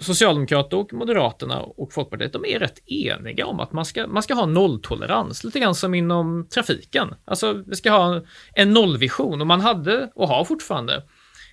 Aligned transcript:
Socialdemokraterna 0.00 0.80
och 0.80 0.92
Moderaterna 0.92 1.60
och 1.60 1.92
Folkpartiet, 1.92 2.32
de 2.32 2.44
är 2.44 2.58
rätt 2.58 2.88
eniga 2.88 3.46
om 3.46 3.60
att 3.60 3.72
man 3.72 3.84
ska, 3.84 4.06
man 4.06 4.22
ska 4.22 4.34
ha 4.34 4.46
nolltolerans, 4.46 5.44
lite 5.44 5.60
grann 5.60 5.74
som 5.74 5.94
inom 5.94 6.48
trafiken. 6.54 7.14
Alltså, 7.24 7.62
vi 7.66 7.76
ska 7.76 7.90
ha 7.90 8.22
en 8.54 8.72
nollvision 8.72 9.40
och 9.40 9.46
man 9.46 9.60
hade 9.60 10.10
och 10.14 10.28
har 10.28 10.44
fortfarande, 10.44 11.02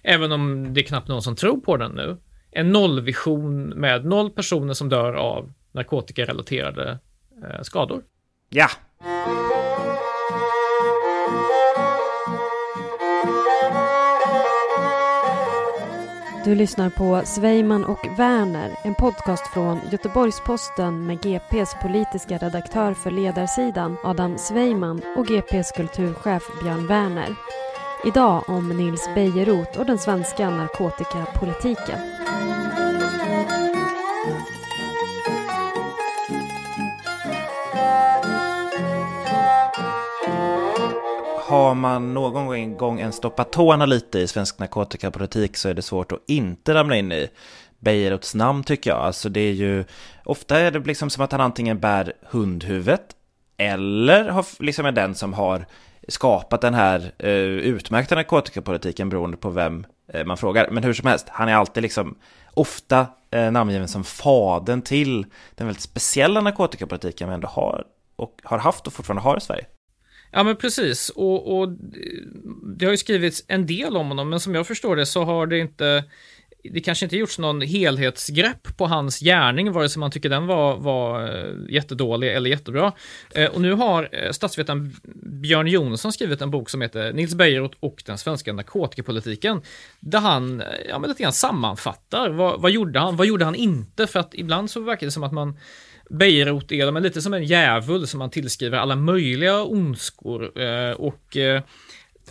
även 0.04 0.32
om 0.32 0.74
det 0.74 0.82
är 0.82 0.86
knappt 0.86 1.08
någon 1.08 1.22
som 1.22 1.36
tror 1.36 1.58
på 1.58 1.78
den 1.78 1.92
nu, 1.92 2.18
en 2.52 2.72
nollvision 2.72 3.70
med 3.70 4.06
noll 4.06 4.30
personer 4.30 4.74
som 4.74 4.90
dör 4.90 5.14
av 5.14 5.54
narkotikarelaterade 5.72 7.00
eh, 7.44 7.62
skador. 7.62 8.04
Ja, 8.50 8.68
Du 16.46 16.56
lyssnar 16.56 16.90
på 16.90 17.22
Sveiman 17.26 17.86
och 17.86 18.08
Werner, 18.18 18.78
en 18.84 18.96
podcast 18.96 19.48
från 19.48 19.80
Göteborgs-Posten 19.92 21.06
med 21.08 21.22
GPs 21.22 21.76
politiska 21.82 22.38
redaktör 22.38 22.94
för 22.94 23.12
ledarsidan 23.12 23.98
Adam 24.04 24.38
Sveiman 24.38 25.02
och 25.18 25.28
GPs 25.28 25.72
kulturchef 25.72 26.44
Björn 26.64 26.88
Werner. 26.88 27.36
Idag 28.06 28.44
om 28.48 28.70
Nils 28.70 29.10
Bejerot 29.16 29.78
och 29.78 29.86
den 29.86 29.98
svenska 29.98 30.50
narkotikapolitiken. 30.50 32.00
Har 41.56 41.76
man 41.76 42.14
någon 42.14 42.78
gång 42.78 43.00
en 43.00 43.14
stoppat 43.14 43.52
tårna 43.52 43.86
lite 43.86 44.20
i 44.20 44.28
svensk 44.28 44.60
narkotikapolitik 44.60 45.58
så 45.58 45.70
är 45.70 45.74
det 45.74 45.82
svårt 45.82 46.12
att 46.12 46.20
inte 46.28 46.74
ramla 46.74 46.96
in 46.96 47.12
i 47.12 47.30
Beiruts 47.80 48.36
namn 48.36 48.64
tycker 48.64 48.90
jag. 48.90 49.00
Alltså 49.00 49.30
det 49.30 49.40
är 49.40 49.52
ju, 49.52 49.86
ofta 50.26 50.60
är 50.60 50.72
det 50.72 50.80
liksom 50.80 51.10
som 51.10 51.24
att 51.24 51.32
han 51.32 51.42
antingen 51.42 51.80
bär 51.80 52.14
hundhuvudet 52.22 53.02
eller 53.58 54.30
har, 54.30 54.46
liksom 54.60 54.86
är 54.86 54.92
den 54.92 55.16
som 55.16 55.34
har 55.34 55.66
skapat 56.08 56.62
den 56.62 56.74
här 56.74 57.12
uh, 57.24 57.30
utmärkta 57.60 58.16
narkotikapolitiken 58.16 59.10
beroende 59.10 59.38
på 59.38 59.50
vem 59.50 59.86
uh, 60.16 60.26
man 60.26 60.38
frågar. 60.38 60.70
Men 60.70 60.84
hur 60.84 60.94
som 60.94 61.08
helst, 61.08 61.28
han 61.30 61.50
är 61.50 61.56
alltid 61.56 61.84
liksom 61.84 62.16
ofta 62.54 63.08
uh, 63.36 63.52
namngiven 63.52 63.88
som 63.88 64.04
faden 64.04 64.82
till 64.82 65.26
den 65.56 65.68
väldigt 65.68 65.84
speciella 65.84 66.42
narkotikapolitiken 66.42 67.30
vi 67.30 67.34
ändå 67.36 67.48
har 67.48 67.84
och 68.16 68.42
har 68.44 68.58
haft 68.58 68.88
och 68.88 68.94
fortfarande 68.94 69.22
har 69.22 69.38
i 69.38 69.42
Sverige. 69.42 69.66
Ja, 70.36 70.44
men 70.44 70.56
precis. 70.56 71.10
Och, 71.10 71.58
och, 71.58 71.70
det 72.78 72.86
har 72.86 72.92
ju 72.92 72.98
skrivits 72.98 73.44
en 73.48 73.66
del 73.66 73.98
om 73.98 74.08
honom, 74.08 74.30
men 74.30 74.40
som 74.40 74.56
jag 74.56 74.68
förstår 74.68 74.96
det 74.96 75.06
så 75.06 75.24
har 75.24 75.48
det 75.48 75.60
inte 75.60 76.04
det 76.64 76.82
kanske 76.82 77.06
inte 77.06 77.18
gjorts 77.18 77.40
någon 77.40 77.62
helhetsgrepp 77.62 78.78
på 78.78 78.86
hans 78.88 79.20
gärning, 79.20 79.72
vare 79.72 79.90
sig 79.90 80.00
man 80.00 80.12
tycker 80.12 80.30
den 80.30 80.48
var, 80.48 80.78
var 80.78 81.24
eh, 81.24 81.54
jättedålig 81.70 82.36
eller 82.36 82.50
jättebra. 82.50 82.92
Eh, 83.36 83.50
och 83.50 83.62
nu 83.62 83.74
har 83.74 84.10
eh, 84.12 84.32
statsvetaren 84.32 84.96
Björn 85.24 85.68
Jonsson 85.68 86.14
skrivit 86.14 86.42
en 86.42 86.52
bok 86.52 86.70
som 86.70 86.82
heter 86.82 87.14
Nils 87.14 87.36
Bejerot 87.36 87.74
och 87.80 88.04
den 88.06 88.18
svenska 88.18 88.54
narkotikapolitiken, 88.54 89.62
där 90.00 90.20
han 90.20 90.64
ja, 90.90 91.00
men 91.00 91.10
lite 91.10 91.24
grann 91.24 91.34
sammanfattar 91.34 92.30
vad, 92.30 92.62
vad 92.62 92.72
gjorde 92.72 93.00
han, 93.00 93.16
vad 93.16 93.28
gjorde 93.28 93.46
han 93.46 93.56
inte? 93.56 94.08
För 94.08 94.20
att 94.20 94.34
ibland 94.34 94.72
så 94.72 94.80
verkar 94.80 95.08
det 95.08 95.12
som 95.12 95.24
att 95.24 95.34
man 95.34 95.58
Bejerot 96.10 96.72
är 96.72 96.92
men 96.92 97.04
lite 97.04 97.22
som 97.22 97.34
en 97.34 97.44
djävul 97.44 98.08
som 98.08 98.18
man 98.18 98.30
tillskriver 98.30 98.78
alla 98.78 98.96
möjliga 98.96 99.64
ondskor. 99.64 100.62
Eh, 100.62 100.92
och 100.92 101.38
eh, 101.38 101.64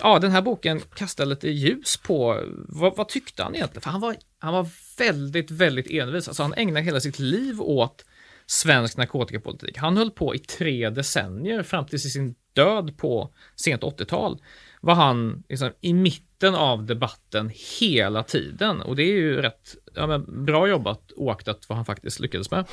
ja, 0.00 0.18
den 0.18 0.30
här 0.30 0.42
boken 0.42 0.80
kastar 0.80 1.26
lite 1.26 1.48
ljus 1.48 1.96
på 1.96 2.42
vad, 2.68 2.96
vad 2.96 3.08
tyckte 3.08 3.42
han 3.42 3.54
egentligen? 3.54 3.82
För 3.82 3.90
han 3.90 4.00
var, 4.00 4.16
han 4.38 4.54
var 4.54 4.68
väldigt, 4.98 5.50
väldigt 5.50 5.90
envis. 5.90 6.28
Alltså 6.28 6.42
han 6.42 6.54
ägnade 6.54 6.84
hela 6.84 7.00
sitt 7.00 7.18
liv 7.18 7.60
åt 7.60 8.04
svensk 8.46 8.96
narkotikapolitik. 8.96 9.78
Han 9.78 9.96
höll 9.96 10.10
på 10.10 10.34
i 10.34 10.38
tre 10.38 10.90
decennier 10.90 11.62
fram 11.62 11.86
till 11.86 12.00
sin 12.00 12.34
död 12.52 12.98
på 12.98 13.34
sent 13.56 13.82
80-tal 13.82 14.40
var 14.84 14.94
han 14.94 15.42
liksom, 15.48 15.70
i 15.80 15.94
mitten 15.94 16.54
av 16.54 16.86
debatten 16.86 17.50
hela 17.80 18.22
tiden. 18.22 18.80
Och 18.80 18.96
det 18.96 19.02
är 19.02 19.16
ju 19.16 19.42
rätt 19.42 19.74
ja, 19.94 20.06
men, 20.06 20.44
bra 20.44 20.68
jobbat 20.68 21.12
oaktat 21.16 21.68
vad 21.68 21.76
han 21.76 21.84
faktiskt 21.84 22.20
lyckades 22.20 22.50
med. 22.50 22.64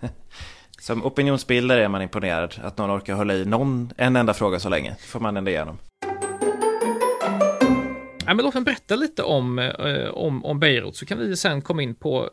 Som 0.80 1.04
opinionsbildare 1.04 1.84
är 1.84 1.88
man 1.88 2.02
imponerad 2.02 2.54
att 2.62 2.78
någon 2.78 2.98
orkar 2.98 3.14
hålla 3.14 3.34
i 3.34 3.44
någon, 3.44 3.92
en 3.96 4.16
enda 4.16 4.34
fråga 4.34 4.60
så 4.60 4.68
länge. 4.68 4.96
får 5.00 5.20
man 5.20 5.36
ändå 5.36 5.50
igenom. 5.50 5.78
Ja, 8.26 8.34
men 8.34 8.44
låt 8.44 8.54
mig 8.54 8.62
berätta 8.62 8.96
lite 8.96 9.22
om, 9.22 9.58
eh, 9.58 10.08
om, 10.08 10.44
om 10.44 10.60
Beirut 10.60 10.96
så 10.96 11.06
kan 11.06 11.18
vi 11.18 11.36
sen 11.36 11.62
komma 11.62 11.82
in 11.82 11.94
på 11.94 12.30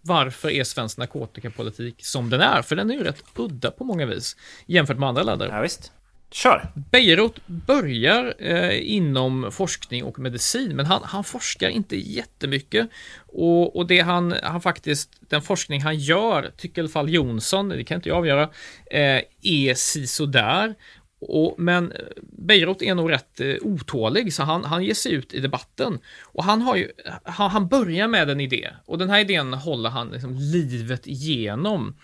varför 0.00 0.50
är 0.50 0.64
svensk 0.64 0.98
narkotikapolitik 0.98 2.04
som 2.04 2.30
den 2.30 2.40
är? 2.40 2.62
För 2.62 2.76
den 2.76 2.90
är 2.90 2.94
ju 2.94 3.04
rätt 3.04 3.24
udda 3.36 3.70
på 3.70 3.84
många 3.84 4.06
vis 4.06 4.36
jämfört 4.66 4.98
med 4.98 5.08
andra 5.08 5.22
länder. 5.22 5.48
Ja, 5.48 5.60
visst. 5.60 5.92
Kör! 6.30 6.68
Bejerot 6.90 7.46
börjar 7.46 8.34
eh, 8.38 8.92
inom 8.92 9.52
forskning 9.52 10.04
och 10.04 10.18
medicin, 10.18 10.76
men 10.76 10.86
han, 10.86 11.02
han 11.04 11.24
forskar 11.24 11.68
inte 11.68 11.96
jättemycket. 11.96 12.88
Och, 13.26 13.76
och 13.76 13.86
det 13.86 14.00
han, 14.00 14.34
han 14.42 14.60
faktiskt, 14.60 15.10
den 15.20 15.42
forskning 15.42 15.82
han 15.82 15.98
gör, 15.98 16.50
tycker 16.56 16.78
i 16.78 16.82
alla 16.82 16.88
fall 16.88 17.08
Jonsson, 17.08 17.68
det 17.68 17.84
kan 17.84 17.94
inte 17.94 18.08
jag 18.08 18.18
avgöra, 18.18 18.42
eh, 18.90 19.20
är 19.42 19.74
sisådär. 19.74 20.74
Och, 21.20 21.54
men 21.58 21.92
Bejerot 22.22 22.78
Beirut 22.78 22.82
är 22.82 22.94
nog 22.94 23.12
rätt 23.12 23.40
eh, 23.40 23.54
otålig, 23.60 24.34
så 24.34 24.42
han, 24.42 24.64
han 24.64 24.84
ger 24.84 24.94
sig 24.94 25.12
ut 25.12 25.34
i 25.34 25.40
debatten. 25.40 25.98
Och 26.22 26.44
han, 26.44 26.62
har 26.62 26.76
ju, 26.76 26.90
han, 27.24 27.50
han 27.50 27.68
börjar 27.68 28.08
med 28.08 28.30
en 28.30 28.40
idé, 28.40 28.70
och 28.86 28.98
den 28.98 29.10
här 29.10 29.20
idén 29.20 29.54
håller 29.54 29.90
han 29.90 30.08
liksom 30.08 30.34
livet 30.34 31.06
igenom. 31.06 31.96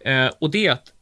Eh, 0.00 0.30
och 0.38 0.50
det 0.50 0.66
är 0.66 0.72
att 0.72 0.92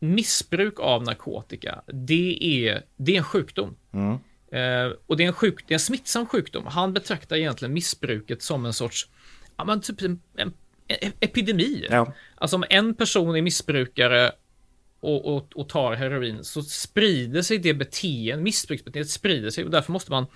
missbruk 0.00 0.80
av 0.80 1.02
narkotika, 1.02 1.82
det 1.86 2.38
är, 2.40 2.82
det 2.96 3.12
är 3.12 3.18
en 3.18 3.24
sjukdom. 3.24 3.76
Mm. 3.92 4.18
Eh, 4.52 4.92
och 5.06 5.16
det 5.16 5.24
är 5.24 5.28
en, 5.28 5.32
sjuk, 5.32 5.64
det 5.68 5.74
är 5.74 5.76
en 5.76 5.80
smittsam 5.80 6.26
sjukdom. 6.26 6.66
Han 6.66 6.92
betraktar 6.92 7.36
egentligen 7.36 7.74
missbruket 7.74 8.42
som 8.42 8.66
en 8.66 8.72
sorts, 8.72 9.08
ja 9.56 9.64
men 9.64 9.80
typ 9.80 10.02
en, 10.02 10.20
en, 10.36 10.52
en 10.86 11.12
epidemi. 11.20 11.86
Ja. 11.90 12.14
Alltså 12.34 12.56
om 12.56 12.64
en 12.70 12.94
person 12.94 13.36
är 13.36 13.42
missbrukare 13.42 14.32
och, 15.00 15.36
och, 15.36 15.46
och, 15.54 15.68
tar 15.68 15.94
heroin 15.94 16.44
så 16.44 16.62
sprider 16.62 17.42
sig 17.42 17.58
det 17.58 17.74
beteendet, 17.74 18.44
missbruksbeteendet 18.44 19.10
sprider 19.10 19.50
sig 19.50 19.64
och 19.64 19.70
därför 19.70 19.92
måste 19.92 20.10
man 20.10 20.26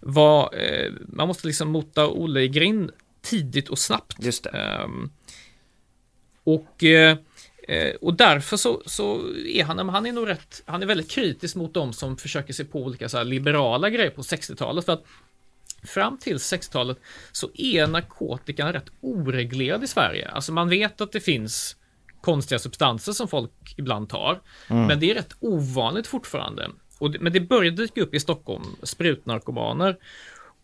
vara, 0.00 0.56
eh, 0.56 0.92
man 1.08 1.28
måste 1.28 1.46
liksom 1.46 1.68
mota 1.68 2.08
Olle 2.08 2.40
i 2.40 2.48
grind 2.48 2.90
tidigt 3.22 3.68
och 3.68 3.78
snabbt. 3.78 4.24
Just 4.24 4.44
det. 4.44 4.50
Eh, 4.50 4.88
och 6.44 6.84
eh, 7.72 7.94
och 7.94 8.14
därför 8.14 8.56
så, 8.56 8.82
så, 8.86 9.20
är 9.46 9.64
han, 9.64 9.88
han 9.88 10.06
är 10.06 10.12
nog 10.12 10.28
rätt, 10.28 10.62
han 10.66 10.82
är 10.82 10.86
väldigt 10.86 11.10
kritisk 11.10 11.56
mot 11.56 11.74
de 11.74 11.92
som 11.92 12.16
försöker 12.16 12.52
se 12.52 12.64
på 12.64 12.78
olika 12.78 13.08
så 13.08 13.22
liberala 13.22 13.90
grejer 13.90 14.10
på 14.10 14.22
60-talet. 14.22 14.84
För 14.84 14.92
att 14.92 15.04
fram 15.82 16.18
till 16.18 16.36
60-talet 16.36 16.98
så 17.32 17.50
är 17.54 17.86
narkotikan 17.86 18.72
rätt 18.72 18.90
oreglerad 19.00 19.84
i 19.84 19.86
Sverige. 19.86 20.28
Alltså 20.28 20.52
man 20.52 20.68
vet 20.68 21.00
att 21.00 21.12
det 21.12 21.20
finns 21.20 21.76
konstiga 22.20 22.58
substanser 22.58 23.12
som 23.12 23.28
folk 23.28 23.74
ibland 23.76 24.08
tar. 24.08 24.40
Mm. 24.68 24.86
Men 24.86 25.00
det 25.00 25.10
är 25.10 25.14
rätt 25.14 25.36
ovanligt 25.40 26.06
fortfarande. 26.06 26.70
Och, 26.98 27.16
men 27.20 27.32
det 27.32 27.40
började 27.40 27.76
dyka 27.76 28.02
upp 28.02 28.14
i 28.14 28.20
Stockholm, 28.20 28.64
sprutnarkomaner. 28.82 29.96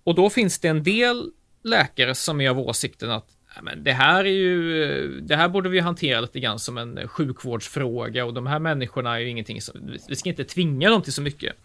Och 0.05 0.15
då 0.15 0.31
finns 0.31 0.59
det 0.59 0.69
en 0.69 0.83
del 0.83 1.31
läkare 1.63 2.15
som 2.15 2.41
är 2.41 2.51
av 2.51 2.59
åsikten 2.59 3.11
att 3.11 3.38
men 3.63 3.85
det 3.85 3.93
här 3.93 4.25
är 4.25 4.33
ju, 4.33 5.21
det 5.21 5.37
här 5.37 5.49
borde 5.49 5.69
vi 5.69 5.81
hantera 5.81 6.21
lite 6.21 6.41
grann 6.41 6.59
som 6.59 6.79
en 6.79 7.09
sjukvårdsfråga 7.09 8.25
och 8.25 8.35
de 8.35 8.47
här 8.47 8.59
människorna 8.59 9.15
är 9.15 9.19
ju 9.19 9.29
ingenting 9.29 9.63
som, 9.63 9.97
vi 10.09 10.17
ska 10.17 10.29
inte 10.29 10.45
tvinga 10.45 10.91
dem 10.91 11.03
till 11.03 11.13
så 11.13 11.23
mycket. 11.23 11.57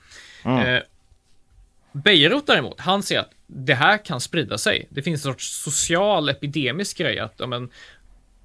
Mm. 0.46 0.76
Eh, 0.76 0.82
Beirut 1.92 2.48
däremot, 2.48 2.80
han 2.80 3.04
ser 3.04 3.20
att 3.20 3.32
det 3.48 3.74
här 3.74 4.06
kan 4.06 4.22
sprida 4.22 4.58
sig. 4.58 4.88
Det 4.90 5.02
finns 5.02 5.26
en 5.26 5.32
sorts 5.32 5.64
social 5.64 6.30
epidemisk 6.30 6.98
grej 6.98 7.20
att 7.20 7.50
men, 7.50 7.70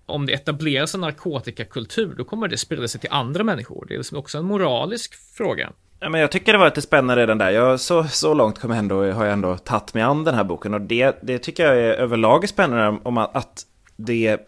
om 0.07 0.27
det 0.27 0.33
etableras 0.33 0.95
en 0.95 1.01
narkotikakultur, 1.01 2.15
då 2.15 2.25
kommer 2.25 2.49
det 2.49 2.57
sprida 2.57 2.89
sig 2.89 3.01
till 3.01 3.11
andra 3.13 3.45
människor. 3.45 3.87
Det 3.89 3.95
är 3.95 3.99
liksom 3.99 4.19
också 4.19 4.39
en 4.39 4.45
moralisk 4.45 5.15
fråga. 5.37 5.73
Ja, 6.01 6.09
men 6.09 6.21
jag 6.21 6.31
tycker 6.31 6.53
det 6.53 6.59
var 6.59 6.67
lite 6.67 6.83
spännande 6.83 7.23
redan 7.23 7.39
där. 7.39 7.51
Jag, 7.51 7.81
så, 7.81 8.05
så 8.05 8.35
långt 8.35 8.59
kom 8.59 8.71
jag 8.71 8.79
ändå, 8.79 9.13
har 9.13 9.25
jag 9.25 9.33
ändå 9.33 9.57
tagit 9.57 9.95
mig 9.95 10.03
an 10.03 10.25
den 10.25 10.35
här 10.35 10.45
boken. 10.45 10.75
Och 10.75 10.81
det, 10.81 11.19
det 11.23 11.39
tycker 11.39 11.67
jag 11.67 11.77
är 11.77 11.93
överlag 11.95 12.49
spännande 12.49 13.01
om 13.03 13.19
att 13.19 13.67
det, 13.97 14.39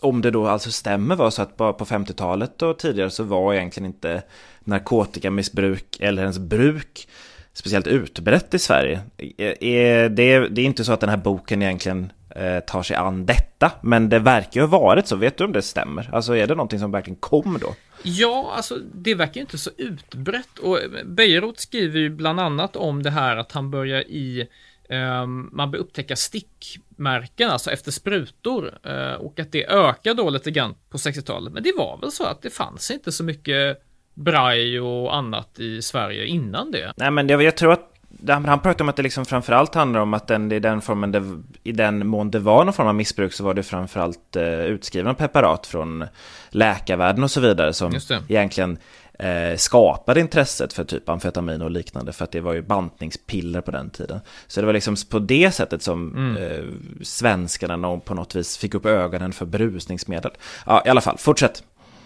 om 0.00 0.22
det 0.22 0.30
då 0.30 0.46
alltså 0.46 0.70
stämmer 0.70 1.16
var 1.16 1.30
så 1.30 1.42
att 1.42 1.56
bara 1.56 1.72
på 1.72 1.84
50-talet 1.84 2.62
och 2.62 2.78
tidigare 2.78 3.10
så 3.10 3.24
var 3.24 3.54
egentligen 3.54 3.86
inte 3.86 4.22
narkotikamissbruk 4.64 5.96
eller 6.00 6.22
ens 6.22 6.38
bruk 6.38 7.08
speciellt 7.52 7.86
utbrett 7.86 8.54
i 8.54 8.58
Sverige. 8.58 9.00
E, 9.16 9.54
e, 9.60 10.08
det, 10.08 10.48
det 10.48 10.60
är 10.60 10.66
inte 10.66 10.84
så 10.84 10.92
att 10.92 11.00
den 11.00 11.10
här 11.10 11.16
boken 11.16 11.62
egentligen 11.62 12.12
eh, 12.30 12.60
tar 12.60 12.82
sig 12.82 12.96
an 12.96 13.26
detta, 13.26 13.72
men 13.80 14.08
det 14.08 14.18
verkar 14.18 14.60
ju 14.60 14.66
ha 14.66 14.78
varit 14.78 15.06
så. 15.06 15.16
Vet 15.16 15.38
du 15.38 15.44
om 15.44 15.52
det 15.52 15.62
stämmer? 15.62 16.10
Alltså 16.12 16.36
är 16.36 16.46
det 16.46 16.54
någonting 16.54 16.78
som 16.78 16.90
verkligen 16.90 17.18
kom 17.20 17.58
då? 17.60 17.74
Ja, 18.06 18.52
alltså 18.56 18.78
det 18.94 19.14
verkar 19.14 19.34
ju 19.34 19.40
inte 19.40 19.58
så 19.58 19.70
utbrett 19.76 20.58
och 20.58 20.80
eh, 20.80 21.04
Bejerot 21.04 21.60
skriver 21.60 22.00
ju 22.00 22.10
bland 22.10 22.40
annat 22.40 22.76
om 22.76 23.02
det 23.02 23.10
här 23.10 23.36
att 23.36 23.52
han 23.52 23.70
börjar 23.70 24.00
i 24.00 24.48
ehm, 24.88 25.48
man 25.52 25.70
börjar 25.70 25.84
upptäcka 25.84 26.16
stickmärken, 26.16 27.50
alltså 27.50 27.70
efter 27.70 27.90
sprutor, 27.90 28.78
eh, 28.82 29.12
och 29.12 29.40
att 29.40 29.52
det 29.52 29.66
ökar 29.66 30.14
då 30.14 30.30
lite 30.30 30.50
grann 30.50 30.74
på 30.90 30.98
60-talet. 30.98 31.52
Men 31.52 31.62
det 31.62 31.72
var 31.76 31.98
väl 32.00 32.12
så 32.12 32.24
att 32.24 32.42
det 32.42 32.50
fanns 32.50 32.90
inte 32.90 33.12
så 33.12 33.24
mycket 33.24 33.82
braj 34.14 34.80
och 34.80 35.16
annat 35.16 35.60
i 35.60 35.82
Sverige 35.82 36.26
innan 36.26 36.70
det. 36.70 36.92
Nej, 36.96 37.10
men 37.10 37.28
jag, 37.28 37.42
jag 37.42 37.56
tror 37.56 37.72
att 37.72 37.93
han 38.28 38.60
pratar 38.60 38.84
om 38.84 38.88
att 38.88 38.96
det 38.96 39.02
liksom 39.02 39.24
framförallt 39.24 39.74
handlar 39.74 40.00
om 40.00 40.14
att 40.14 40.26
den, 40.26 40.52
i, 40.52 40.60
den 40.60 40.80
formen 40.80 41.12
det, 41.12 41.42
i 41.62 41.72
den 41.72 42.06
mån 42.06 42.30
det 42.30 42.38
var 42.38 42.64
någon 42.64 42.74
form 42.74 42.86
av 42.86 42.94
missbruk 42.94 43.32
så 43.32 43.44
var 43.44 43.54
det 43.54 43.62
framförallt 43.62 44.36
eh, 44.36 44.64
utskrivna 44.64 45.14
preparat 45.14 45.66
från 45.66 46.04
läkarvärlden 46.48 47.24
och 47.24 47.30
så 47.30 47.40
vidare 47.40 47.72
som 47.72 47.92
egentligen 48.28 48.78
eh, 49.18 49.56
skapade 49.56 50.20
intresset 50.20 50.72
för 50.72 50.84
typ 50.84 51.08
amfetamin 51.08 51.62
och 51.62 51.70
liknande 51.70 52.12
för 52.12 52.24
att 52.24 52.32
det 52.32 52.40
var 52.40 52.52
ju 52.52 52.62
bantningspiller 52.62 53.60
på 53.60 53.70
den 53.70 53.90
tiden. 53.90 54.20
Så 54.46 54.60
det 54.60 54.66
var 54.66 54.72
liksom 54.72 54.96
på 55.10 55.18
det 55.18 55.54
sättet 55.54 55.82
som 55.82 56.16
mm. 56.16 56.36
eh, 56.36 56.64
svenskarna 57.02 57.98
på 57.98 58.14
något 58.14 58.34
vis 58.34 58.58
fick 58.58 58.74
upp 58.74 58.86
ögonen 58.86 59.32
för 59.32 59.46
berusningsmedel. 59.46 60.30
Ja, 60.66 60.82
i 60.86 60.88
alla 60.88 61.00
fall, 61.00 61.18
fortsätt. 61.18 61.62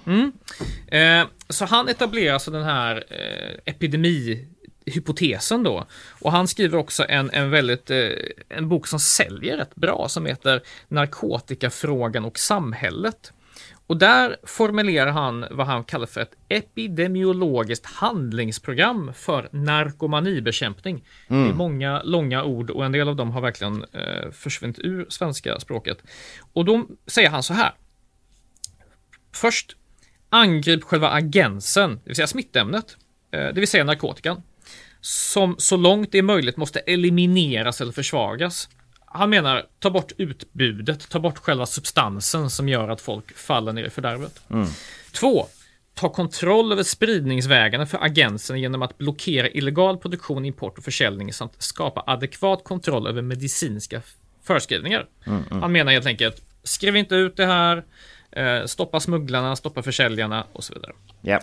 Mm. 0.06 0.32
Eh, 0.86 1.28
så 1.48 1.64
han 1.64 1.88
etablerar 1.88 2.34
alltså 2.34 2.50
den 2.50 2.64
här 2.64 3.04
eh, 3.08 3.72
epidemihypotesen 4.88 5.62
då. 5.62 5.86
Och 6.20 6.32
han 6.32 6.48
skriver 6.48 6.78
också 6.78 7.04
en, 7.08 7.30
en 7.30 7.50
väldigt, 7.50 7.90
eh, 7.90 8.08
en 8.48 8.68
bok 8.68 8.86
som 8.86 8.98
säljer 8.98 9.56
rätt 9.56 9.74
bra 9.74 10.08
som 10.08 10.26
heter 10.26 10.62
Narkotikafrågan 10.88 12.24
och 12.24 12.38
samhället. 12.38 13.32
Och 13.88 13.96
där 13.96 14.36
formulerar 14.44 15.10
han 15.10 15.46
vad 15.50 15.66
han 15.66 15.84
kallar 15.84 16.06
för 16.06 16.20
ett 16.20 16.34
epidemiologiskt 16.48 17.86
handlingsprogram 17.86 19.12
för 19.14 19.48
narkomanibekämpning. 19.52 21.04
Mm. 21.28 21.44
Det 21.44 21.50
är 21.50 21.54
många 21.54 22.02
långa 22.02 22.44
ord 22.44 22.70
och 22.70 22.84
en 22.84 22.92
del 22.92 23.08
av 23.08 23.16
dem 23.16 23.30
har 23.30 23.40
verkligen 23.40 23.84
eh, 23.92 24.30
försvunnit 24.30 24.78
ur 24.78 25.06
svenska 25.08 25.60
språket. 25.60 25.98
Och 26.52 26.64
då 26.64 26.86
säger 27.06 27.30
han 27.30 27.42
så 27.42 27.54
här. 27.54 27.72
Först, 29.32 29.76
angrip 30.30 30.84
själva 30.84 31.08
agensen, 31.10 31.90
det 31.90 32.00
vill 32.04 32.16
säga 32.16 32.26
smittämnet, 32.26 32.96
eh, 33.30 33.46
det 33.54 33.60
vill 33.60 33.68
säga 33.68 33.84
narkotikan, 33.84 34.42
som 35.00 35.56
så 35.58 35.76
långt 35.76 36.12
det 36.12 36.18
är 36.18 36.22
möjligt 36.22 36.56
måste 36.56 36.78
elimineras 36.78 37.80
eller 37.80 37.92
försvagas 37.92 38.68
han 39.10 39.30
menar, 39.30 39.66
ta 39.78 39.90
bort 39.90 40.12
utbudet, 40.16 41.08
ta 41.08 41.20
bort 41.20 41.38
själva 41.38 41.66
substansen 41.66 42.50
som 42.50 42.68
gör 42.68 42.88
att 42.88 43.00
folk 43.00 43.36
faller 43.36 43.72
ner 43.72 43.84
i 43.84 43.90
fördärvet. 43.90 44.40
Mm. 44.50 44.68
Två, 45.12 45.46
ta 45.94 46.08
kontroll 46.08 46.72
över 46.72 46.82
spridningsvägarna 46.82 47.86
för 47.86 48.04
agensen 48.04 48.60
genom 48.60 48.82
att 48.82 48.98
blockera 48.98 49.48
illegal 49.48 49.98
produktion, 49.98 50.44
import 50.44 50.78
och 50.78 50.84
försäljning 50.84 51.32
samt 51.32 51.62
skapa 51.62 52.04
adekvat 52.06 52.64
kontroll 52.64 53.06
över 53.06 53.22
medicinska 53.22 54.02
förskrivningar. 54.42 55.06
Mm, 55.26 55.42
mm. 55.50 55.62
Han 55.62 55.72
menar 55.72 55.92
helt 55.92 56.06
enkelt, 56.06 56.42
skriv 56.62 56.96
inte 56.96 57.14
ut 57.14 57.36
det 57.36 57.46
här, 57.46 57.84
eh, 58.32 58.64
stoppa 58.64 59.00
smugglarna, 59.00 59.56
stoppa 59.56 59.82
försäljarna 59.82 60.46
och 60.52 60.64
så 60.64 60.74
vidare. 60.74 60.92
Yep. 61.22 61.42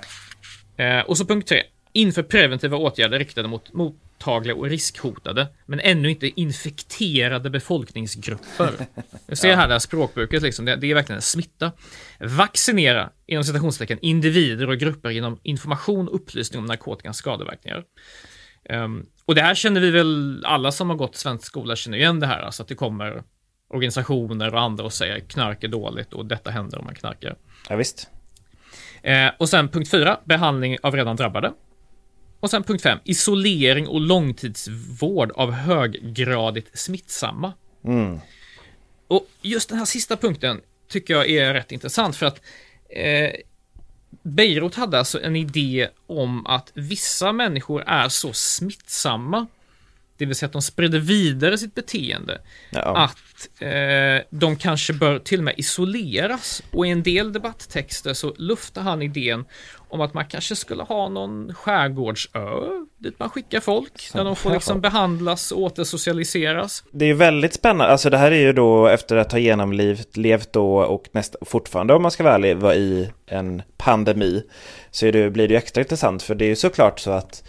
Eh, 0.77 1.09
och 1.09 1.17
så 1.17 1.25
punkt 1.25 1.47
tre, 1.47 1.63
inför 1.95 2.23
preventiva 2.23 2.77
åtgärder 2.77 3.19
riktade 3.19 3.47
mot, 3.47 3.73
mot 3.73 3.95
mottagliga 4.15 4.55
och 4.55 4.65
riskhotade, 4.65 5.47
men 5.65 5.79
ännu 5.79 6.09
inte 6.09 6.41
infekterade 6.41 7.49
befolkningsgrupper. 7.49 8.71
Du 9.27 9.35
ser 9.35 9.55
här 9.55 9.67
det 9.67 9.73
här 9.73 9.79
språkbruket, 9.79 10.43
liksom, 10.43 10.65
det, 10.65 10.75
det, 10.75 10.91
är 10.91 10.95
verkligen 10.95 11.17
en 11.17 11.21
smitta. 11.21 11.71
Vaccinera, 12.19 13.09
inom 13.25 13.43
citationstecken, 13.43 13.99
individer 14.01 14.69
och 14.69 14.77
grupper 14.77 15.09
genom 15.09 15.39
information 15.43 16.07
och 16.07 16.15
upplysning 16.15 16.59
om 16.59 16.65
narkotikans 16.65 17.17
skadeverkningar. 17.17 17.83
Um, 18.69 19.05
och 19.25 19.35
det 19.35 19.41
här 19.41 19.55
känner 19.55 19.81
vi 19.81 19.91
väl, 19.91 20.43
alla 20.45 20.71
som 20.71 20.89
har 20.89 20.97
gått 20.97 21.15
svensk 21.15 21.45
skola 21.45 21.75
känner 21.75 21.97
igen 21.97 22.19
det 22.19 22.27
här, 22.27 22.41
alltså 22.41 22.63
att 22.63 22.69
det 22.69 22.75
kommer 22.75 23.23
organisationer 23.69 24.53
och 24.53 24.61
andra 24.61 24.83
och 24.83 24.93
säger 24.93 25.19
knark 25.19 25.63
är 25.63 25.67
dåligt 25.67 26.13
och 26.13 26.25
detta 26.25 26.51
händer 26.51 26.79
om 26.79 26.85
man 26.85 26.95
knarkar. 26.95 27.35
Ja, 27.69 27.75
visst. 27.75 28.09
Eh, 29.03 29.31
och 29.39 29.49
sen 29.49 29.69
punkt 29.69 29.91
fyra, 29.91 30.19
behandling 30.25 30.77
av 30.83 30.95
redan 30.95 31.15
drabbade. 31.15 31.53
Och 32.45 32.51
sen 32.51 32.63
punkt 32.63 32.81
5. 32.81 32.99
Isolering 33.03 33.87
och 33.87 34.01
långtidsvård 34.01 35.31
av 35.31 35.51
höggradigt 35.51 36.79
smittsamma. 36.79 37.53
Mm. 37.85 38.19
Och 39.07 39.27
just 39.41 39.69
den 39.69 39.77
här 39.77 39.85
sista 39.85 40.17
punkten 40.17 40.61
tycker 40.89 41.13
jag 41.13 41.29
är 41.29 41.53
rätt 41.53 41.71
intressant 41.71 42.15
för 42.15 42.25
att 42.25 42.41
eh, 42.89 43.31
Beirut 44.23 44.75
hade 44.75 44.99
alltså 44.99 45.21
en 45.21 45.35
idé 45.35 45.89
om 46.07 46.45
att 46.45 46.71
vissa 46.73 47.31
människor 47.31 47.83
är 47.87 48.09
så 48.09 48.33
smittsamma 48.33 49.47
det 50.17 50.25
vill 50.25 50.35
säga 50.35 50.47
att 50.47 50.53
de 50.53 50.61
sprider 50.61 50.99
vidare 50.99 51.57
sitt 51.57 51.75
beteende. 51.75 52.41
Ja. 52.69 52.97
Att 52.97 53.61
eh, 53.61 54.27
de 54.29 54.55
kanske 54.57 54.93
bör 54.93 55.19
till 55.19 55.39
och 55.39 55.43
med 55.43 55.53
isoleras. 55.57 56.63
Och 56.71 56.87
i 56.87 56.89
en 56.89 57.03
del 57.03 57.33
debatttexter 57.33 58.13
så 58.13 58.33
luftar 58.37 58.81
han 58.81 59.01
idén 59.01 59.45
om 59.95 60.01
att 60.01 60.13
man 60.13 60.25
kanske 60.25 60.55
skulle 60.55 60.83
ha 60.83 61.09
någon 61.09 61.53
skärgårdsö 61.53 62.39
dit 62.97 63.19
man 63.19 63.29
skickar 63.29 63.59
folk. 63.59 64.09
Där 64.13 64.23
de 64.23 64.35
får 64.35 64.51
liksom 64.51 64.81
behandlas 64.81 65.51
och 65.51 65.61
återsocialiseras. 65.61 66.83
Det 66.91 67.05
är 67.05 67.09
ju 67.09 67.13
väldigt 67.13 67.53
spännande. 67.53 67.91
Alltså 67.91 68.09
det 68.09 68.17
här 68.17 68.31
är 68.31 68.41
ju 68.41 68.53
då 68.53 68.87
efter 68.87 69.15
att 69.15 69.31
ha 69.31 69.39
genomlevt 69.39 70.17
levt 70.17 70.53
då 70.53 70.77
och 70.77 71.03
nästa, 71.11 71.37
fortfarande 71.45 71.93
om 71.93 72.01
man 72.01 72.11
ska 72.11 72.23
vara 72.23 72.33
ärlig, 72.33 72.57
vara 72.57 72.75
i 72.75 73.09
en 73.25 73.61
pandemi. 73.77 74.43
Så 74.91 75.11
det, 75.11 75.29
blir 75.29 75.47
det 75.47 75.53
ju 75.53 75.57
extra 75.57 75.81
intressant 75.81 76.23
för 76.23 76.35
det 76.35 76.45
är 76.45 76.49
ju 76.49 76.55
såklart 76.55 76.99
så 76.99 77.11
att 77.11 77.43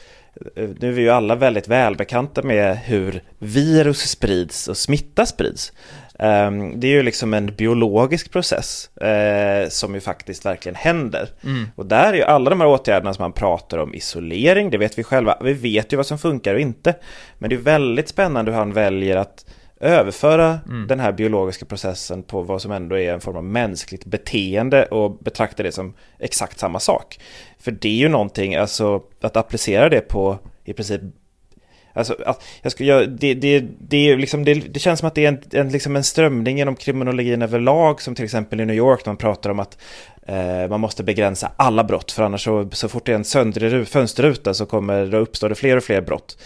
nu 0.56 0.88
är 0.88 0.92
vi 0.92 1.02
ju 1.02 1.10
alla 1.10 1.34
väldigt 1.34 1.68
välbekanta 1.68 2.42
med 2.42 2.78
hur 2.78 3.22
virus 3.38 4.10
sprids 4.10 4.68
och 4.68 4.76
smitta 4.76 5.26
sprids. 5.26 5.72
Ehm, 6.18 6.80
det 6.80 6.86
är 6.86 6.90
ju 6.90 7.02
liksom 7.02 7.34
en 7.34 7.46
biologisk 7.46 8.30
process 8.32 8.96
eh, 8.96 9.68
som 9.68 9.94
ju 9.94 10.00
faktiskt 10.00 10.46
verkligen 10.46 10.76
händer. 10.76 11.28
Mm. 11.44 11.68
Och 11.74 11.86
där 11.86 12.12
är 12.12 12.16
ju 12.16 12.22
alla 12.22 12.50
de 12.50 12.60
här 12.60 12.68
åtgärderna 12.68 13.14
som 13.14 13.22
man 13.22 13.32
pratar 13.32 13.78
om, 13.78 13.94
isolering, 13.94 14.70
det 14.70 14.78
vet 14.78 14.98
vi 14.98 15.02
själva, 15.02 15.38
vi 15.42 15.52
vet 15.52 15.92
ju 15.92 15.96
vad 15.96 16.06
som 16.06 16.18
funkar 16.18 16.54
och 16.54 16.60
inte. 16.60 16.94
Men 17.38 17.50
det 17.50 17.56
är 17.56 17.60
väldigt 17.60 18.08
spännande 18.08 18.50
hur 18.50 18.58
han 18.58 18.72
väljer 18.72 19.16
att 19.16 19.44
överföra 19.80 20.58
mm. 20.66 20.86
den 20.86 21.00
här 21.00 21.12
biologiska 21.12 21.66
processen 21.66 22.22
på 22.22 22.42
vad 22.42 22.62
som 22.62 22.72
ändå 22.72 22.98
är 22.98 23.12
en 23.12 23.20
form 23.20 23.36
av 23.36 23.44
mänskligt 23.44 24.04
beteende 24.04 24.84
och 24.84 25.18
betrakta 25.18 25.62
det 25.62 25.72
som 25.72 25.94
exakt 26.18 26.58
samma 26.58 26.80
sak. 26.80 27.20
För 27.58 27.70
det 27.70 27.88
är 27.88 27.92
ju 27.92 28.08
någonting, 28.08 28.54
alltså 28.54 29.02
att 29.20 29.36
applicera 29.36 29.88
det 29.88 30.00
på 30.00 30.38
i 30.64 30.72
princip 30.72 31.00
Alltså, 31.96 32.16
att 32.26 32.44
jag 32.62 32.72
skulle, 32.72 32.88
jag, 32.88 33.10
det, 33.10 33.34
det, 33.34 33.64
det, 33.78 34.16
liksom, 34.16 34.44
det, 34.44 34.54
det, 34.54 34.80
känns 34.80 35.00
som 35.00 35.08
att 35.08 35.14
det 35.14 35.24
är 35.24 35.28
en, 35.28 35.42
en, 35.52 35.68
liksom 35.68 35.96
en 35.96 36.04
strömning 36.04 36.58
genom 36.58 36.76
kriminologin 36.76 37.42
överlag, 37.42 38.02
som 38.02 38.14
till 38.14 38.24
exempel 38.24 38.60
i 38.60 38.66
New 38.66 38.76
York, 38.76 39.04
där 39.04 39.10
man 39.10 39.16
pratar 39.16 39.50
om 39.50 39.60
att 39.60 39.78
eh, 40.26 40.68
man 40.68 40.80
måste 40.80 41.04
begränsa 41.04 41.52
alla 41.56 41.84
brott, 41.84 42.12
för 42.12 42.22
annars 42.22 42.44
så, 42.44 42.68
så 42.72 42.88
fort 42.88 43.06
det 43.06 43.12
är 43.12 43.16
en 43.16 43.24
söndrig 43.24 43.88
fönsterruta 43.88 44.54
så 44.54 44.66
kommer 44.66 45.06
det 45.06 45.18
uppstå 45.18 45.54
fler 45.54 45.76
och 45.76 45.84
fler 45.84 46.00
brott. 46.00 46.38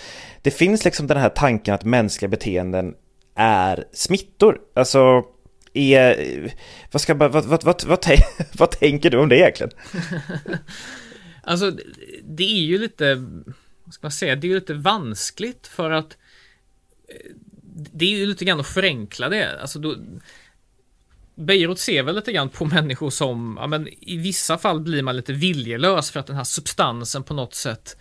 Det 0.42 0.50
finns 0.50 0.84
liksom 0.84 1.06
den 1.06 1.16
här 1.16 1.28
tanken 1.28 1.74
att 1.74 1.84
mänskliga 1.84 2.28
beteenden 2.28 2.94
är 3.34 3.84
smittor. 3.92 4.58
Alltså, 4.74 5.22
är, 5.74 6.16
vad, 6.92 7.00
ska, 7.00 7.14
vad, 7.14 7.32
vad, 7.32 7.44
vad, 7.44 7.84
vad, 7.84 8.06
vad 8.52 8.70
tänker 8.70 9.10
du 9.10 9.18
om 9.18 9.28
det 9.28 9.38
egentligen? 9.38 9.72
alltså, 11.42 11.72
det 12.24 12.44
är 12.44 12.62
ju 12.62 12.78
lite, 12.78 13.16
vad 13.90 13.94
ska 13.94 14.04
man 14.04 14.12
säga, 14.12 14.36
det 14.36 14.46
är 14.46 14.48
ju 14.48 14.54
lite 14.54 14.74
vanskligt 14.74 15.66
för 15.66 15.90
att 15.90 16.16
eh, 17.08 17.30
det 17.92 18.04
är 18.04 18.10
ju 18.10 18.26
lite 18.26 18.44
grann 18.44 18.60
att 18.60 18.66
förenkla 18.66 19.28
det. 19.28 19.60
Alltså 19.60 19.78
då, 19.78 19.96
Beirut 21.34 21.78
ser 21.78 22.02
väl 22.02 22.14
lite 22.14 22.32
grann 22.32 22.48
på 22.48 22.64
människor 22.74 23.10
som, 23.10 23.56
ja 23.60 23.66
men 23.66 23.88
i 23.88 24.16
vissa 24.16 24.58
fall 24.58 24.80
blir 24.80 25.02
man 25.02 25.16
lite 25.16 25.32
viljelös 25.32 26.10
för 26.10 26.20
att 26.20 26.26
den 26.26 26.36
här 26.36 26.44
substansen 26.44 27.22
på 27.22 27.34
något 27.34 27.54
sätt 27.54 27.96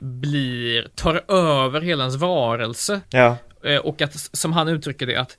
blir, 0.00 0.88
tar 0.94 1.24
över 1.28 1.80
hela 1.80 2.02
ens 2.02 2.16
varelse. 2.16 3.00
Ja. 3.10 3.36
Eh, 3.64 3.78
och 3.78 4.02
att, 4.02 4.14
som 4.32 4.52
han 4.52 4.68
uttrycker 4.68 5.06
det, 5.06 5.16
att 5.16 5.38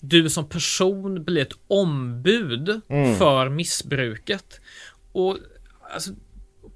du 0.00 0.30
som 0.30 0.48
person 0.48 1.24
blir 1.24 1.42
ett 1.42 1.58
ombud 1.66 2.80
mm. 2.88 3.16
för 3.16 3.48
missbruket. 3.48 4.60
Och 5.12 5.38
alltså, 5.94 6.10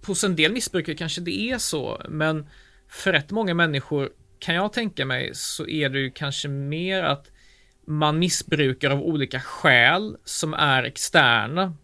hos 0.06 0.24
en 0.24 0.36
del 0.36 0.52
missbrukare 0.52 0.96
kanske 0.96 1.20
det 1.20 1.50
är 1.50 1.58
så, 1.58 2.02
men 2.08 2.46
för 2.88 3.12
rätt 3.12 3.30
många 3.30 3.54
människor 3.54 4.10
kan 4.38 4.54
jag 4.54 4.72
tänka 4.72 5.04
mig 5.04 5.30
så 5.34 5.66
är 5.66 5.88
det 5.88 6.00
ju 6.00 6.10
kanske 6.10 6.48
mer 6.48 7.02
att 7.02 7.30
man 7.86 8.18
missbrukar 8.18 8.90
av 8.90 9.02
olika 9.02 9.40
skäl 9.40 10.16
som 10.24 10.54
är 10.54 10.82
externa. 10.82 11.74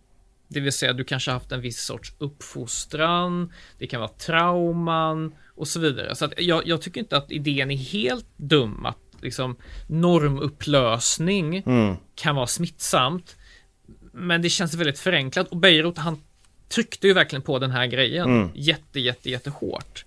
Det 0.49 0.61
vill 0.61 0.73
säga 0.73 0.93
du 0.93 1.05
kanske 1.05 1.31
haft 1.31 1.53
en 1.53 1.61
viss 1.61 1.81
sorts 1.81 2.13
uppfostran, 2.19 3.53
det 3.79 3.87
kan 3.87 4.01
vara 4.01 4.11
trauman 4.11 5.35
och 5.55 5.69
så 5.69 5.81
vidare. 5.81 6.15
Så 6.15 6.25
att 6.25 6.33
jag, 6.37 6.67
jag 6.67 6.83
tycker 6.83 7.01
inte 7.01 7.17
att 7.17 7.33
idén 7.33 7.71
är 7.71 7.77
helt 7.77 8.27
dum 8.37 8.87
att 8.87 8.99
liksom 9.21 9.57
normupplösning 9.87 11.57
mm. 11.67 11.97
kan 12.15 12.37
vara 12.37 12.47
smittsamt. 12.47 13.37
Men 14.13 14.43
det 14.43 14.49
känns 14.49 14.75
väldigt 14.75 14.99
förenklat 14.99 15.49
och 15.49 15.57
Beirut 15.57 15.99
han 15.99 16.23
tryckte 16.69 17.07
ju 17.07 17.13
verkligen 17.13 17.43
på 17.43 17.59
den 17.59 17.71
här 17.71 17.87
grejen 17.87 18.29
mm. 18.29 18.51
jätte, 18.55 19.01
jätte, 19.01 19.31
jättehårt. 19.31 20.05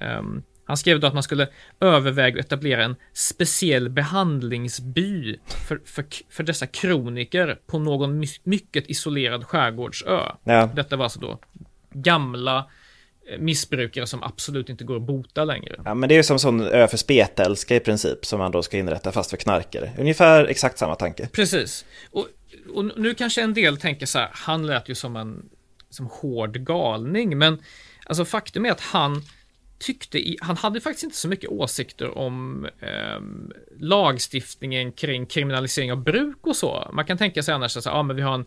Um, 0.00 0.42
Han 0.68 0.76
skrev 0.76 1.00
då 1.00 1.06
att 1.06 1.14
man 1.14 1.22
skulle 1.22 1.48
överväga 1.80 2.40
att 2.40 2.46
etablera 2.46 2.84
en 2.84 2.96
speciell 3.12 3.88
behandlingsby 3.88 5.38
för, 5.46 5.80
för, 5.84 6.04
för 6.30 6.42
dessa 6.42 6.66
kroniker 6.66 7.58
på 7.66 7.78
någon 7.78 8.24
mycket 8.42 8.90
isolerad 8.90 9.44
skärgårdsö. 9.44 10.20
Ja. 10.44 10.70
Detta 10.74 10.96
var 10.96 11.04
alltså 11.04 11.20
då 11.20 11.38
gamla 11.92 12.70
eh, 13.30 13.38
missbrukare 13.38 14.06
som 14.06 14.22
absolut 14.22 14.68
inte 14.68 14.84
går 14.84 14.96
att 14.96 15.02
bota 15.02 15.44
längre. 15.44 15.76
Ja, 15.84 15.94
men 15.94 16.08
det 16.08 16.14
är 16.14 16.16
ju 16.16 16.22
som 16.22 16.38
sån 16.38 16.60
ö 16.60 16.88
för 16.88 16.96
spetälska 16.96 17.76
i 17.76 17.80
princip 17.80 18.24
som 18.24 18.38
man 18.38 18.52
då 18.52 18.62
ska 18.62 18.76
inrätta 18.76 19.12
fast 19.12 19.30
för 19.30 19.36
knarkare. 19.36 19.92
Ungefär 19.98 20.44
exakt 20.44 20.78
samma 20.78 20.94
tanke. 20.94 21.28
Precis. 21.32 21.84
Och, 22.10 22.26
och 22.74 22.84
nu 22.84 23.14
kanske 23.14 23.42
en 23.42 23.54
del 23.54 23.76
tänker 23.76 24.06
så 24.06 24.18
här, 24.18 24.30
han 24.32 24.66
lät 24.66 24.88
ju 24.88 24.94
som 24.94 25.16
en 25.16 25.48
som 25.96 26.06
hård 26.06 26.66
galning, 26.66 27.38
men 27.38 27.62
alltså 28.06 28.24
faktum 28.24 28.66
är 28.66 28.70
att 28.70 28.80
han 28.80 29.22
tyckte, 29.78 30.18
i, 30.18 30.38
han 30.40 30.56
hade 30.56 30.80
faktiskt 30.80 31.04
inte 31.04 31.16
så 31.16 31.28
mycket 31.28 31.50
åsikter 31.50 32.18
om 32.18 32.66
eh, 32.80 33.20
lagstiftningen 33.78 34.92
kring 34.92 35.26
kriminalisering 35.26 35.92
av 35.92 36.02
bruk 36.02 36.46
och 36.46 36.56
så. 36.56 36.90
Man 36.92 37.04
kan 37.04 37.18
tänka 37.18 37.42
sig 37.42 37.54
annars 37.54 37.76
att 37.76 37.84
ja, 37.84 38.02
men 38.02 38.16
vi 38.16 38.22
har 38.22 38.34
en 38.34 38.44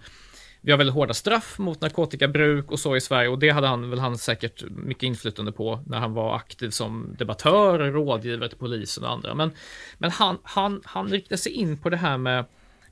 vi 0.61 0.71
har 0.71 0.77
väldigt 0.77 0.93
hårda 0.93 1.13
straff 1.13 1.59
mot 1.59 1.81
narkotikabruk 1.81 2.71
och 2.71 2.79
så 2.79 2.95
i 2.95 3.01
Sverige 3.01 3.29
och 3.29 3.39
det 3.39 3.49
hade 3.49 3.67
han 3.67 3.89
väl 3.89 3.99
han 3.99 4.17
säkert 4.17 4.63
mycket 4.69 5.03
inflytande 5.03 5.51
på 5.51 5.83
när 5.87 5.99
han 5.99 6.13
var 6.13 6.35
aktiv 6.35 6.69
som 6.69 7.15
debattör, 7.17 7.79
rådgivare 7.79 8.49
till 8.49 8.57
polisen 8.57 9.03
och 9.03 9.11
andra. 9.11 9.35
Men, 9.35 9.51
men 9.97 10.11
han, 10.11 10.37
han, 10.43 10.81
han 10.85 11.07
riktade 11.07 11.37
sig 11.37 11.51
in 11.51 11.77
på 11.77 11.89
det 11.89 11.97
här 11.97 12.17
med 12.17 12.45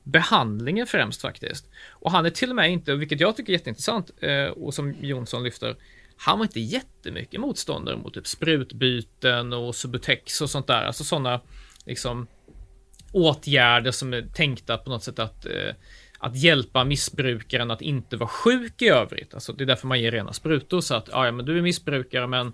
behandlingen 0.08 0.88
främst 0.88 1.22
faktiskt. 1.22 1.70
Och 1.90 2.12
han 2.12 2.26
är 2.26 2.30
till 2.30 2.50
och 2.50 2.56
med 2.56 2.72
inte, 2.72 2.96
vilket 2.96 3.20
jag 3.20 3.36
tycker 3.36 3.54
är 3.54 3.58
jätteintressant 3.58 4.12
eh, 4.22 4.46
och 4.46 4.74
som 4.74 4.96
Jonsson 5.02 5.44
lyfter, 5.44 5.76
han 6.18 6.40
var 6.40 6.46
inte 6.46 6.60
jättemycket 6.60 7.42
motståndare 7.42 7.98
mot 7.98 8.14
typ 8.14 8.28
sprutbyten 8.28 9.54
och 9.54 9.76
Subutex 9.76 10.42
och 10.42 10.50
sånt 10.50 10.68
där, 10.68 10.84
alltså 10.84 11.04
sådana 11.04 11.42
liksom 11.86 12.28
åtgärder 13.12 13.92
som 13.92 14.14
är 14.14 14.22
tänkta 14.22 14.78
på 14.78 14.90
något 14.90 15.04
sätt 15.04 15.20
att 15.20 15.46
eh, 15.46 15.76
att 16.20 16.36
hjälpa 16.36 16.84
missbrukaren 16.84 17.72
att 17.72 17.82
inte 17.82 18.18
vara 18.18 18.30
sjuk 18.30 18.82
i 18.82 18.88
övrigt. 18.88 19.34
Alltså 19.34 19.54
det 19.54 19.64
är 19.64 19.66
därför 19.66 19.88
man 19.88 20.02
ger 20.02 20.12
rena 20.12 20.34
sprutor 20.34 20.82
så 20.82 20.96
att 20.96 21.10
ja, 21.12 21.32
men 21.32 21.46
du 21.46 21.58
är 21.58 21.62
missbrukare, 21.62 22.28
men 22.28 22.54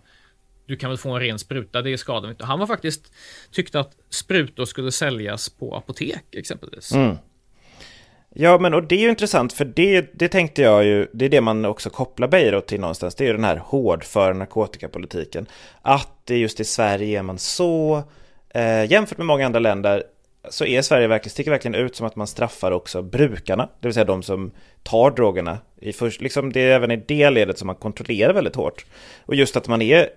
du 0.65 0.75
kan 0.75 0.89
väl 0.89 0.97
få 0.97 1.11
en 1.11 1.19
ren 1.19 1.39
spruta, 1.39 1.81
det 1.81 1.97
skadar 1.97 2.29
inte. 2.29 2.45
Han 2.45 2.59
var 2.59 2.67
faktiskt 2.67 3.13
tyckte 3.51 3.79
att 3.79 3.97
sprutor 4.09 4.65
skulle 4.65 4.91
säljas 4.91 5.49
på 5.49 5.75
apotek 5.75 6.35
exempelvis. 6.35 6.91
Mm. 6.91 7.17
Ja, 8.35 8.59
men 8.59 8.73
och 8.73 8.83
det 8.83 8.95
är 8.95 8.99
ju 8.99 9.09
intressant 9.09 9.53
för 9.53 9.65
det, 9.65 10.19
det 10.19 10.27
tänkte 10.27 10.61
jag 10.61 10.83
ju, 10.83 11.07
det 11.13 11.25
är 11.25 11.29
det 11.29 11.41
man 11.41 11.65
också 11.65 11.89
kopplar 11.89 12.27
Beirut 12.27 12.67
till 12.67 12.79
någonstans, 12.79 13.15
det 13.15 13.23
är 13.23 13.27
ju 13.27 13.33
den 13.33 13.43
här 13.43 13.57
hårdföra 13.57 14.33
narkotikapolitiken. 14.33 15.45
Att 15.81 16.09
det 16.23 16.37
just 16.37 16.59
i 16.59 16.63
Sverige 16.63 17.19
är 17.19 17.23
man 17.23 17.37
så, 17.37 18.03
eh, 18.49 18.91
jämfört 18.91 19.17
med 19.17 19.27
många 19.27 19.45
andra 19.45 19.59
länder, 19.59 20.03
så 20.49 20.65
är 20.65 20.81
Sverige 20.81 21.07
verkligen, 21.07 21.31
sticker 21.31 21.51
verkligen 21.51 21.75
ut 21.75 21.95
som 21.95 22.07
att 22.07 22.15
man 22.15 22.27
straffar 22.27 22.71
också 22.71 23.01
brukarna, 23.01 23.69
det 23.79 23.87
vill 23.87 23.93
säga 23.93 24.05
de 24.05 24.23
som 24.23 24.51
tar 24.83 25.11
drogerna. 25.11 25.57
I 25.81 25.93
först, 25.93 26.21
liksom 26.21 26.53
det 26.53 26.59
är 26.59 26.75
även 26.75 26.91
i 26.91 26.95
det 26.95 27.29
ledet 27.29 27.57
som 27.57 27.67
man 27.67 27.75
kontrollerar 27.75 28.33
väldigt 28.33 28.55
hårt. 28.55 28.85
Och 29.25 29.35
just 29.35 29.55
att 29.55 29.67
man 29.67 29.81
är 29.81 30.09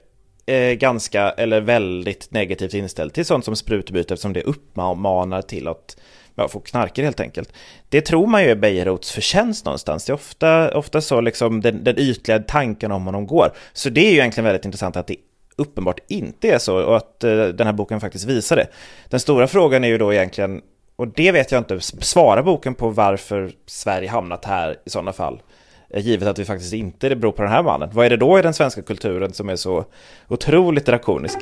eh, 0.47 0.73
ganska 0.73 1.31
eller 1.31 1.61
väldigt 1.61 2.31
negativt 2.31 2.75
inställd 2.75 3.13
till 3.13 3.25
sånt 3.25 3.45
som 3.45 3.57
sprutbyte 3.57 4.15
eftersom 4.15 4.33
det 4.33 4.43
uppmanar 4.43 5.43
till 5.43 5.69
att 5.69 5.97
ja, 6.37 6.49
få 6.49 6.61
knarker 6.61 7.02
helt 7.02 7.21
enkelt. 7.21 7.52
Det 7.88 8.00
tror 8.00 8.26
man 8.26 8.43
ju 8.43 8.50
är 8.50 8.57
Bejerots 8.57 9.12
förtjänst 9.12 9.64
någonstans. 9.64 10.05
Det 10.05 10.11
är 10.11 10.14
ofta, 10.14 10.78
ofta 10.78 11.00
så 11.00 11.21
liksom 11.21 11.61
den, 11.61 11.85
den 11.85 11.99
ytliga 11.99 12.38
tanken 12.38 12.93
om 12.93 13.05
honom 13.05 13.26
går. 13.26 13.52
Så 13.73 13.90
det 13.90 14.00
är 14.00 14.11
ju 14.11 14.19
egentligen 14.19 14.45
väldigt 14.45 14.64
intressant 14.64 14.97
att 14.97 15.07
det 15.07 15.16
uppenbart 15.57 16.00
inte 16.09 16.49
är 16.49 16.59
så 16.59 16.85
och 16.85 16.97
att 16.97 17.25
uh, 17.25 17.47
den 17.47 17.66
här 17.66 17.75
boken 17.75 18.00
faktiskt 18.00 18.25
visar 18.25 18.57
det. 18.57 18.66
Den 19.09 19.21
stora 19.21 19.47
frågan 19.47 19.85
är 19.85 19.88
ju 19.88 19.99
då 19.99 20.12
egentligen, 20.12 20.62
och 20.97 21.09
det 21.09 21.33
vet 21.33 21.52
jag 21.52 21.61
inte, 21.61 21.81
svarar 21.81 22.43
boken 22.43 22.75
på 22.75 22.88
varför 22.88 23.52
Sverige 23.66 24.09
hamnat 24.09 24.45
här 24.45 24.76
i 24.87 24.90
sådana 24.90 25.12
fall? 25.12 25.43
Eh, 25.90 26.07
givet 26.07 26.28
att 26.28 26.38
vi 26.38 26.45
faktiskt 26.45 26.73
inte 26.73 27.09
det 27.09 27.16
beror 27.16 27.33
på 27.33 27.43
den 27.43 27.50
här 27.50 27.62
mannen. 27.62 27.90
Vad 27.93 28.07
är 28.07 28.11
det 28.11 28.16
då 28.16 28.38
i 28.38 28.43
den 28.43 28.55
svenska 28.55 28.83
kulturen 28.83 29.33
som 29.33 29.49
är 29.49 29.57
så 29.57 29.85
otroligt 30.28 30.87
drakonisk? 30.87 31.38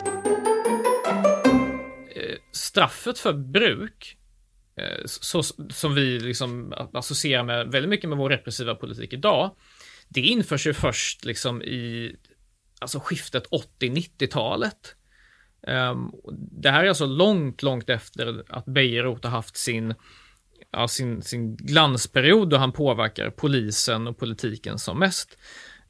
Eh, 2.16 2.36
straffet 2.52 3.18
för 3.18 3.32
bruk, 3.32 4.16
Eh, 4.76 5.02
så, 5.06 5.42
som 5.70 5.94
vi 5.94 6.20
liksom 6.20 6.74
associerar 6.92 7.44
med 7.44 7.66
väldigt 7.68 7.90
mycket 7.90 8.08
med 8.08 8.18
vår 8.18 8.30
repressiva 8.30 8.74
politik 8.74 9.12
idag, 9.12 9.56
det 10.08 10.20
införs 10.20 10.66
ju 10.66 10.74
först 10.74 11.24
liksom 11.24 11.62
i 11.62 12.16
alltså 12.78 13.00
skiftet 13.00 13.48
80-90-talet. 13.80 14.96
Um, 15.66 15.74
ehm, 15.74 16.10
det 16.62 16.70
här 16.70 16.84
är 16.84 16.88
alltså 16.88 17.06
långt, 17.06 17.62
långt 17.62 17.90
efter 17.90 18.44
att 18.48 18.64
Bejerot 18.64 19.24
har 19.24 19.30
haft 19.30 19.56
sin, 19.56 19.94
ja, 20.70 20.88
sin, 20.88 21.22
sin 21.22 21.56
glansperiod 21.56 22.50
då 22.50 22.56
han 22.56 22.72
påverkar 22.72 23.30
polisen 23.30 24.06
och 24.06 24.18
politiken 24.18 24.78
som 24.78 24.98
mest. 24.98 25.38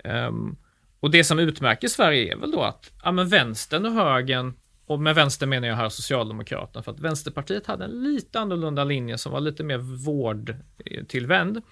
Um, 0.05 0.57
och 1.01 1.11
det 1.11 1.25
som 1.25 1.39
utmärker 1.39 1.89
Sverige 1.89 2.33
är 2.33 2.37
väl 2.37 2.51
då 2.51 2.63
att 2.63 2.91
ja, 3.03 3.13
men 3.13 3.29
vänstern 3.29 3.87
och 3.87 3.93
högern, 3.93 4.55
och 4.87 5.01
med 5.01 5.15
vänster 5.15 5.47
menar 5.47 5.69
jag 5.69 5.77
här 5.77 5.89
Socialdemokraterna, 5.89 6.83
för 6.83 6.93
att 6.93 7.01
Vänsterpartiet 7.01 7.67
hade 7.67 7.85
en 7.85 8.03
lite 8.03 8.41
annorlunda 8.41 8.85
linje 8.85 9.19
som 9.19 9.33
var 9.33 9.41
lite 9.41 9.65
mer 9.65 9.79
vårdtillvänd. 9.79 11.63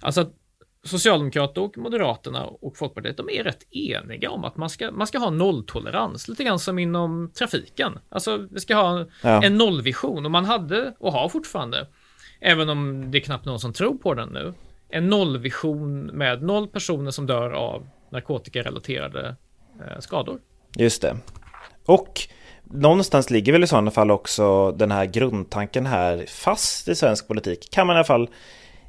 Alltså 0.00 0.20
att 0.20 0.34
Socialdemokraterna 0.82 1.66
och 1.66 1.78
Moderaterna 1.78 2.44
och 2.44 2.76
Folkpartiet, 2.76 3.16
de 3.16 3.30
är 3.30 3.44
rätt 3.44 3.66
eniga 3.70 4.30
om 4.30 4.44
att 4.44 4.56
man 4.56 4.70
ska, 4.70 4.90
man 4.90 5.06
ska 5.06 5.18
ha 5.18 5.30
nolltolerans, 5.30 6.28
lite 6.28 6.44
grann 6.44 6.58
som 6.58 6.78
inom 6.78 7.30
trafiken. 7.34 7.98
Alltså, 8.08 8.46
vi 8.50 8.60
ska 8.60 8.74
ha 8.74 9.06
ja. 9.22 9.42
en 9.42 9.58
nollvision 9.58 10.24
och 10.24 10.30
man 10.30 10.44
hade 10.44 10.94
och 10.98 11.12
har 11.12 11.28
fortfarande, 11.28 11.86
även 12.40 12.68
om 12.68 13.10
det 13.10 13.18
är 13.18 13.22
knappt 13.22 13.44
någon 13.44 13.60
som 13.60 13.72
tror 13.72 13.94
på 13.94 14.14
den 14.14 14.28
nu, 14.28 14.54
en 14.88 15.06
nollvision 15.06 16.06
med 16.06 16.42
noll 16.42 16.68
personer 16.68 17.10
som 17.10 17.26
dör 17.26 17.50
av 17.50 17.88
narkotikarelaterade 18.10 19.36
eh, 19.80 20.00
skador. 20.00 20.40
Just 20.76 21.02
det. 21.02 21.16
Och 21.84 22.20
någonstans 22.72 23.30
ligger 23.30 23.52
väl 23.52 23.64
i 23.64 23.66
sådana 23.66 23.90
fall 23.90 24.10
också 24.10 24.72
den 24.72 24.90
här 24.90 25.04
grundtanken 25.04 25.86
här 25.86 26.24
fast 26.28 26.88
i 26.88 26.94
svensk 26.94 27.28
politik. 27.28 27.68
Kan 27.70 27.86
man 27.86 27.96
i 27.96 27.98
alla 27.98 28.04
fall 28.04 28.28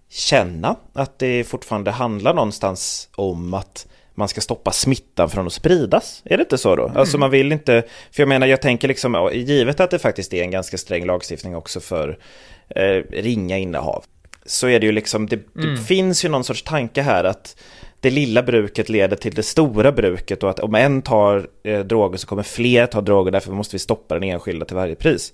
känna 0.09 0.75
att 0.93 1.19
det 1.19 1.43
fortfarande 1.43 1.91
handlar 1.91 2.33
någonstans 2.33 3.09
om 3.15 3.53
att 3.53 3.87
man 4.15 4.27
ska 4.27 4.41
stoppa 4.41 4.71
smittan 4.71 5.29
från 5.29 5.47
att 5.47 5.53
spridas. 5.53 6.21
Är 6.25 6.37
det 6.37 6.43
inte 6.43 6.57
så 6.57 6.75
då? 6.75 6.85
Mm. 6.85 6.97
Alltså 6.97 7.17
man 7.17 7.29
vill 7.29 7.51
inte, 7.51 7.83
för 8.11 8.21
jag 8.23 8.29
menar 8.29 8.47
jag 8.47 8.61
tänker 8.61 8.87
liksom, 8.87 9.29
givet 9.33 9.79
att 9.79 9.91
det 9.91 9.99
faktiskt 9.99 10.33
är 10.33 10.43
en 10.43 10.51
ganska 10.51 10.77
sträng 10.77 11.05
lagstiftning 11.05 11.55
också 11.55 11.79
för 11.79 12.17
eh, 12.75 13.03
ringa 13.11 13.57
innehav. 13.57 14.03
Så 14.45 14.67
är 14.67 14.79
det 14.79 14.85
ju 14.85 14.91
liksom, 14.91 15.27
det, 15.27 15.55
mm. 15.55 15.75
det 15.75 15.81
finns 15.81 16.25
ju 16.25 16.29
någon 16.29 16.43
sorts 16.43 16.63
tanke 16.63 17.01
här 17.01 17.23
att 17.23 17.55
det 18.01 18.09
lilla 18.09 18.43
bruket 18.43 18.89
leder 18.89 19.15
till 19.15 19.33
det 19.33 19.43
stora 19.43 19.91
bruket 19.91 20.43
och 20.43 20.49
att 20.49 20.59
om 20.59 20.75
en 20.75 21.01
tar 21.01 21.47
eh, 21.63 21.79
droger 21.79 22.17
så 22.17 22.27
kommer 22.27 22.43
fler 22.43 22.85
ta 22.85 23.01
droger 23.01 23.31
därför 23.31 23.51
måste 23.51 23.75
vi 23.75 23.79
stoppa 23.79 24.13
den 24.13 24.23
enskilda 24.23 24.65
till 24.65 24.75
varje 24.75 24.95
pris 24.95 25.33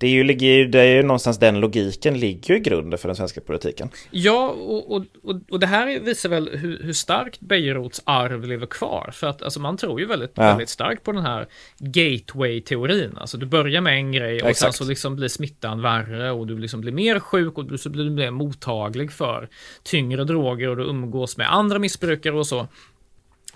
det 0.00 0.06
är 0.06 0.10
ju, 0.10 0.68
det 0.68 0.80
är 0.80 0.96
ju 0.96 1.02
någonstans 1.02 1.38
den 1.38 1.60
logiken 1.60 2.18
ligger 2.18 2.54
i 2.54 2.60
grunden 2.60 2.98
för 2.98 3.08
den 3.08 3.16
svenska 3.16 3.40
politiken. 3.40 3.88
Ja, 4.10 4.48
och, 4.48 4.96
och, 4.96 5.04
och, 5.50 5.60
det 5.60 5.66
här 5.66 6.00
visar 6.00 6.28
väl 6.28 6.50
hur, 6.52 6.82
hur 6.82 6.92
starkt 6.92 7.40
Bejerots 7.40 8.02
arv 8.04 8.44
lever 8.44 8.66
kvar. 8.66 9.10
För 9.12 9.26
att 9.26 9.42
alltså, 9.42 9.60
man 9.60 9.76
tror 9.76 10.00
ju 10.00 10.06
väldigt, 10.06 10.32
ja. 10.34 10.42
väldigt 10.42 10.68
starkt 10.68 11.02
på 11.04 11.12
den 11.12 11.22
här 11.22 11.46
gateway-teorin. 11.78 13.18
Alltså 13.18 13.38
du 13.38 13.46
börjar 13.46 13.80
med 13.80 13.94
en 13.94 14.12
grej 14.12 14.42
och 14.42 14.48
Exakt. 14.48 14.74
sen 14.74 14.84
så 14.86 14.90
liksom 14.90 15.16
blir 15.16 15.28
smittan 15.28 15.82
värre 15.82 16.30
och 16.30 16.46
du 16.46 16.58
liksom 16.58 16.80
blir 16.80 16.92
mer 16.92 17.20
sjuk 17.20 17.58
och 17.58 17.64
du 17.64 17.78
så 17.78 17.90
blir 17.90 18.04
du 18.04 18.10
mer 18.10 18.30
mottaglig 18.30 19.12
för 19.12 19.48
tyngre 19.82 20.24
droger 20.24 20.68
och 20.68 20.76
du 20.76 20.82
umgås 20.82 21.36
med 21.36 21.54
andra 21.54 21.78
missbrukare 21.78 22.07
och 22.34 22.46
så. 22.46 22.68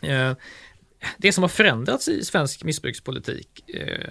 Eh, 0.02 0.32
det 1.18 1.32
som 1.32 1.44
har 1.44 1.48
förändrats 1.48 2.08
i 2.08 2.24
svensk 2.24 2.64
missbrukspolitik 2.64 3.70
eh, 3.70 4.10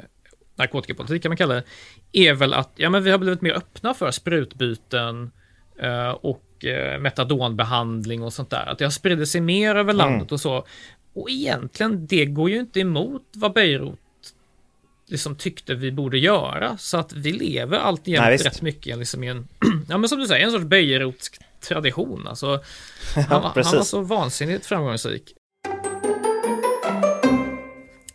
narkotikapolitik 0.55 1.21
kan 1.21 1.29
man 1.29 1.37
kalla 1.37 1.53
det, 1.53 1.63
är 2.11 2.33
väl 2.33 2.53
att 2.53 2.71
ja, 2.75 2.89
men 2.89 3.03
vi 3.03 3.11
har 3.11 3.17
blivit 3.17 3.41
mer 3.41 3.53
öppna 3.53 3.93
för 3.93 4.11
sprutbyten 4.11 5.31
eh, 5.81 6.09
och 6.09 6.65
eh, 6.65 6.99
metadonbehandling 6.99 8.23
och 8.23 8.33
sånt 8.33 8.49
där. 8.49 8.65
Att 8.65 8.77
det 8.77 8.85
har 8.85 8.91
spridit 8.91 9.29
sig 9.29 9.41
mer 9.41 9.69
över 9.69 9.93
mm. 9.93 9.97
landet 9.97 10.21
mm. 10.21 10.33
och 10.33 10.41
så. 10.41 10.65
Och 11.13 11.29
egentligen, 11.29 12.07
det 12.07 12.25
går 12.25 12.49
ju 12.49 12.59
inte 12.59 12.79
emot 12.79 13.23
vad 13.35 13.53
Beirut 13.53 13.99
liksom 15.07 15.35
tyckte 15.35 15.75
vi 15.75 15.91
borde 15.91 16.17
göra. 16.17 16.77
Så 16.77 16.97
att 16.97 17.13
vi 17.13 17.31
lever 17.31 17.77
alltjämt 17.77 18.45
rätt 18.45 18.61
mycket 18.61 18.97
liksom 18.97 19.23
i 19.23 19.27
en, 19.27 19.47
ja 19.89 19.97
men 19.97 20.09
som 20.09 20.19
du 20.19 20.27
säger, 20.27 20.45
en 20.45 20.51
sorts 20.51 20.65
Beirutsk 20.65 21.39
tradition. 21.61 22.27
Alltså, 22.27 22.45
ja, 23.15 23.21
han, 23.21 23.43
han 23.43 23.53
var 23.53 23.83
så 23.83 24.01
vansinnigt 24.01 24.65
framgångsrik. 24.65 25.33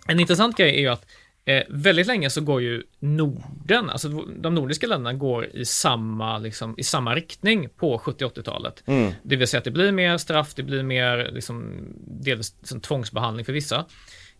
En 0.09 0.21
intressant 0.21 0.57
grej 0.57 0.77
är 0.77 0.81
ju 0.81 0.89
att 0.89 1.07
Eh, 1.49 1.63
väldigt 1.69 2.07
länge 2.07 2.31
så 2.31 2.41
går 2.41 2.63
ju 2.63 2.83
Norden, 2.99 3.91
alltså 3.91 4.09
de 4.09 4.55
nordiska 4.55 4.87
länderna 4.87 5.13
går 5.13 5.47
i 5.47 5.65
samma, 5.65 6.39
liksom, 6.39 6.75
i 6.79 6.83
samma 6.83 7.15
riktning 7.15 7.69
på 7.77 7.99
70-80-talet. 7.99 8.83
Mm. 8.87 9.13
Det 9.23 9.37
vill 9.37 9.49
säga 9.49 9.59
att 9.59 9.65
det 9.65 9.71
blir 9.71 9.93
mer 9.93 10.19
straff, 10.19 10.55
det 10.55 10.63
blir 10.63 10.83
mer 10.83 11.31
liksom, 11.33 11.87
dels 12.07 12.55
liksom, 12.59 12.81
tvångsbehandling 12.81 13.45
för 13.45 13.53
vissa, 13.53 13.87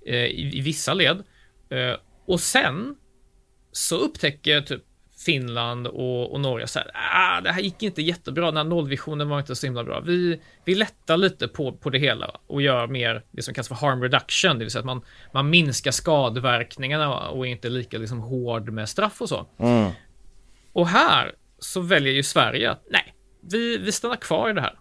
eh, 0.07 0.15
i, 0.15 0.59
i, 0.59 0.61
vissa 0.61 0.95
led. 0.95 1.23
Eh, 1.71 1.97
och 2.27 2.41
sen 2.41 2.97
så 3.73 3.97
upptäcker 3.97 4.61
typ 4.61 4.83
Finland 5.19 5.87
och, 5.87 6.33
och 6.33 6.41
Norge 6.41 6.67
så 6.67 6.79
här, 6.79 6.91
ah, 6.95 7.41
det 7.41 7.53
här 7.53 7.61
gick 7.61 7.83
inte 7.83 8.03
jättebra, 8.03 8.47
den 8.47 8.57
här 8.57 8.65
nollvisionen 8.65 9.29
var 9.29 9.39
inte 9.39 9.57
så 9.57 9.67
himla 9.67 9.85
bra. 9.85 10.01
Vi, 10.01 10.41
vi 10.65 10.75
lättar 10.75 11.17
lite 11.17 11.49
på, 11.49 11.73
på 11.73 11.91
det 11.91 11.99
hela 11.99 12.31
och 12.47 12.63
gör 12.63 12.87
mer 12.87 13.23
det 13.31 13.43
som 13.43 13.55
kallas 13.55 13.69
för 13.69 13.75
harm 13.75 14.03
reduction, 14.03 14.59
det 14.59 14.65
vill 14.65 14.71
säga 14.71 14.81
att 14.81 14.87
man, 14.87 15.03
man 15.33 15.51
minskar 15.51 15.91
skadeverkningarna 15.91 17.29
och 17.29 17.47
är 17.47 17.51
inte 17.51 17.69
lika 17.69 17.99
liksom 17.99 18.21
hård 18.21 18.71
med 18.71 18.89
straff 18.89 19.21
och 19.21 19.29
så. 19.29 19.47
Mm. 19.59 19.91
Och 20.73 20.89
här 20.89 21.35
så 21.59 21.81
väljer 21.81 22.13
ju 22.13 22.23
Sverige 22.23 22.71
att 22.71 22.87
nej, 22.91 23.15
vi, 23.41 23.79
vi 23.79 23.93
stannar 23.93 24.17
kvar 24.17 24.51
i 24.51 24.53
det 24.53 24.61
här. 24.61 24.79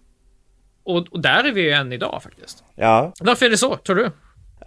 Och, 0.84 1.08
och 1.12 1.22
där 1.22 1.44
är 1.44 1.52
vi 1.52 1.62
ju 1.62 1.72
än 1.72 1.94
idag 1.94 2.24
faktiskt. 2.24 2.64
Ja. 2.76 3.14
Varför 3.20 3.46
är 3.46 3.50
det 3.50 3.58
så, 3.58 3.76
tror 3.76 3.96
du? 3.96 4.12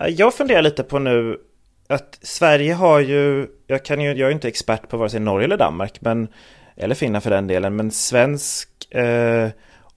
Jag 0.09 0.35
funderar 0.35 0.63
lite 0.63 0.83
på 0.83 0.99
nu 0.99 1.41
att 1.89 2.19
Sverige 2.23 2.75
har 2.75 3.01
ju, 3.01 3.47
jag, 3.67 3.85
kan 3.85 4.01
ju, 4.01 4.09
jag 4.09 4.29
är 4.29 4.33
inte 4.33 4.49
expert 4.49 4.89
på 4.89 4.97
vare 4.97 5.11
sig 5.11 5.21
Norge 5.21 5.45
eller 5.45 5.57
Danmark, 5.57 6.01
men, 6.01 6.29
eller 6.77 6.95
Finland 6.95 7.23
för 7.23 7.31
den 7.31 7.47
delen, 7.47 7.77
men 7.77 7.91
svensk 7.91 8.69
eh, 8.95 9.49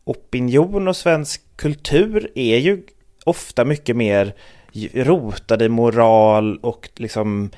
opinion 0.03 0.87
och 0.87 0.95
svensk 0.95 1.41
kultur 1.55 2.31
är 2.35 2.57
ju 2.57 2.83
ofta 3.23 3.65
mycket 3.65 3.95
mer 3.95 4.33
rotade 4.93 5.65
i 5.65 5.69
moral 5.69 6.57
och 6.57 6.89
liksom 6.95 7.51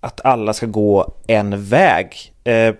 att 0.00 0.20
alla 0.24 0.52
ska 0.52 0.66
gå 0.66 1.14
en 1.26 1.64
väg. 1.64 2.32
Eh, 2.44 2.74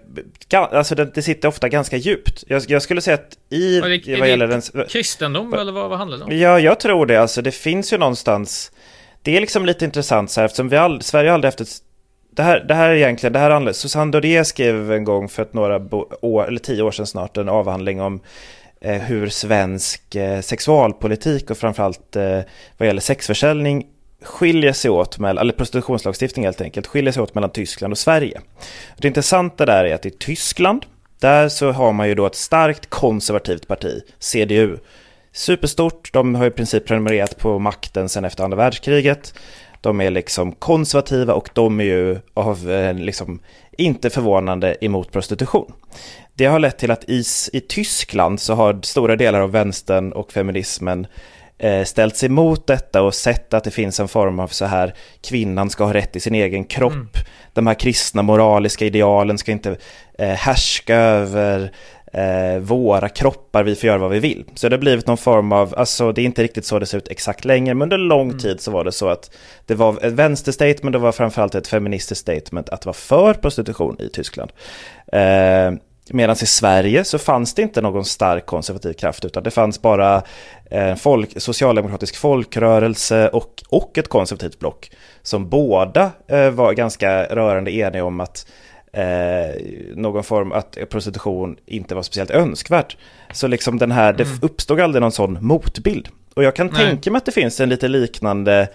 alltså 0.53 0.95
det, 0.95 1.05
det, 1.05 1.23
sitter 1.23 1.49
ofta 1.49 1.69
ganska 1.69 1.97
djupt. 1.97 2.45
Jag, 2.47 2.63
jag 2.69 2.83
skulle 2.83 3.01
säga 3.01 3.15
att 3.15 3.39
i... 3.51 3.79
Är 3.79 3.89
det, 3.89 4.21
vad 4.21 4.29
gäller 4.29 4.47
den, 4.47 4.63
kristendom 4.89 5.55
eller 5.55 5.73
vad, 5.73 5.91
vad 5.91 5.99
handlar 5.99 6.19
det 6.19 6.25
om? 6.25 6.39
Ja, 6.39 6.61
jag 6.61 6.81
tror 6.81 7.07
det. 7.07 7.17
Alltså 7.17 7.43
det 7.43 7.53
finns 7.53 7.93
ju 7.93 7.99
någonstans 7.99 8.73
det 9.27 9.37
är 9.37 9.41
liksom 9.41 9.67
lite 9.67 9.85
intressant 9.85 10.31
så 10.31 10.41
här, 10.41 10.45
eftersom 10.45 10.69
vi 10.69 10.77
all, 10.77 11.03
Sverige 11.03 11.33
aldrig 11.33 11.49
haft 11.49 11.61
ett 11.61 11.83
det 12.31 12.43
här, 12.43 12.65
det 12.69 12.75
här 12.75 12.91
är 12.91 12.95
egentligen, 12.95 13.33
det 13.33 13.39
här 13.39 13.51
handlar, 13.51 13.73
Susanne 13.73 14.13
Doré 14.13 14.45
skrev 14.45 14.93
en 14.93 15.05
gång 15.05 15.29
för 15.29 15.43
ett 15.43 15.55
några 15.55 15.81
år, 16.21 16.47
eller 16.47 16.59
tio 16.59 16.83
år 16.83 16.91
sedan 16.91 17.07
snart, 17.07 17.37
en 17.37 17.49
avhandling 17.49 18.01
om 18.01 18.21
eh, 18.81 19.03
hur 19.03 19.29
svensk 19.29 20.15
eh, 20.15 20.41
sexualpolitik 20.41 21.51
och 21.51 21.59
framförallt 21.59 22.17
eh, 22.17 22.41
vad 22.79 22.87
gäller 22.87 23.01
sexförsäljning 23.01 23.87
skiljer 24.23 24.73
sig 24.73 24.91
åt, 24.91 25.19
mellan, 25.19 25.43
eller 25.43 25.53
prostitutionslagstiftning 25.53 26.45
helt 26.45 26.61
enkelt, 26.61 26.87
skiljer 26.87 27.13
sig 27.13 27.23
åt 27.23 27.35
mellan 27.35 27.51
Tyskland 27.51 27.93
och 27.93 27.99
Sverige. 27.99 28.41
Det 28.99 29.09
intressanta 29.09 29.67
där 29.67 29.85
är 29.85 29.95
att 29.95 30.07
i 30.07 30.11
Tyskland, 30.11 30.87
där 31.21 31.49
så 31.49 31.73
har 31.73 31.93
man 31.93 32.09
ju 32.09 32.15
då 32.15 32.27
ett 32.27 32.35
starkt 32.35 32.91
konservativt 32.91 33.69
parti, 33.69 34.03
CDU, 34.19 34.77
superstort. 35.37 36.13
De 36.13 36.35
har 36.35 36.47
i 36.47 36.51
princip 36.51 36.87
prenumererat 36.87 37.39
på 37.39 37.59
makten 37.59 38.09
sedan 38.09 38.25
efter 38.25 38.45
andra 38.45 38.57
världskriget. 38.57 39.35
De 39.81 40.01
är 40.01 40.11
liksom 40.11 40.53
konservativa 40.53 41.35
och 41.35 41.49
de 41.53 41.81
är 41.81 41.85
ju 41.85 42.19
av, 42.35 42.71
eh, 42.71 42.95
liksom, 42.95 43.41
inte 43.79 44.11
förvånande 44.11 44.85
emot 44.85 45.13
prostitution. 45.13 45.73
Det 46.35 46.47
har 46.47 46.59
lett 46.59 46.79
till 46.79 46.91
att 46.91 47.05
i, 47.09 47.25
i 47.53 47.61
Tyskland 47.61 48.41
så 48.41 48.55
har 48.55 48.81
stora 48.83 49.17
delar 49.17 49.41
av 49.41 49.51
vänstern 49.51 50.13
och 50.13 50.33
feminismen 50.33 51.07
eh, 51.59 51.85
ställt 51.85 52.17
sig 52.17 52.27
emot 52.27 52.67
detta 52.67 53.03
och 53.03 53.15
sett 53.15 53.55
att 53.55 53.65
det 53.65 53.71
finns 53.71 54.01
en 54.01 54.09
form 54.09 54.41
av 54.41 54.49
så 54.49 54.65
här 54.65 54.95
kvinnan 55.29 55.71
ska 55.71 55.85
ha 55.85 55.95
rätt 55.95 56.17
i 56.17 56.21
sin 56.21 56.35
egen 56.35 56.65
kropp. 56.65 56.93
Mm. 56.93 57.09
De 57.53 57.67
här 57.67 57.75
kristna 57.75 58.23
moraliska 58.23 58.85
idealen 58.85 59.39
ska 59.39 59.53
inte 59.53 59.77
eh, 60.19 60.29
härska 60.29 60.97
över 60.97 61.73
eh, 62.17 62.59
våra 62.61 63.09
kroppar, 63.09 63.63
vi 63.63 63.75
får 63.75 63.87
göra 63.87 63.99
vad 63.99 64.11
vi 64.11 64.19
vill. 64.19 64.45
Så 64.55 64.69
det 64.69 64.77
har 64.77 64.81
blivit 64.81 65.07
någon 65.07 65.17
form 65.17 65.53
av, 65.53 65.75
alltså 65.77 66.13
det 66.13 66.21
är 66.21 66.25
inte 66.25 66.43
riktigt 66.43 66.65
så 66.65 66.79
det 66.79 66.87
ser 66.87 66.99
ut 66.99 67.09
exakt 67.09 67.45
längre, 67.45 67.75
men 67.75 67.83
under 67.83 67.99
lång 67.99 68.29
mm. 68.29 68.39
tid 68.39 68.61
så 68.61 68.71
var 68.71 68.85
det 68.85 68.93
så 68.93 69.09
att 69.09 69.31
det 69.67 69.75
var 69.75 70.07
ett 70.07 70.13
vänsterstatement, 70.13 70.93
det 70.93 70.99
var 70.99 71.13
framförallt 71.13 71.55
ett 71.55 71.67
feministiskt 71.69 72.21
statement 72.21 72.69
att 72.69 72.87
vara 72.87 72.95
för 72.95 73.35
prostitution 73.35 73.97
i 74.01 74.09
Tyskland. 74.09 74.53
Eh, 75.13 75.73
Medan 76.11 76.37
i 76.43 76.47
Sverige 76.47 77.05
så 77.05 77.19
fanns 77.19 77.55
det 77.55 77.63
inte 77.63 77.81
någon 77.81 78.05
stark 78.05 78.47
konservativ 78.47 78.93
kraft 78.93 79.25
utan 79.25 79.43
det 79.43 79.51
fanns 79.51 79.83
bara 79.83 80.23
en 80.71 80.89
eh, 80.89 80.97
folk, 80.97 81.41
socialdemokratisk 81.43 82.17
folkrörelse 82.17 83.29
och, 83.29 83.63
och 83.69 83.99
ett 83.99 84.09
konservativt 84.09 84.59
block 84.59 84.91
som 85.23 85.49
båda 85.49 86.11
eh, 86.29 86.51
var 86.51 86.73
ganska 86.73 87.25
rörande 87.25 87.71
eniga 87.71 88.05
om 88.05 88.21
att 88.21 88.47
eh, 88.97 89.55
någon 89.95 90.25
form 90.25 90.53
att 90.53 90.79
prostitution 90.91 91.57
inte 91.67 91.95
var 91.95 92.03
speciellt 92.03 92.31
önskvärt. 92.31 92.97
Så 93.33 93.47
liksom 93.47 93.79
den 93.79 93.93
här, 93.93 94.15
mm. 94.15 94.17
det 94.17 94.47
uppstod 94.47 94.81
aldrig 94.81 95.03
någon 95.03 95.13
sån 95.13 95.39
motbild. 95.41 96.09
Och 96.35 96.45
jag 96.45 96.57
kan 96.57 96.67
Nej. 96.67 96.87
tänka 96.87 97.11
mig 97.11 97.19
att 97.19 97.27
det 97.27 97.33
finns 97.33 97.61
en 97.61 97.69
lite 97.69 97.89
liknande 97.89 98.69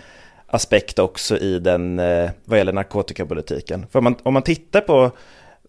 aspekt 0.47 0.99
också 0.99 1.38
i 1.38 1.60
den, 1.60 1.99
eh, 1.99 2.29
vad 2.45 2.57
gäller 2.57 2.73
narkotikapolitiken. 2.73 3.86
För 3.91 3.99
om 3.99 4.03
man, 4.03 4.15
om 4.23 4.34
man 4.34 4.43
tittar 4.43 4.81
på 4.81 5.12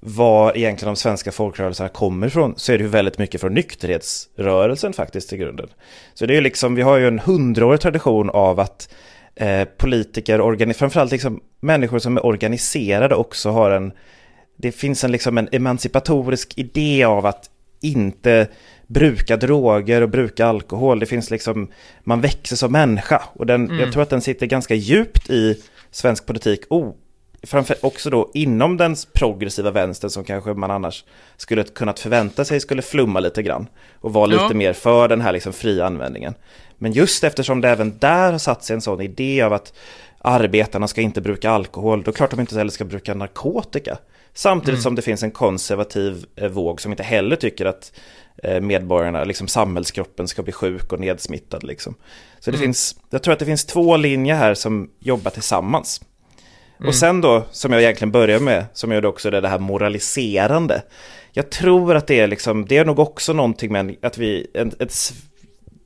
var 0.00 0.56
egentligen 0.56 0.94
de 0.94 1.00
svenska 1.00 1.32
folkrörelserna 1.32 1.88
kommer 1.88 2.26
ifrån 2.26 2.54
så 2.56 2.72
är 2.72 2.78
det 2.78 2.84
ju 2.84 2.90
väldigt 2.90 3.18
mycket 3.18 3.40
från 3.40 3.54
nykterhetsrörelsen 3.54 4.92
faktiskt 4.92 5.32
i 5.32 5.36
grunden. 5.36 5.68
Så 6.14 6.26
det 6.26 6.32
är 6.32 6.34
ju 6.34 6.40
liksom, 6.40 6.74
vi 6.74 6.82
har 6.82 6.96
ju 6.96 7.08
en 7.08 7.18
hundraårig 7.18 7.80
tradition 7.80 8.30
av 8.30 8.60
att 8.60 8.94
eh, 9.34 9.64
politiker, 9.64 10.72
framförallt 10.72 11.12
liksom 11.12 11.40
människor 11.60 11.98
som 11.98 12.16
är 12.16 12.26
organiserade 12.26 13.14
också 13.14 13.50
har 13.50 13.70
en 13.70 13.92
det 14.62 14.72
finns 14.72 15.04
en, 15.04 15.12
liksom 15.12 15.38
en 15.38 15.48
emancipatorisk 15.52 16.58
idé 16.58 17.04
av 17.04 17.26
att 17.26 17.50
inte 17.80 18.48
bruka 18.86 19.36
droger 19.36 20.02
och 20.02 20.08
bruka 20.08 20.46
alkohol. 20.46 20.98
Det 20.98 21.06
finns 21.06 21.30
liksom, 21.30 21.68
man 22.04 22.20
växer 22.20 22.56
som 22.56 22.72
människa. 22.72 23.22
Och 23.34 23.46
den, 23.46 23.64
mm. 23.66 23.80
jag 23.80 23.92
tror 23.92 24.02
att 24.02 24.10
den 24.10 24.20
sitter 24.20 24.46
ganska 24.46 24.74
djupt 24.74 25.30
i 25.30 25.62
svensk 25.90 26.26
politik. 26.26 26.60
Oh, 26.70 26.94
framför, 27.42 27.76
också 27.80 28.10
då 28.10 28.30
inom 28.34 28.76
den 28.76 28.96
progressiva 29.12 29.70
vänstern 29.70 30.10
som 30.10 30.24
kanske 30.24 30.54
man 30.54 30.70
annars 30.70 31.04
skulle 31.36 31.64
kunnat 31.64 32.00
förvänta 32.00 32.44
sig 32.44 32.60
skulle 32.60 32.82
flumma 32.82 33.20
lite 33.20 33.42
grann. 33.42 33.66
Och 34.00 34.12
vara 34.12 34.32
ja. 34.32 34.42
lite 34.42 34.54
mer 34.54 34.72
för 34.72 35.08
den 35.08 35.20
här 35.20 35.32
liksom 35.32 35.52
fria 35.52 35.86
användningen. 35.86 36.34
Men 36.78 36.92
just 36.92 37.24
eftersom 37.24 37.60
det 37.60 37.68
även 37.68 37.98
där 37.98 38.32
har 38.32 38.38
satt 38.38 38.64
sig 38.64 38.74
en 38.74 38.80
sån 38.80 39.00
idé 39.00 39.42
av 39.42 39.52
att 39.52 39.72
arbetarna 40.18 40.88
ska 40.88 41.00
inte 41.00 41.20
bruka 41.20 41.50
alkohol, 41.50 42.02
då 42.02 42.12
klart 42.12 42.30
de 42.30 42.40
inte 42.40 42.58
heller 42.58 42.70
ska 42.70 42.84
bruka 42.84 43.14
narkotika. 43.14 43.98
Samtidigt 44.34 44.74
mm. 44.74 44.82
som 44.82 44.94
det 44.94 45.02
finns 45.02 45.22
en 45.22 45.30
konservativ 45.30 46.24
eh, 46.36 46.48
våg 46.48 46.80
som 46.80 46.92
inte 46.92 47.02
heller 47.02 47.36
tycker 47.36 47.66
att 47.66 47.92
eh, 48.42 48.60
medborgarna, 48.60 49.24
liksom 49.24 49.48
samhällskroppen 49.48 50.28
ska 50.28 50.42
bli 50.42 50.52
sjuk 50.52 50.92
och 50.92 51.00
nedsmittad. 51.00 51.64
Liksom. 51.64 51.94
Så 52.40 52.50
det 52.50 52.56
mm. 52.56 52.66
finns, 52.66 52.96
jag 53.10 53.22
tror 53.22 53.32
att 53.32 53.38
det 53.38 53.46
finns 53.46 53.64
två 53.64 53.96
linjer 53.96 54.34
här 54.34 54.54
som 54.54 54.90
jobbar 55.00 55.30
tillsammans. 55.30 56.00
Mm. 56.78 56.88
Och 56.88 56.94
sen 56.94 57.20
då, 57.20 57.44
som 57.50 57.72
jag 57.72 57.82
egentligen 57.82 58.12
börjar 58.12 58.40
med, 58.40 58.64
som 58.72 58.92
jag 58.92 59.04
också 59.04 59.28
är 59.28 59.40
det 59.40 59.48
här 59.48 59.58
moraliserande. 59.58 60.82
Jag 61.32 61.50
tror 61.50 61.94
att 61.94 62.06
det 62.06 62.20
är 62.20 62.26
liksom, 62.26 62.66
det 62.66 62.76
är 62.76 62.84
nog 62.84 62.98
också 62.98 63.32
någonting 63.32 63.72
med 63.72 63.96
att 64.02 64.18
vi, 64.18 64.46
ett, 64.54 64.82
ett 64.82 64.94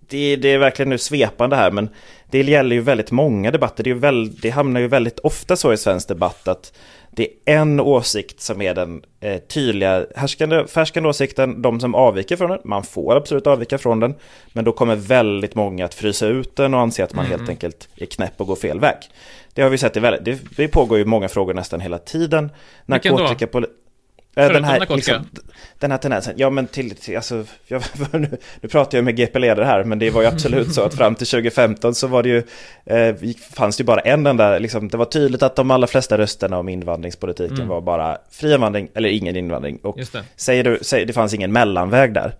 det, 0.08 0.36
det, 0.36 0.48
är 0.48 0.58
verkligen 0.58 0.88
nu 0.88 0.98
svepande 0.98 1.56
här, 1.56 1.70
men 1.70 1.88
det 2.30 2.42
gäller 2.42 2.76
ju 2.76 2.82
väldigt 2.82 3.10
många 3.10 3.50
debatter. 3.50 3.84
Det, 3.84 3.90
är 3.90 3.94
väl, 3.94 4.36
det 4.36 4.50
hamnar 4.50 4.80
ju 4.80 4.88
väldigt 4.88 5.18
ofta 5.18 5.56
så 5.56 5.72
i 5.72 5.76
svensk 5.76 6.08
debatt 6.08 6.48
att 6.48 6.72
det 7.16 7.28
är 7.44 7.56
en 7.56 7.80
åsikt 7.80 8.40
som 8.40 8.62
är 8.62 8.74
den 8.74 9.02
eh, 9.20 9.38
tydliga 9.38 10.06
härskande, 10.16 10.66
färskande 10.66 11.08
åsikten, 11.08 11.62
de 11.62 11.80
som 11.80 11.94
avviker 11.94 12.36
från 12.36 12.50
den, 12.50 12.60
man 12.64 12.82
får 12.82 13.16
absolut 13.16 13.46
avvika 13.46 13.78
från 13.78 14.00
den, 14.00 14.14
men 14.52 14.64
då 14.64 14.72
kommer 14.72 14.96
väldigt 14.96 15.54
många 15.54 15.84
att 15.84 15.94
frysa 15.94 16.26
ut 16.26 16.56
den 16.56 16.74
och 16.74 16.80
anse 16.80 17.04
att 17.04 17.14
man 17.14 17.26
mm. 17.26 17.38
helt 17.38 17.50
enkelt 17.50 17.88
är 17.96 18.06
knäpp 18.06 18.40
och 18.40 18.46
går 18.46 18.56
fel 18.56 18.80
väg. 18.80 18.96
Det 19.54 19.62
har 19.62 19.70
vi 19.70 19.78
sett 19.78 19.96
i 19.96 20.00
väldigt, 20.00 20.24
det, 20.24 20.56
det 20.56 20.68
pågår 20.68 20.98
ju 20.98 21.04
många 21.04 21.28
frågor 21.28 21.54
nästan 21.54 21.80
hela 21.80 21.98
tiden. 21.98 22.50
Narkotika, 22.86 23.46
Förutom 24.36 24.54
den 24.54 24.64
här, 24.64 24.96
liksom, 24.96 25.26
den 25.78 25.90
här 25.90 25.98
tendensen, 25.98 26.34
ja 26.36 26.50
men 26.50 26.66
till, 26.66 26.96
till 26.96 27.16
alltså, 27.16 27.44
jag, 27.66 27.82
nu, 28.12 28.38
nu 28.60 28.68
pratar 28.68 28.98
jag 28.98 29.04
med 29.04 29.16
GP-ledare 29.16 29.64
här, 29.64 29.84
men 29.84 29.98
det 29.98 30.10
var 30.10 30.22
ju 30.22 30.28
absolut 30.28 30.74
så 30.74 30.82
att 30.82 30.94
fram 30.94 31.14
till 31.14 31.26
2015 31.26 31.94
så 31.94 32.06
var 32.06 32.22
det 32.22 32.28
ju, 32.28 32.42
eh, 32.84 33.16
fanns 33.52 33.76
det 33.76 33.80
ju 33.80 33.86
bara 33.86 34.00
en 34.00 34.26
enda, 34.26 34.58
liksom, 34.58 34.88
det 34.88 34.96
var 34.96 35.04
tydligt 35.04 35.42
att 35.42 35.56
de 35.56 35.70
allra 35.70 35.86
flesta 35.86 36.18
rösterna 36.18 36.58
om 36.58 36.68
invandringspolitiken 36.68 37.56
mm. 37.56 37.68
var 37.68 37.80
bara 37.80 38.18
fri 38.30 38.54
invandring 38.54 38.88
eller 38.94 39.08
ingen 39.08 39.36
invandring. 39.36 39.78
Och 39.82 39.96
det. 39.96 40.24
Säger 40.36 40.64
du, 40.64 40.78
säger, 40.82 41.06
det 41.06 41.12
fanns 41.12 41.34
ingen 41.34 41.52
mellanväg 41.52 42.14
där. 42.14 42.34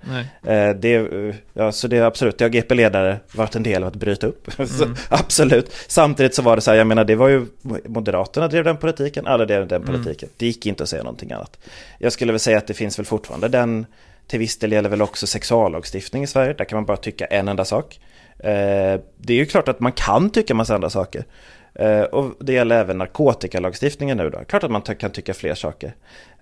Eh, 0.46 0.76
det, 0.76 1.09
ja, 1.52 1.72
så 1.72 1.88
det 1.88 1.96
är 1.96 2.02
absolut, 2.02 2.38
det 2.38 2.44
har 2.44 2.50
GP-ledare 2.50 3.16
varit 3.32 3.56
en 3.56 3.62
del 3.62 3.82
av 3.82 3.88
att 3.88 3.96
bryta 3.96 4.26
upp. 4.26 4.48
Mm. 4.82 4.94
absolut. 5.09 5.72
Samtidigt 5.88 6.35
så 6.35 6.42
var 6.42 6.56
det 6.56 6.62
så 6.62 6.70
här, 6.70 6.78
jag 6.78 6.87
menar 6.87 7.04
det 7.04 7.14
var 7.14 7.28
ju, 7.28 7.46
Moderaterna 7.85 8.48
drev 8.48 8.64
den 8.64 8.76
politiken, 8.76 9.26
alla 9.26 9.44
drev 9.44 9.68
den 9.68 9.82
mm. 9.82 9.94
politiken. 9.94 10.26
Mm. 10.26 10.35
Det 10.37 10.46
gick 10.46 10.66
inte 10.66 10.82
att 10.82 10.88
säga 10.88 11.02
någonting 11.02 11.32
annat 11.32 11.59
jag 11.99 12.12
skulle 12.12 12.33
väl 12.33 12.40
säga 12.40 12.59
att 12.59 12.66
det 12.66 12.75
finns 12.75 12.99
väl 12.99 13.07
fortfarande 13.07 13.49
den, 13.49 13.87
till 14.27 14.38
viss 14.38 14.59
del 14.59 14.72
gäller 14.72 14.88
väl 14.88 15.03
också 15.03 15.27
sexuallagstiftning 15.27 16.22
i 16.22 16.27
Sverige, 16.27 16.53
där 16.53 16.64
kan 16.64 16.77
man 16.77 16.87
bara 16.87 16.96
tycka 16.96 17.27
en 17.27 17.49
enda 17.49 17.64
sak. 17.64 18.01
Eh, 18.38 19.01
det 19.16 19.33
är 19.33 19.37
ju 19.37 19.46
klart 19.46 19.68
att 19.68 19.81
man 19.81 19.92
kan 19.92 20.31
tycka 20.31 20.55
massa 20.55 20.75
andra 20.75 20.90
saker. 20.90 21.25
Eh, 21.75 22.03
och 22.03 22.35
det 22.40 22.53
gäller 22.53 22.77
även 22.77 22.99
narkotikalagstiftningen 22.99 24.16
nu 24.16 24.31
då. 24.31 24.44
Klart 24.44 24.64
att 24.64 24.70
man 24.70 24.83
kan 24.83 25.11
tycka 25.11 25.35
fler 25.35 25.55
saker 25.55 25.94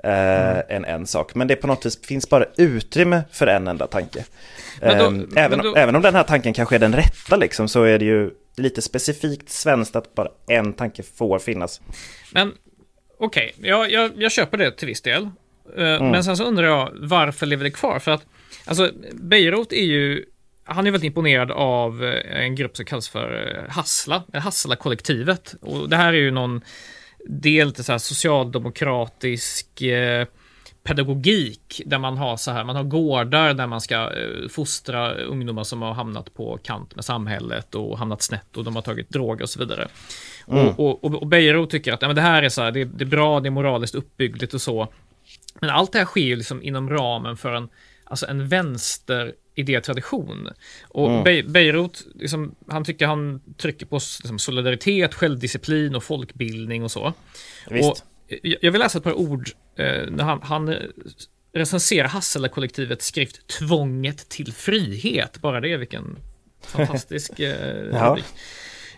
eh, 0.05 0.51
mm. 0.51 0.63
än 0.69 0.85
en 0.85 1.07
sak. 1.07 1.35
Men 1.35 1.49
det 1.49 1.57
på 1.57 1.67
något 1.67 1.87
vis 1.87 2.07
finns 2.07 2.29
bara 2.29 2.45
utrymme 2.57 3.23
för 3.31 3.47
en 3.47 3.69
enda 3.69 3.87
tanke. 3.87 4.25
Då, 4.81 4.87
även, 5.37 5.59
då... 5.59 5.75
även 5.75 5.97
om 5.97 6.03
den 6.03 6.15
här 6.15 6.23
tanken 6.23 6.53
kanske 6.53 6.75
är 6.75 6.79
den 6.79 6.93
rätta 6.93 7.37
liksom, 7.37 7.69
så 7.69 7.83
är 7.83 7.99
det 7.99 8.05
ju 8.05 8.31
lite 8.57 8.83
specifikt 8.83 9.51
svenskt 9.51 9.97
att 9.97 10.15
bara 10.15 10.29
en 10.47 10.73
tanke 10.73 11.03
får 11.03 11.39
finnas. 11.39 11.81
Men 12.33 12.53
okej, 13.19 13.53
okay, 13.59 13.71
jag, 13.71 13.91
jag, 13.91 14.11
jag 14.17 14.33
köper 14.33 14.59
det 14.59 14.71
till 14.71 14.89
viss 14.89 15.03
del. 15.03 15.31
Eh, 15.77 15.95
mm. 15.95 16.11
Men 16.11 16.25
sen 16.25 16.37
så 16.37 16.45
undrar 16.45 16.65
jag 16.65 16.91
varför 16.95 17.47
lever 17.47 17.65
det 17.65 17.71
kvar? 17.71 17.99
För 17.99 18.11
att 18.11 18.27
alltså 18.65 18.91
Beirut 19.13 19.73
är 19.73 19.85
ju 19.85 20.25
han 20.65 20.87
är 20.87 20.91
väldigt 20.91 21.07
imponerad 21.07 21.51
av 21.51 22.05
eh, 22.05 22.45
en 22.45 22.55
grupp 22.55 22.77
som 22.77 22.87
kallas 22.87 23.09
för 23.09 23.57
eh, 23.67 23.75
Hassla, 23.75 24.25
Hassla-kollektivet. 24.33 25.55
Och 25.61 25.89
det 25.89 25.97
här 25.97 26.13
är 26.13 26.19
ju 26.19 26.31
någon 26.31 26.61
del 27.29 27.73
till 27.73 27.85
så 27.85 27.99
socialdemokratisk 27.99 29.83
eh, 29.83 30.27
pedagogik 30.85 31.83
där 31.87 31.99
man 31.99 32.17
har 32.17 32.37
så 32.37 32.51
här, 32.51 32.65
man 32.65 32.77
har 32.77 32.85
gårdar 32.85 33.55
där 33.55 33.67
man 33.67 33.81
ska 33.81 33.95
eh, 33.95 34.49
fostra 34.51 35.15
ungdomar 35.15 35.65
som 35.65 35.83
har 35.83 35.95
hamnat 35.95 36.35
på 36.35 36.59
kant 36.63 36.95
med 36.95 37.05
samhället 37.05 37.75
och 37.75 37.99
hamnat 37.99 38.23
snett 38.23 38.57
och 38.57 38.65
de 38.65 38.75
har 38.75 38.83
tagit 38.83 39.11
droger 39.11 39.43
och 39.43 39.49
så 39.49 39.59
vidare. 39.59 39.89
Mm. 40.49 40.67
Och, 40.67 41.05
och, 41.05 41.15
och 41.15 41.27
Beijero 41.27 41.67
tycker 41.67 41.93
att 41.93 42.03
ja, 42.03 42.09
men 42.09 42.17
det 42.17 42.23
här 42.23 42.43
är 42.43 42.49
så 42.49 42.63
här, 42.63 42.73
det, 42.73 42.85
det, 42.85 43.05
är 43.05 43.07
bra, 43.07 43.41
det 43.41 43.49
är 43.49 43.51
moraliskt 43.51 43.95
uppbyggligt 43.95 44.55
och 44.55 44.61
så. 44.61 44.89
Men 45.61 45.71
allt 45.71 45.93
det 45.93 45.99
här 45.99 46.07
sker 46.07 46.21
ju 46.21 46.37
liksom 46.37 46.63
inom 46.63 46.91
ramen 46.91 47.37
för 47.37 47.53
en, 47.53 47.69
alltså 48.05 48.27
en 48.27 48.49
vänster 48.49 49.33
idétradition. 49.55 50.49
Och 50.89 51.11
mm. 51.11 51.53
Beirut, 51.53 52.07
liksom, 52.15 52.55
han 52.69 52.85
tycker 52.85 53.07
han 53.07 53.41
trycker 53.57 53.87
på 53.87 53.95
liksom, 53.95 54.39
solidaritet, 54.39 55.15
självdisciplin 55.15 55.95
och 55.95 56.05
folkbildning 56.05 56.85
och 56.85 56.91
så. 56.91 57.13
Visst. 57.71 57.91
Och 57.91 57.99
jag 58.43 58.73
vill 58.73 58.81
läsa 58.81 58.99
ett 58.99 59.05
par 59.05 59.19
ord 59.19 59.51
eh, 59.77 60.11
när 60.11 60.25
han, 60.25 60.43
han 60.43 60.69
eh, 60.69 60.79
recenserar 61.53 62.09
Hassela-kollektivets 62.09 63.07
skrift 63.07 63.47
Tvånget 63.47 64.29
till 64.29 64.53
frihet. 64.53 65.41
Bara 65.41 65.61
det, 65.61 65.77
vilken 65.77 66.19
fantastisk 66.63 67.41
eh. 67.41 68.17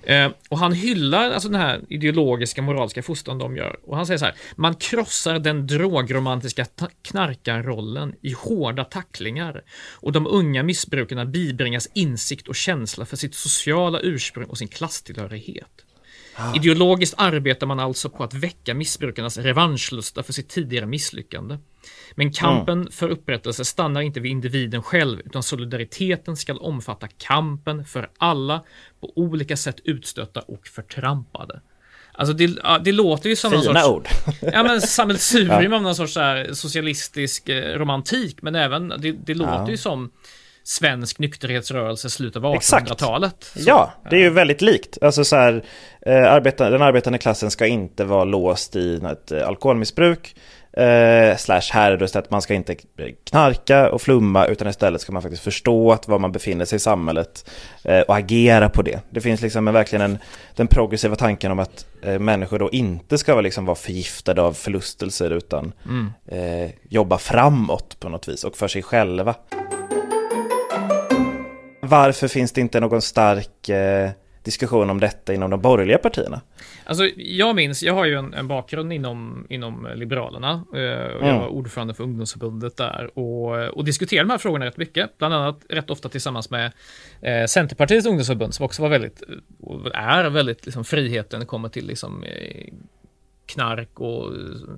Eh, 0.07 0.31
och 0.49 0.59
han 0.59 0.73
hyllar 0.73 1.31
alltså 1.31 1.49
den 1.49 1.61
här 1.61 1.81
ideologiska 1.89 2.63
moraliska 2.63 3.03
fostran 3.03 3.39
de 3.39 3.57
gör. 3.57 3.81
Och 3.83 3.97
han 3.97 4.07
säger 4.07 4.19
så 4.19 4.25
här, 4.25 4.35
man 4.57 4.75
krossar 4.75 5.39
den 5.39 5.67
drogromantiska 5.67 6.67
knarkarrollen 7.03 8.15
i 8.23 8.33
hårda 8.33 8.85
tacklingar 8.85 9.63
och 9.93 10.13
de 10.13 10.27
unga 10.27 10.63
missbrukarna 10.63 11.25
bibringas 11.25 11.89
insikt 11.95 12.49
och 12.49 12.55
känsla 12.55 13.07
för 13.07 13.17
sitt 13.17 13.35
sociala 13.35 14.01
ursprung 14.01 14.47
och 14.47 14.59
sin 14.59 14.69
klasstillhörighet. 14.69 15.85
Ah. 16.39 16.55
Ideologiskt 16.57 17.15
arbetar 17.19 17.67
man 17.67 17.81
alltså 17.81 18.11
på 18.11 18.25
att 18.25 18.35
väcka 18.35 18.75
missbrukarnas 18.75 19.39
revanschlusta 19.39 20.23
för 20.23 20.33
sitt 20.33 20.49
tidigare 20.49 20.87
misslyckande. 20.87 21.59
Men 22.15 22.33
kampen 22.33 22.81
mm. 22.81 22.93
för 22.93 23.09
upprättelse 23.09 23.65
stannar 23.65 24.01
inte 24.01 24.21
vid 24.21 24.33
individen 24.33 24.83
själv, 24.83 25.21
utan 25.25 25.43
solidariteten 25.43 26.37
ska 26.37 26.55
omfatta 26.55 27.09
kampen 27.19 27.85
för 27.85 28.11
alla 28.19 28.63
på 29.01 29.13
olika 29.17 29.57
sätt 29.57 29.81
utstötta 29.85 30.41
och 30.41 30.67
förtrampade. 30.67 31.61
Alltså 32.13 32.35
det, 32.35 32.59
det 32.85 32.93
låter 32.93 33.29
ju 33.29 33.37
som 33.37 33.51
Fina 33.51 33.63
någon 33.63 33.83
sorts... 33.83 34.11
ord. 34.27 34.35
ja 34.53 34.63
men 34.63 34.81
sammelsurium 34.81 35.73
ja. 35.73 35.77
av 35.77 35.83
någon 35.83 35.95
sorts 35.95 36.13
så 36.15 36.55
socialistisk 36.55 37.49
eh, 37.49 37.79
romantik, 37.79 38.43
men 38.43 38.55
även 38.55 38.89
det, 38.89 39.13
det 39.13 39.35
låter 39.35 39.53
ja. 39.53 39.71
ju 39.71 39.77
som 39.77 40.11
svensk 40.69 41.19
nykterhetsrörelse 41.19 42.11
slutet 42.11 42.45
av 42.45 42.55
1800-talet. 42.55 43.53
Ja, 43.55 43.93
det 44.11 44.17
är 44.17 44.21
ju 44.21 44.31
väldigt 44.31 44.63
likt. 44.63 44.99
Alltså 45.03 45.25
så 45.25 45.37
här, 45.37 45.65
eh, 46.07 46.43
den 46.57 46.83
arbetande 46.83 47.19
klassen 47.19 47.51
ska 47.51 47.67
inte 47.67 48.05
vara 48.05 48.25
låst 48.25 48.77
i 48.77 48.95
ett 48.95 49.33
eh, 49.33 49.49
alkoholmissbruk. 49.49 50.35
Eh, 50.77 51.37
slash 51.37 51.73
här 51.73 52.17
att 52.19 52.31
man 52.31 52.43
ska 52.43 52.55
inte 52.55 52.77
knarka 53.25 53.91
och 53.91 54.03
flumma 54.03 54.47
utan 54.47 54.69
istället 54.69 55.01
ska 55.01 55.13
man 55.13 55.23
faktiskt 55.23 55.43
förstå 55.43 55.93
att 55.93 56.09
var 56.09 56.19
man 56.19 56.33
befinner 56.33 56.65
sig 56.65 56.77
i 56.77 56.81
samhället 56.81 57.51
eh, 57.85 58.01
och 58.01 58.17
agera 58.17 58.69
på 58.69 58.83
det. 58.83 59.01
Det 59.11 59.21
finns 59.21 59.41
liksom 59.41 59.65
verkligen 59.65 60.03
en, 60.03 60.19
den 60.55 60.67
progressiva 60.67 61.17
tanken 61.17 61.53
om 61.53 61.59
att 61.59 61.87
eh, 62.03 62.19
människor 62.19 62.59
då 62.59 62.71
inte 62.71 63.19
ska 63.19 63.41
liksom 63.41 63.65
vara 63.65 63.77
förgiftade 63.77 64.43
av 64.43 64.53
förlustelser 64.53 65.31
utan 65.31 65.73
mm. 65.85 66.13
Eh, 66.29 66.71
jobba 66.89 67.19
framåt 67.19 68.01
på 68.01 68.09
något 68.09 68.29
vis 68.29 68.45
och 68.45 68.57
för 68.57 68.69
sig 68.69 68.83
själva. 68.83 69.35
Varför 71.89 72.29
finns 72.29 72.53
det 72.53 72.61
inte 72.61 72.81
någon 72.81 73.03
stark 73.03 73.69
eh, 73.69 74.11
diskussion 74.47 74.91
om 74.91 75.01
detta 75.01 75.35
inom 75.35 75.51
de 75.51 75.61
borgerliga 75.61 75.99
partierna? 75.99 76.41
Alltså, 76.85 77.05
jag 77.17 77.57
minns, 77.57 77.83
jag 77.83 77.95
har 77.95 78.05
ju 78.05 78.15
en, 78.15 78.35
en 78.35 78.49
bakgrund 78.49 78.93
inom, 78.93 79.47
inom 79.49 79.89
Liberalerna. 79.95 80.51
Eh, 80.51 81.15
och 81.15 81.23
mm. 81.23 81.29
Jag 81.29 81.41
var 81.41 81.49
ordförande 81.49 81.95
för 81.95 82.05
ungdomsförbundet 82.05 82.77
där 82.77 83.19
och, 83.19 83.69
och 83.69 83.85
diskuterade 83.85 84.25
de 84.29 84.31
här 84.31 84.39
frågorna 84.39 84.67
rätt 84.67 84.77
mycket. 84.77 85.19
Bland 85.19 85.35
annat 85.35 85.61
rätt 85.69 85.91
ofta 85.91 86.09
tillsammans 86.09 86.51
med 86.51 86.73
eh, 87.21 87.47
Centerpartiets 87.47 88.07
ungdomsförbund 88.07 88.55
som 88.55 88.65
också 88.65 88.83
var 88.83 88.89
väldigt, 88.89 89.23
är 89.95 90.31
väldigt 90.31 90.67
liksom, 90.67 90.85
friheten 90.85 91.47
kommer 91.47 91.69
till 91.69 91.87
liksom, 91.87 92.23
eh, 92.25 92.67
knark 93.47 94.01
och 94.01 94.33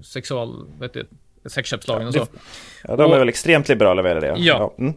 sexual, 0.04 0.66
vet 0.80 0.92
du, 0.92 1.06
sexköpslagen 1.46 2.08
och 2.08 2.14
så. 2.14 2.26
Ja, 2.84 2.96
de 2.96 3.02
är 3.02 3.14
och, 3.14 3.20
väl 3.20 3.28
extremt 3.28 3.68
liberala 3.68 4.02
vad 4.02 4.20
det. 4.20 4.26
Ja. 4.26 4.36
ja. 4.38 4.74
Mm. 4.78 4.94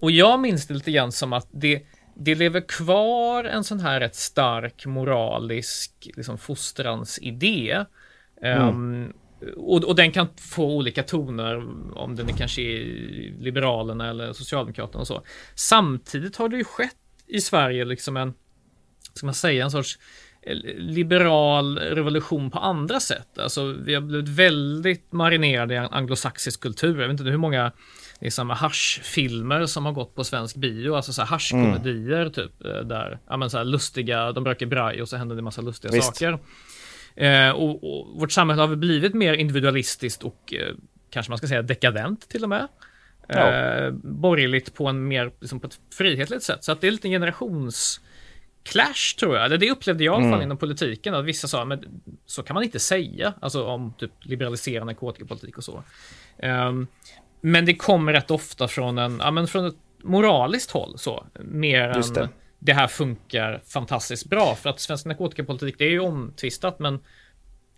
Och 0.00 0.10
jag 0.10 0.40
minns 0.40 0.66
det 0.66 0.74
lite 0.74 0.90
grann 0.90 1.12
som 1.12 1.32
att 1.32 1.48
det, 1.50 1.82
det 2.16 2.34
lever 2.34 2.68
kvar 2.68 3.44
en 3.44 3.64
sån 3.64 3.80
här 3.80 4.00
rätt 4.00 4.14
stark 4.14 4.86
moralisk 4.86 6.10
liksom, 6.16 6.38
fostransidé. 6.38 7.84
Mm. 8.42 8.68
Um, 8.68 9.12
och, 9.56 9.84
och, 9.84 9.94
den 9.96 10.12
kan 10.12 10.28
få 10.36 10.76
olika 10.76 11.02
toner 11.02 11.56
om 11.98 12.16
den 12.16 12.28
är 12.28 12.32
kanske 12.32 12.62
är 12.62 12.84
Liberalerna 13.40 14.10
eller 14.10 14.32
Socialdemokraterna 14.32 15.00
och 15.00 15.06
så. 15.06 15.22
Samtidigt 15.54 16.36
har 16.36 16.48
det 16.48 16.56
ju 16.56 16.64
skett 16.64 16.96
i 17.26 17.40
Sverige 17.40 17.84
liksom 17.84 18.16
en, 18.16 18.34
ska 19.14 19.26
man 19.26 19.34
säga, 19.34 19.64
en 19.64 19.70
sorts 19.70 19.98
liberal 20.76 21.78
revolution 21.78 22.50
på 22.50 22.58
andra 22.58 23.00
sätt. 23.00 23.38
Alltså 23.38 23.64
vi 23.64 23.94
har 23.94 24.00
blivit 24.00 24.28
väldigt 24.28 25.12
marinerade 25.12 25.74
i 25.74 25.78
anglosaxisk 25.78 26.60
kultur. 26.60 27.00
Jag 27.00 27.08
vet 27.08 27.20
inte 27.20 27.30
hur 27.30 27.36
många 27.36 27.72
liksom 28.20 28.50
haschfilmer 28.50 29.66
som 29.66 29.84
har 29.86 29.92
gått 29.92 30.14
på 30.14 30.24
svensk 30.24 30.56
bio, 30.56 30.94
alltså 30.94 31.12
så 31.12 31.22
här 31.22 31.28
haschkomedier 31.28 32.20
mm. 32.20 32.32
typ, 32.32 32.64
eh, 32.64 32.80
där, 32.80 33.18
ja 33.28 33.36
men 33.36 33.50
så 33.50 33.58
här 33.58 33.64
lustiga, 33.64 34.32
de 34.32 34.44
röker 34.44 34.66
braj 34.66 35.02
och 35.02 35.08
så 35.08 35.16
händer 35.16 35.36
det 35.36 35.42
massa 35.42 35.62
lustiga 35.62 35.92
Visst. 35.92 36.16
saker. 36.16 36.38
Eh, 37.16 37.50
och, 37.50 37.84
och, 37.84 38.20
vårt 38.20 38.32
samhälle 38.32 38.62
har 38.62 38.68
väl 38.68 38.76
blivit 38.76 39.14
mer 39.14 39.34
individualistiskt 39.34 40.22
och 40.22 40.54
eh, 40.54 40.74
kanske 41.10 41.30
man 41.30 41.38
ska 41.38 41.46
säga 41.46 41.62
dekadent 41.62 42.28
till 42.28 42.42
och 42.42 42.48
med. 42.48 42.68
Ja. 43.28 43.52
Eh, 43.52 43.90
borgerligt 44.02 44.74
på 44.74 44.86
en 44.86 45.08
mer, 45.08 45.32
liksom 45.40 45.60
på 45.60 45.66
ett 45.66 45.78
frihetligt 45.94 46.42
sätt. 46.42 46.64
Så 46.64 46.72
att 46.72 46.80
det 46.80 46.86
är 46.86 46.90
lite 46.90 47.08
en 47.08 47.12
generations 47.12 48.00
clash 48.64 49.16
tror 49.18 49.36
jag. 49.36 49.44
Eller 49.44 49.58
det 49.58 49.70
upplevde 49.70 50.04
jag 50.04 50.12
i 50.12 50.16
alla 50.16 50.24
fall 50.24 50.32
mm. 50.32 50.42
inom 50.42 50.56
politiken. 50.56 51.14
Att 51.14 51.24
vissa 51.24 51.48
sa, 51.48 51.64
men 51.64 52.02
så 52.26 52.42
kan 52.42 52.54
man 52.54 52.62
inte 52.62 52.80
säga. 52.80 53.34
Alltså 53.40 53.66
om 53.66 53.94
typ 53.98 54.10
liberalisera 54.20 54.84
narkotikapolitik 54.84 55.58
och 55.58 55.64
så. 55.64 55.82
Um, 56.42 56.86
men 57.40 57.66
det 57.66 57.74
kommer 57.74 58.12
rätt 58.12 58.30
ofta 58.30 58.68
från 58.68 58.98
en, 58.98 59.20
ja 59.22 59.30
men 59.30 59.46
från 59.46 59.66
ett 59.66 59.76
moraliskt 60.02 60.70
håll 60.70 60.98
så. 60.98 61.26
Mer 61.40 61.96
Just 61.96 62.16
än 62.16 62.28
det. 62.58 62.72
här 62.72 62.86
funkar 62.86 63.60
fantastiskt 63.66 64.26
bra. 64.26 64.54
För 64.54 64.70
att 64.70 64.80
svensk 64.80 65.06
narkotikapolitik, 65.06 65.74
det 65.78 65.84
är 65.84 65.90
ju 65.90 66.00
omtvistat, 66.00 66.78
men 66.78 67.00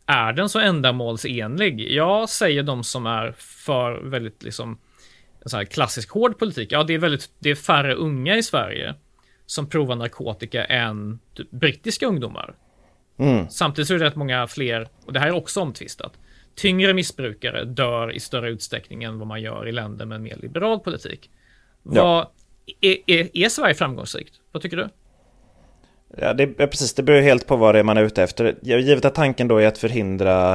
är 0.06 0.32
den 0.32 0.48
så 0.48 0.58
ändamålsenlig? 0.58 1.92
Jag 1.92 2.28
säger 2.28 2.62
de 2.62 2.84
som 2.84 3.06
är 3.06 3.34
för 3.38 4.00
väldigt 4.04 4.42
liksom 4.42 4.78
så 5.46 5.56
här 5.56 5.64
klassisk 5.64 6.10
hård 6.10 6.38
politik. 6.38 6.72
Ja, 6.72 6.84
det 6.84 6.94
är 6.94 6.98
väldigt, 6.98 7.30
det 7.38 7.50
är 7.50 7.54
färre 7.54 7.94
unga 7.94 8.36
i 8.36 8.42
Sverige 8.42 8.94
som 9.46 9.68
provar 9.68 9.96
narkotika 9.96 10.64
än 10.64 11.18
typ, 11.34 11.50
brittiska 11.50 12.06
ungdomar. 12.06 12.54
Mm. 13.18 13.48
Samtidigt 13.48 13.88
så 13.88 13.94
är 13.94 13.98
det 13.98 14.04
rätt 14.04 14.16
många 14.16 14.46
fler, 14.46 14.88
och 15.04 15.12
det 15.12 15.20
här 15.20 15.26
är 15.26 15.34
också 15.34 15.60
omtvistat, 15.60 16.12
tyngre 16.54 16.94
missbrukare 16.94 17.64
dör 17.64 18.12
i 18.12 18.20
större 18.20 18.50
utsträckning 18.50 19.02
än 19.02 19.18
vad 19.18 19.28
man 19.28 19.42
gör 19.42 19.68
i 19.68 19.72
länder 19.72 20.06
med 20.06 20.16
en 20.16 20.22
mer 20.22 20.36
liberal 20.36 20.80
politik. 20.80 21.30
Vad, 21.82 21.96
ja. 21.96 22.32
är, 22.80 22.96
är, 23.06 23.28
är 23.32 23.48
Sverige 23.48 23.74
framgångsrikt? 23.74 24.34
Vad 24.52 24.62
tycker 24.62 24.76
du? 24.76 24.88
Ja, 26.16 26.32
det, 26.32 26.54
ja, 26.58 26.66
precis. 26.66 26.94
Det 26.94 27.02
beror 27.02 27.20
helt 27.20 27.46
på 27.46 27.56
vad 27.56 27.74
det 27.74 27.78
är 27.78 27.82
man 27.82 27.96
är 27.96 28.02
ute 28.02 28.22
efter. 28.22 28.56
Givet 28.62 29.04
att 29.04 29.14
tanken 29.14 29.48
då 29.48 29.58
är 29.58 29.66
att 29.66 29.78
förhindra 29.78 30.54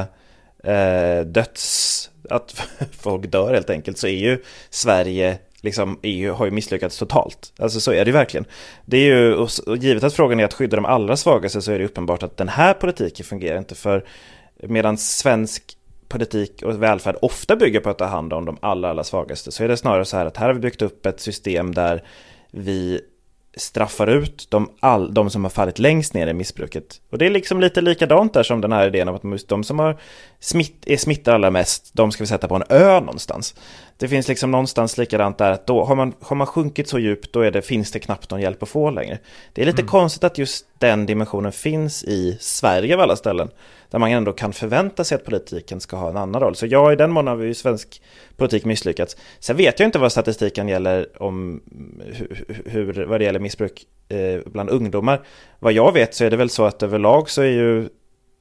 eh, 0.63 1.25
döds... 1.25 2.07
Att 2.29 2.51
folk 2.91 3.31
dör 3.31 3.53
helt 3.53 3.69
enkelt, 3.69 3.97
så 3.97 4.07
är 4.07 4.11
ju 4.11 4.43
Sverige 4.69 5.37
liksom 5.61 5.99
EU 6.01 6.33
har 6.33 6.45
ju 6.45 6.51
misslyckats 6.51 6.97
totalt. 6.97 7.53
Alltså 7.59 7.79
så 7.79 7.91
är 7.91 8.05
det 8.05 8.09
ju 8.09 8.17
verkligen. 8.17 8.45
Det 8.85 8.97
är 8.97 9.15
ju, 9.15 9.33
och 9.35 9.77
givet 9.77 10.03
att 10.03 10.13
frågan 10.13 10.39
är 10.39 10.45
att 10.45 10.53
skydda 10.53 10.75
de 10.75 10.85
allra 10.85 11.17
svagaste 11.17 11.61
så 11.61 11.71
är 11.71 11.79
det 11.79 11.85
uppenbart 11.85 12.23
att 12.23 12.37
den 12.37 12.49
här 12.49 12.73
politiken 12.73 13.25
fungerar 13.25 13.57
inte 13.57 13.75
för 13.75 14.05
medan 14.63 14.97
svensk 14.97 15.77
politik 16.07 16.63
och 16.63 16.83
välfärd 16.83 17.15
ofta 17.21 17.55
bygger 17.55 17.79
på 17.79 17.89
att 17.89 17.97
ta 17.97 18.05
hand 18.05 18.33
om 18.33 18.45
de 18.45 18.57
allra, 18.61 18.89
allra 18.89 19.03
svagaste 19.03 19.51
så 19.51 19.63
är 19.63 19.67
det 19.67 19.77
snarare 19.77 20.05
så 20.05 20.17
här 20.17 20.25
att 20.25 20.37
här 20.37 20.47
har 20.47 20.53
vi 20.53 20.59
byggt 20.59 20.81
upp 20.81 21.05
ett 21.05 21.19
system 21.19 21.73
där 21.73 22.03
vi 22.51 23.01
straffar 23.55 24.07
ut 24.07 24.47
de, 24.49 24.71
all, 24.79 25.13
de 25.13 25.29
som 25.29 25.43
har 25.43 25.49
fallit 25.49 25.79
längst 25.79 26.13
ner 26.13 26.27
i 26.27 26.33
missbruket. 26.33 27.01
Och 27.09 27.17
det 27.17 27.25
är 27.25 27.29
liksom 27.29 27.59
lite 27.59 27.81
likadant 27.81 28.33
där 28.33 28.43
som 28.43 28.61
den 28.61 28.71
här 28.71 28.87
idén 28.87 29.07
om 29.07 29.15
att 29.15 29.47
de 29.47 29.63
som 29.63 29.79
har 29.79 29.97
smitt, 30.39 30.83
är 30.85 30.97
smittade 30.97 31.35
allra 31.35 31.51
mest, 31.51 31.89
de 31.93 32.11
ska 32.11 32.23
vi 32.23 32.27
sätta 32.27 32.47
på 32.47 32.55
en 32.55 32.63
ö 32.69 32.99
någonstans. 32.99 33.55
Det 34.01 34.07
finns 34.07 34.27
liksom 34.27 34.51
någonstans 34.51 34.97
likadant 34.97 35.37
där 35.37 35.51
att 35.51 35.67
då 35.67 35.83
har 35.83 35.95
man, 35.95 36.13
har 36.21 36.35
man 36.35 36.47
sjunkit 36.47 36.87
så 36.87 36.99
djupt 36.99 37.33
då 37.33 37.41
är 37.41 37.51
det, 37.51 37.61
finns 37.61 37.91
det 37.91 37.99
knappt 37.99 38.31
någon 38.31 38.41
hjälp 38.41 38.63
att 38.63 38.69
få 38.69 38.89
längre. 38.89 39.19
Det 39.53 39.61
är 39.61 39.65
lite 39.65 39.81
mm. 39.81 39.89
konstigt 39.89 40.23
att 40.23 40.37
just 40.37 40.65
den 40.77 41.05
dimensionen 41.05 41.51
finns 41.51 42.03
i 42.03 42.37
Sverige 42.39 42.95
av 42.95 43.01
alla 43.01 43.15
ställen. 43.15 43.49
Där 43.89 43.99
man 43.99 44.11
ändå 44.11 44.33
kan 44.33 44.53
förvänta 44.53 45.03
sig 45.03 45.15
att 45.15 45.25
politiken 45.25 45.79
ska 45.79 45.97
ha 45.97 46.09
en 46.09 46.17
annan 46.17 46.41
roll. 46.41 46.55
Så 46.55 46.65
ja, 46.65 46.93
i 46.93 46.95
den 46.95 47.11
mån 47.11 47.27
har 47.27 47.35
vi 47.35 47.47
ju 47.47 47.53
svensk 47.53 48.01
politik 48.37 48.65
misslyckats. 48.65 49.17
Sen 49.39 49.57
vet 49.57 49.79
jag 49.79 49.87
inte 49.87 49.99
vad 49.99 50.11
statistiken 50.11 50.67
gäller 50.67 51.21
om 51.23 51.61
hur, 52.05 52.45
hur 52.65 53.05
vad 53.05 53.19
det 53.19 53.23
gäller 53.23 53.39
missbruk 53.39 53.85
eh, 54.09 54.39
bland 54.45 54.69
ungdomar. 54.69 55.21
Vad 55.59 55.73
jag 55.73 55.91
vet 55.91 56.15
så 56.15 56.25
är 56.25 56.29
det 56.29 56.37
väl 56.37 56.49
så 56.49 56.65
att 56.65 56.83
överlag 56.83 57.29
så 57.29 57.41
är 57.41 57.51
ju 57.51 57.89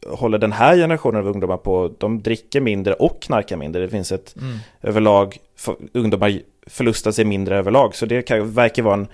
håller 0.06 0.38
den 0.38 0.52
här 0.52 0.76
generationen 0.76 1.20
av 1.20 1.28
ungdomar 1.28 1.56
på, 1.56 1.94
de 1.98 2.22
dricker 2.22 2.60
mindre 2.60 2.94
och 2.94 3.22
knarkar 3.22 3.56
mindre. 3.56 3.82
Det 3.82 3.88
finns 3.88 4.12
ett 4.12 4.36
mm. 4.36 4.58
överlag, 4.82 5.36
för, 5.56 5.76
ungdomar 5.92 6.40
förlustar 6.66 7.10
sig 7.10 7.24
mindre 7.24 7.58
överlag. 7.58 7.94
Så 7.94 8.06
det 8.06 8.22
kan, 8.22 8.52
verkar 8.52 8.82
vara 8.82 8.94
en, 8.94 9.08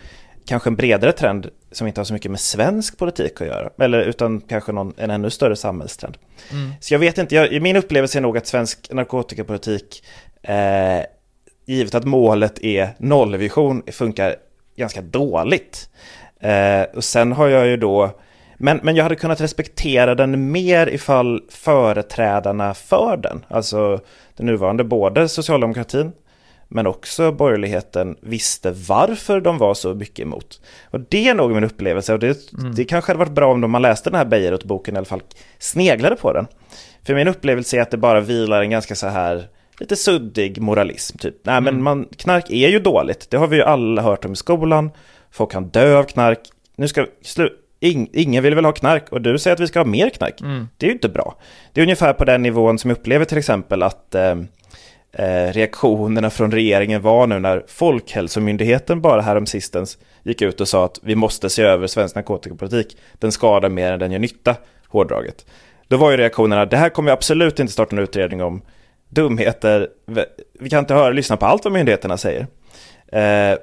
kanske 0.46 0.70
en 0.70 0.76
bredare 0.76 1.12
trend 1.12 1.50
som 1.72 1.86
inte 1.86 2.00
har 2.00 2.04
så 2.04 2.12
mycket 2.12 2.30
med 2.30 2.40
svensk 2.40 2.98
politik 2.98 3.40
att 3.40 3.46
göra. 3.46 3.70
Eller 3.78 4.02
utan 4.02 4.40
kanske 4.40 4.72
någon, 4.72 4.94
en 4.96 5.10
ännu 5.10 5.30
större 5.30 5.56
samhällstrend. 5.56 6.16
Mm. 6.52 6.72
Så 6.80 6.94
jag 6.94 6.98
vet 6.98 7.18
inte, 7.18 7.34
jag, 7.34 7.62
min 7.62 7.76
upplevelse 7.76 8.18
är 8.18 8.22
nog 8.22 8.38
att 8.38 8.46
svensk 8.46 8.92
narkotikapolitik, 8.92 10.04
eh, 10.42 11.00
givet 11.66 11.94
att 11.94 12.04
målet 12.04 12.64
är 12.64 12.88
nollvision, 12.98 13.82
funkar 13.92 14.36
ganska 14.76 15.00
dåligt. 15.00 15.88
Eh, 16.40 16.82
och 16.94 17.04
sen 17.04 17.32
har 17.32 17.48
jag 17.48 17.66
ju 17.66 17.76
då 17.76 18.10
men, 18.58 18.80
men 18.82 18.96
jag 18.96 19.02
hade 19.02 19.16
kunnat 19.16 19.40
respektera 19.40 20.14
den 20.14 20.52
mer 20.52 20.86
ifall 20.86 21.42
företrädarna 21.48 22.74
för 22.74 23.16
den, 23.16 23.44
alltså 23.48 24.00
den 24.36 24.46
nuvarande, 24.46 24.84
både 24.84 25.28
socialdemokratin 25.28 26.12
men 26.68 26.86
också 26.86 27.32
borgerligheten 27.32 28.16
visste 28.20 28.70
varför 28.70 29.40
de 29.40 29.58
var 29.58 29.74
så 29.74 29.94
mycket 29.94 30.18
emot. 30.18 30.60
Och 30.90 31.00
det 31.00 31.28
är 31.28 31.34
nog 31.34 31.50
min 31.50 31.64
upplevelse 31.64 32.12
och 32.12 32.18
det, 32.18 32.52
mm. 32.52 32.74
det 32.74 32.84
kanske 32.84 33.10
hade 33.10 33.18
varit 33.18 33.32
bra 33.32 33.52
om 33.52 33.70
man 33.70 33.82
läste 33.82 34.10
den 34.10 34.18
här 34.18 34.24
Bejerot-boken 34.24 34.94
i 34.94 34.98
alla 34.98 35.04
fall 35.04 35.22
sneglade 35.58 36.16
på 36.16 36.32
den. 36.32 36.46
För 37.06 37.14
min 37.14 37.28
upplevelse 37.28 37.76
är 37.76 37.82
att 37.82 37.90
det 37.90 37.96
bara 37.96 38.20
vilar 38.20 38.62
en 38.62 38.70
ganska 38.70 38.94
så 38.94 39.06
här 39.06 39.48
lite 39.80 39.96
suddig 39.96 40.60
moralism 40.60 41.18
typ. 41.18 41.34
Nej 41.42 41.56
mm. 41.56 41.64
men 41.74 41.82
man, 41.82 42.08
knark 42.16 42.50
är 42.50 42.68
ju 42.68 42.78
dåligt, 42.78 43.30
det 43.30 43.36
har 43.36 43.46
vi 43.46 43.56
ju 43.56 43.62
alla 43.62 44.02
hört 44.02 44.24
om 44.24 44.32
i 44.32 44.36
skolan. 44.36 44.90
Folk 45.30 45.52
kan 45.52 45.68
dö 45.68 45.98
av 45.98 46.02
knark. 46.02 46.40
Nu 46.76 46.88
ska 46.88 47.06
slu 47.22 47.50
ingen 47.80 48.42
vill 48.42 48.54
väl 48.54 48.64
ha 48.64 48.72
knark 48.72 49.12
och 49.12 49.22
du 49.22 49.38
säger 49.38 49.54
att 49.54 49.60
vi 49.60 49.66
ska 49.66 49.78
ha 49.78 49.84
mer 49.84 50.10
knark. 50.10 50.40
Mm. 50.40 50.68
Det 50.76 50.86
är 50.86 50.88
ju 50.88 50.94
inte 50.94 51.08
bra. 51.08 51.36
Det 51.72 51.80
är 51.80 51.82
ungefär 51.82 52.12
på 52.12 52.24
den 52.24 52.42
nivån 52.42 52.78
som 52.78 52.90
jag 52.90 52.98
upplever 52.98 53.24
till 53.24 53.38
exempel 53.38 53.82
att 53.82 54.14
eh, 54.14 54.34
eh, 55.12 55.52
reaktionerna 55.52 56.30
från 56.30 56.52
regeringen 56.52 57.02
var 57.02 57.26
nu 57.26 57.38
när 57.38 57.64
Folkhälsomyndigheten 57.68 59.00
bara 59.00 59.20
häromsistens 59.20 59.98
gick 60.22 60.42
ut 60.42 60.60
och 60.60 60.68
sa 60.68 60.84
att 60.84 61.00
vi 61.02 61.14
måste 61.14 61.50
se 61.50 61.62
över 61.62 61.86
svensk 61.86 62.14
narkotikapolitik. 62.14 62.96
Den 63.12 63.32
skadar 63.32 63.68
mer 63.68 63.92
än 63.92 63.98
den 63.98 64.12
gör 64.12 64.18
nytta, 64.18 64.56
hårdraget. 64.88 65.46
Då 65.88 65.96
var 65.96 66.10
ju 66.10 66.16
reaktionerna, 66.16 66.64
det 66.64 66.76
här 66.76 66.88
kommer 66.88 67.10
vi 67.10 67.12
absolut 67.12 67.60
inte 67.60 67.72
starta 67.72 67.96
en 67.96 68.02
utredning 68.02 68.42
om. 68.42 68.62
Dumheter, 69.08 69.88
vi 70.60 70.70
kan 70.70 70.78
inte 70.78 70.94
höra 70.94 71.10
lyssna 71.10 71.36
på 71.36 71.46
allt 71.46 71.64
vad 71.64 71.72
myndigheterna 71.72 72.16
säger. 72.16 72.46
Eh, 73.12 73.58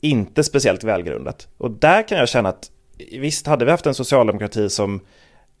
inte 0.00 0.44
speciellt 0.44 0.84
välgrundat. 0.84 1.48
Och 1.58 1.70
där 1.70 2.08
kan 2.08 2.18
jag 2.18 2.28
känna 2.28 2.48
att 2.48 2.70
visst 2.98 3.46
hade 3.46 3.64
vi 3.64 3.70
haft 3.70 3.86
en 3.86 3.94
socialdemokrati 3.94 4.70
som 4.70 5.00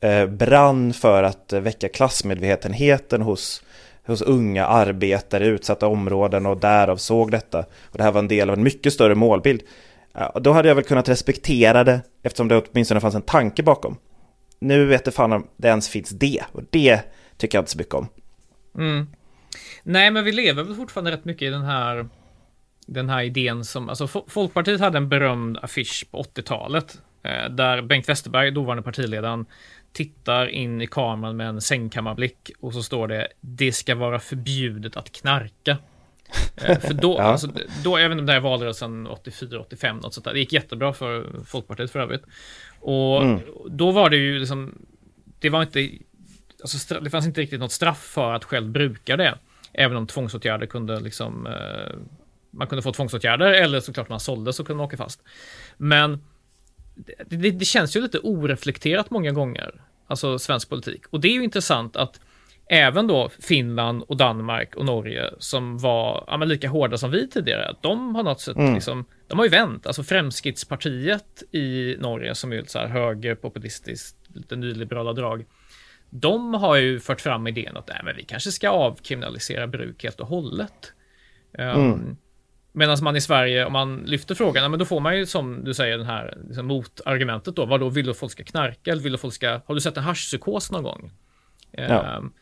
eh, 0.00 0.26
brann 0.26 0.92
för 0.92 1.22
att 1.22 1.52
eh, 1.52 1.60
väcka 1.60 1.88
klassmedvetenheten 1.88 3.22
hos, 3.22 3.62
hos 4.06 4.22
unga 4.22 4.66
arbetare 4.66 5.44
i 5.44 5.48
utsatta 5.48 5.86
områden 5.86 6.46
och 6.46 6.56
därav 6.60 6.96
såg 6.96 7.30
detta. 7.30 7.58
Och 7.82 7.98
det 7.98 8.04
här 8.04 8.12
var 8.12 8.18
en 8.18 8.28
del 8.28 8.50
av 8.50 8.56
en 8.56 8.62
mycket 8.62 8.92
större 8.92 9.14
målbild. 9.14 9.62
Ja, 10.12 10.38
då 10.40 10.52
hade 10.52 10.68
jag 10.68 10.74
väl 10.74 10.84
kunnat 10.84 11.08
respektera 11.08 11.84
det 11.84 12.00
eftersom 12.22 12.48
det 12.48 12.62
åtminstone 12.62 13.00
fanns 13.00 13.14
en 13.14 13.22
tanke 13.22 13.62
bakom. 13.62 13.96
Nu 14.60 14.86
vet 14.86 15.04
det 15.04 15.10
fan 15.10 15.32
om 15.32 15.46
det 15.56 15.68
ens 15.68 15.88
finns 15.88 16.10
det 16.10 16.44
och 16.52 16.62
det 16.70 17.00
tycker 17.36 17.58
jag 17.58 17.62
inte 17.62 17.72
så 17.72 17.78
mycket 17.78 17.94
om. 17.94 18.08
Mm. 18.78 19.06
Nej, 19.82 20.10
men 20.10 20.24
vi 20.24 20.32
lever 20.32 20.62
väl 20.62 20.74
fortfarande 20.74 21.10
rätt 21.10 21.24
mycket 21.24 21.42
i 21.42 21.50
den 21.50 21.62
här 21.62 22.08
den 22.86 23.08
här 23.08 23.22
idén 23.22 23.64
som, 23.64 23.88
alltså 23.88 24.06
Folkpartiet 24.26 24.80
hade 24.80 24.98
en 24.98 25.08
berömd 25.08 25.58
affisch 25.62 26.06
på 26.10 26.22
80-talet 26.22 26.98
där 27.50 27.82
Bengt 27.82 28.08
Westerberg, 28.08 28.50
dåvarande 28.50 28.82
partiledaren, 28.82 29.46
tittar 29.92 30.46
in 30.46 30.82
i 30.82 30.86
kameran 30.86 31.36
med 31.36 31.48
en 31.48 31.60
sängkammarblick 31.60 32.50
och 32.60 32.72
så 32.72 32.82
står 32.82 33.08
det 33.08 33.28
Det 33.40 33.72
ska 33.72 33.94
vara 33.94 34.18
förbjudet 34.18 34.96
att 34.96 35.12
knarka. 35.12 35.78
Eh, 36.56 36.78
för 36.78 36.94
då, 36.94 37.14
ja. 37.18 37.22
alltså, 37.22 37.48
då, 37.84 38.00
jag 38.00 38.08
vet 38.08 38.12
inte 38.12 38.20
om 38.20 38.26
det 38.26 38.32
här 38.32 38.38
är 38.38 38.42
valrörelsen 38.42 39.08
84-85, 39.08 40.02
något 40.02 40.14
sånt 40.14 40.24
där. 40.24 40.32
Det 40.32 40.38
gick 40.38 40.52
jättebra 40.52 40.92
för 40.92 41.26
Folkpartiet 41.46 41.90
för 41.90 41.98
övrigt. 41.98 42.22
Och 42.80 43.22
mm. 43.22 43.40
då 43.70 43.90
var 43.90 44.10
det 44.10 44.16
ju 44.16 44.38
liksom, 44.38 44.74
det 45.38 45.50
var 45.50 45.62
inte, 45.62 45.90
alltså, 46.60 47.00
det 47.00 47.10
fanns 47.10 47.26
inte 47.26 47.40
riktigt 47.40 47.60
något 47.60 47.72
straff 47.72 48.02
för 48.02 48.32
att 48.34 48.44
själv 48.44 48.70
bruka 48.70 49.16
det. 49.16 49.38
Även 49.72 49.96
om 49.96 50.06
tvångsåtgärder 50.06 50.66
kunde 50.66 51.00
liksom, 51.00 51.46
eh, 51.46 51.96
man 52.50 52.66
kunde 52.66 52.82
få 52.82 52.92
tvångsåtgärder 52.92 53.52
eller 53.52 53.80
såklart 53.80 54.08
man 54.08 54.20
sålde 54.20 54.52
så 54.52 54.64
kunde 54.64 54.76
man 54.76 54.86
åka 54.86 54.96
fast. 54.96 55.22
Men 55.76 56.20
det, 57.06 57.36
det, 57.36 57.50
det, 57.50 57.64
känns 57.64 57.96
ju 57.96 58.00
lite 58.00 58.18
oreflekterat 58.18 59.10
många 59.10 59.32
gånger, 59.32 59.74
alltså 60.06 60.38
svensk 60.38 60.68
politik. 60.68 61.02
Och 61.10 61.20
det 61.20 61.28
är 61.28 61.32
ju 61.32 61.44
intressant 61.44 61.96
att 61.96 62.20
även 62.68 63.06
då 63.06 63.30
Finland 63.40 64.02
och 64.02 64.16
Danmark 64.16 64.76
och 64.76 64.84
Norge 64.84 65.30
som 65.38 65.78
var 65.78 66.24
ja, 66.26 66.36
lika 66.36 66.68
hårda 66.68 66.98
som 66.98 67.10
vi 67.10 67.28
tidigare, 67.28 67.74
de 67.80 68.14
har 68.14 68.22
något 68.22 68.40
sätt 68.40 68.56
mm. 68.56 68.74
liksom, 68.74 69.04
de 69.26 69.38
har 69.38 69.46
ju 69.46 69.50
vänt, 69.50 69.86
alltså 69.86 70.02
Fremskrittspartiet 70.02 71.42
i 71.52 71.96
Norge 71.98 72.34
som 72.34 72.52
är 72.52 72.64
så 72.66 72.78
här 72.78 72.86
högerpopulistiskt, 72.86 74.16
lite 74.34 74.56
nyliberala 74.56 75.12
drag, 75.12 75.44
de 76.10 76.54
har 76.54 76.76
ju 76.76 77.00
fört 77.00 77.20
fram 77.20 77.46
idén 77.46 77.76
att 77.76 77.88
nej, 77.88 78.00
men 78.04 78.16
vi 78.16 78.24
kanske 78.24 78.52
ska 78.52 78.68
avkriminalisera 78.68 79.66
bruk 79.66 80.04
helt 80.04 80.20
och 80.20 80.26
hållet. 80.26 80.92
Um, 81.58 81.64
mm. 81.64 82.16
Medan 82.78 82.98
man 83.02 83.16
i 83.16 83.20
Sverige, 83.20 83.64
om 83.64 83.72
man 83.72 83.96
lyfter 83.96 84.34
frågan, 84.34 84.70
men 84.70 84.78
då 84.78 84.84
får 84.84 85.00
man 85.00 85.16
ju 85.16 85.26
som 85.26 85.64
du 85.64 85.74
säger 85.74 85.98
den 85.98 86.06
här 86.06 86.38
liksom, 86.46 86.66
motargumentet 86.66 87.56
då. 87.56 87.66
Vad 87.66 87.80
då 87.80 87.88
vill 87.88 88.04
du 88.04 88.10
att 88.10 88.18
folk 88.18 88.32
ska 88.32 88.44
knarka? 88.44 88.92
Eller 88.92 89.02
vill 89.02 89.12
du 89.12 89.18
folk 89.18 89.34
ska, 89.34 89.60
har 89.66 89.74
du 89.74 89.80
sett 89.80 89.96
en 89.96 90.02
haschpsykos 90.02 90.70
någon 90.70 90.82
gång? 90.82 91.12
Ja. 91.70 92.16
Um, 92.16 92.32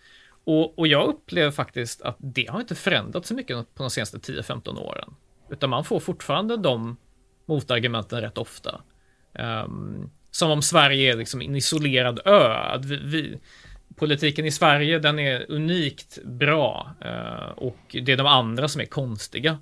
och, 0.44 0.78
och 0.78 0.86
jag 0.86 1.08
upplever 1.08 1.50
faktiskt 1.50 2.02
att 2.02 2.16
det 2.18 2.46
har 2.50 2.60
inte 2.60 2.74
förändrats 2.74 3.28
så 3.28 3.34
mycket 3.34 3.74
på 3.74 3.82
de 3.82 3.90
senaste 3.90 4.18
10-15 4.18 4.78
åren. 4.78 5.14
Utan 5.50 5.70
man 5.70 5.84
får 5.84 6.00
fortfarande 6.00 6.56
de 6.56 6.96
motargumenten 7.46 8.20
rätt 8.20 8.38
ofta. 8.38 8.80
Um, 9.64 10.10
som 10.30 10.50
om 10.50 10.62
Sverige 10.62 11.12
är 11.12 11.16
liksom 11.16 11.42
en 11.42 11.56
isolerad 11.56 12.20
ö. 12.24 12.52
Att 12.52 12.84
vi, 12.84 12.96
vi, 12.96 13.38
politiken 13.96 14.44
i 14.44 14.50
Sverige, 14.50 14.98
den 14.98 15.18
är 15.18 15.46
unikt 15.48 16.18
bra. 16.24 16.94
Uh, 17.04 17.48
och 17.48 17.78
det 17.90 18.12
är 18.12 18.16
de 18.16 18.26
andra 18.26 18.68
som 18.68 18.80
är 18.80 18.86
konstiga. 18.86 19.58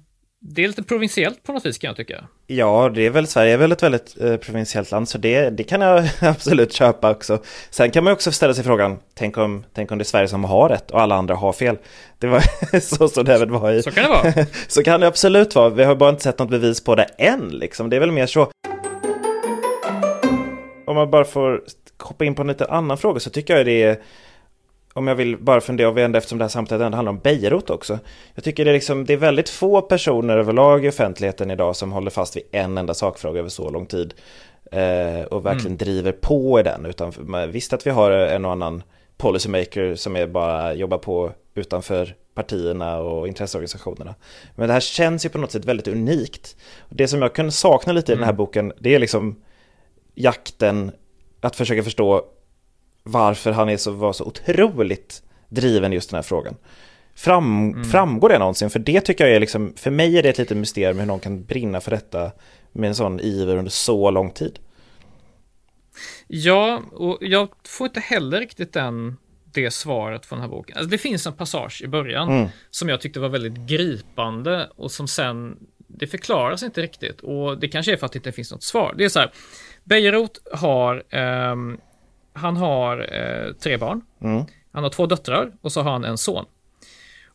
Det 0.46 0.64
är 0.64 0.68
lite 0.68 0.82
provinsiellt 0.82 1.42
på 1.42 1.52
något 1.52 1.66
vis 1.66 1.78
kan 1.78 1.88
jag 1.88 1.96
tycka. 1.96 2.24
Ja, 2.46 2.90
det 2.94 3.06
är 3.06 3.10
väl, 3.10 3.26
Sverige 3.26 3.52
är 3.52 3.56
väl 3.56 3.72
ett 3.72 3.82
väldigt 3.82 4.20
eh, 4.20 4.36
provinsiellt 4.36 4.90
land, 4.90 5.08
så 5.08 5.18
det, 5.18 5.50
det 5.50 5.64
kan 5.64 5.80
jag 5.80 6.08
absolut 6.20 6.72
köpa 6.72 7.10
också. 7.10 7.42
Sen 7.70 7.90
kan 7.90 8.04
man 8.04 8.12
också 8.12 8.32
ställa 8.32 8.54
sig 8.54 8.64
frågan, 8.64 8.98
tänk 9.14 9.38
om, 9.38 9.64
tänk 9.74 9.92
om 9.92 9.98
det 9.98 10.02
är 10.02 10.04
Sverige 10.04 10.28
som 10.28 10.44
har 10.44 10.68
rätt 10.68 10.90
och 10.90 11.00
alla 11.00 11.14
andra 11.14 11.34
har 11.34 11.52
fel. 11.52 11.78
Det 12.18 12.26
var 12.26 12.80
så 12.80 13.08
som 13.08 13.24
det 13.24 13.46
var 13.46 13.72
i... 13.72 13.82
Så 13.82 13.90
kan 13.90 14.04
det 14.04 14.10
vara. 14.10 14.46
så 14.68 14.82
kan 14.82 15.00
det 15.00 15.06
absolut 15.06 15.54
vara. 15.54 15.68
Vi 15.68 15.84
har 15.84 15.94
bara 15.94 16.10
inte 16.10 16.22
sett 16.22 16.38
något 16.38 16.50
bevis 16.50 16.84
på 16.84 16.94
det 16.94 17.06
än, 17.18 17.48
liksom. 17.48 17.90
Det 17.90 17.96
är 17.96 18.00
väl 18.00 18.12
mer 18.12 18.26
så. 18.26 18.50
Om 20.86 20.96
man 20.96 21.10
bara 21.10 21.24
får 21.24 21.62
hoppa 21.98 22.24
in 22.24 22.34
på 22.34 22.42
en 22.42 22.48
lite 22.48 22.66
annan 22.66 22.98
fråga 22.98 23.20
så 23.20 23.30
tycker 23.30 23.56
jag 23.56 23.66
det 23.66 23.82
är 23.82 23.98
om 24.94 25.06
jag 25.06 25.14
vill 25.14 25.36
bara 25.36 25.60
fundera 25.60 25.88
och 25.88 25.96
vända 25.96 26.18
eftersom 26.18 26.38
det 26.38 26.44
här 26.44 26.48
samtalet 26.48 26.86
ändå 26.86 26.96
handlar 26.96 27.12
om 27.12 27.18
Beirut 27.18 27.70
också. 27.70 27.98
Jag 28.34 28.44
tycker 28.44 28.64
det 28.64 28.70
är, 28.70 28.74
liksom, 28.74 29.04
det 29.04 29.12
är 29.12 29.16
väldigt 29.16 29.48
få 29.48 29.82
personer 29.82 30.36
överlag 30.36 30.84
i 30.84 30.88
offentligheten 30.88 31.50
idag 31.50 31.76
som 31.76 31.92
håller 31.92 32.10
fast 32.10 32.36
vid 32.36 32.42
en 32.52 32.78
enda 32.78 32.94
sakfråga 32.94 33.38
över 33.38 33.48
så 33.48 33.70
lång 33.70 33.86
tid. 33.86 34.14
Eh, 34.72 35.24
och 35.24 35.46
verkligen 35.46 35.66
mm. 35.66 35.76
driver 35.76 36.12
på 36.12 36.60
i 36.60 36.62
den. 36.62 36.86
Utan, 36.86 37.12
visst 37.50 37.72
att 37.72 37.86
vi 37.86 37.90
har 37.90 38.10
en 38.10 38.44
och 38.44 38.52
annan 38.52 38.82
policymaker 39.16 39.94
som 39.94 40.16
är 40.16 40.26
bara 40.26 40.74
jobbar 40.74 40.98
på 40.98 41.32
utanför 41.54 42.14
partierna 42.34 42.98
och 42.98 43.28
intresseorganisationerna. 43.28 44.14
Men 44.54 44.66
det 44.66 44.72
här 44.72 44.80
känns 44.80 45.24
ju 45.24 45.28
på 45.28 45.38
något 45.38 45.52
sätt 45.52 45.64
väldigt 45.64 45.88
unikt. 45.88 46.56
Det 46.88 47.08
som 47.08 47.22
jag 47.22 47.34
kunde 47.34 47.52
sakna 47.52 47.92
lite 47.92 48.12
i 48.12 48.14
den 48.14 48.24
här 48.24 48.30
mm. 48.30 48.36
boken, 48.36 48.72
det 48.78 48.94
är 48.94 48.98
liksom 48.98 49.36
jakten 50.14 50.92
att 51.40 51.56
försöka 51.56 51.82
förstå 51.82 52.24
varför 53.04 53.52
han 53.52 53.68
är 53.68 53.76
så, 53.76 53.90
var 53.90 54.12
så 54.12 54.24
otroligt 54.24 55.22
driven 55.48 55.92
just 55.92 56.10
den 56.10 56.16
här 56.16 56.22
frågan. 56.22 56.56
Fram, 57.14 57.70
mm. 57.70 57.84
Framgår 57.84 58.28
det 58.28 58.38
någonsin? 58.38 58.70
För 58.70 58.78
det 58.78 59.00
tycker 59.00 59.26
jag 59.26 59.36
är 59.36 59.40
liksom, 59.40 59.72
för 59.76 59.90
mig 59.90 60.18
är 60.18 60.22
det 60.22 60.28
ett 60.28 60.38
litet 60.38 60.56
mysterium 60.56 60.98
hur 60.98 61.06
någon 61.06 61.20
kan 61.20 61.44
brinna 61.44 61.80
för 61.80 61.90
detta 61.90 62.32
med 62.72 62.88
en 62.88 62.94
sån 62.94 63.20
iver 63.20 63.56
under 63.56 63.70
så 63.70 64.10
lång 64.10 64.30
tid. 64.30 64.58
Ja, 66.26 66.82
och 66.92 67.18
jag 67.20 67.48
får 67.68 67.86
inte 67.86 68.00
heller 68.00 68.40
riktigt 68.40 68.72
den, 68.72 69.16
det 69.44 69.70
svaret 69.70 70.26
från 70.26 70.38
den 70.38 70.50
här 70.50 70.56
boken. 70.56 70.76
Alltså 70.76 70.90
det 70.90 70.98
finns 70.98 71.26
en 71.26 71.32
passage 71.32 71.82
i 71.84 71.88
början 71.88 72.28
mm. 72.28 72.48
som 72.70 72.88
jag 72.88 73.00
tyckte 73.00 73.20
var 73.20 73.28
väldigt 73.28 73.68
gripande 73.68 74.70
och 74.76 74.90
som 74.90 75.08
sen 75.08 75.56
det 75.86 76.06
förklaras 76.06 76.62
inte 76.62 76.82
riktigt 76.82 77.20
och 77.20 77.58
det 77.58 77.68
kanske 77.68 77.92
är 77.92 77.96
för 77.96 78.06
att 78.06 78.12
det 78.12 78.16
inte 78.16 78.32
finns 78.32 78.52
något 78.52 78.62
svar. 78.62 78.94
Det 78.98 79.04
är 79.04 79.08
så 79.08 79.18
här, 79.18 79.32
Bejerot 79.84 80.38
har, 80.52 81.04
eh, 81.10 81.56
han 82.34 82.56
har 82.56 83.14
eh, 83.14 83.52
tre 83.52 83.76
barn. 83.76 84.00
Mm. 84.20 84.44
Han 84.72 84.82
har 84.82 84.90
två 84.90 85.06
döttrar 85.06 85.52
och 85.60 85.72
så 85.72 85.82
har 85.82 85.92
han 85.92 86.04
en 86.04 86.18
son. 86.18 86.44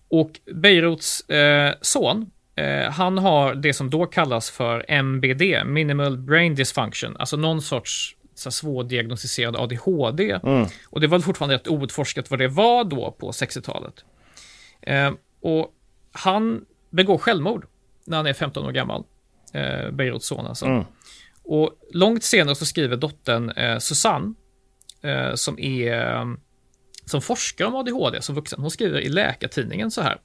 Och 0.09 0.39
Beiruts 0.53 1.29
eh, 1.29 1.73
son, 1.81 2.31
eh, 2.55 2.91
han 2.91 3.17
har 3.17 3.55
det 3.55 3.73
som 3.73 3.89
då 3.89 4.05
kallas 4.05 4.49
för 4.49 4.85
MBD, 4.87 5.65
Minimal 5.65 6.17
Brain 6.17 6.55
Dysfunction, 6.55 7.17
alltså 7.19 7.37
någon 7.37 7.61
sorts 7.61 8.15
så 8.35 8.51
svårdiagnostiserad 8.51 9.55
ADHD. 9.55 10.39
Mm. 10.43 10.67
Och 10.89 11.01
det 11.01 11.07
var 11.07 11.19
fortfarande 11.19 11.55
rätt 11.55 11.67
outforskat 11.67 12.29
vad 12.29 12.39
det 12.39 12.47
var 12.47 12.83
då 12.83 13.15
på 13.19 13.31
60-talet. 13.31 14.05
Eh, 14.81 15.11
och 15.41 15.73
han 16.11 16.65
begår 16.89 17.17
självmord 17.17 17.65
när 18.05 18.17
han 18.17 18.27
är 18.27 18.33
15 18.33 18.65
år 18.65 18.71
gammal. 18.71 19.03
Eh, 19.53 19.91
Beiruts 19.91 20.27
son 20.27 20.45
alltså. 20.45 20.65
Mm. 20.65 20.83
Och 21.43 21.71
långt 21.91 22.23
senare 22.23 22.55
så 22.55 22.65
skriver 22.65 22.97
dottern 22.97 23.49
eh, 23.49 23.77
Susanne, 23.77 24.33
eh, 25.01 25.35
som 25.35 25.59
är 25.59 25.93
eh, 25.93 26.25
som 27.05 27.21
forskar 27.21 27.65
om 27.65 27.75
ADHD 27.75 28.21
som 28.21 28.35
vuxen. 28.35 28.61
Hon 28.61 28.71
skriver 28.71 28.99
i 28.99 29.09
Läkartidningen 29.09 29.91
så 29.91 30.01
här. 30.01 30.17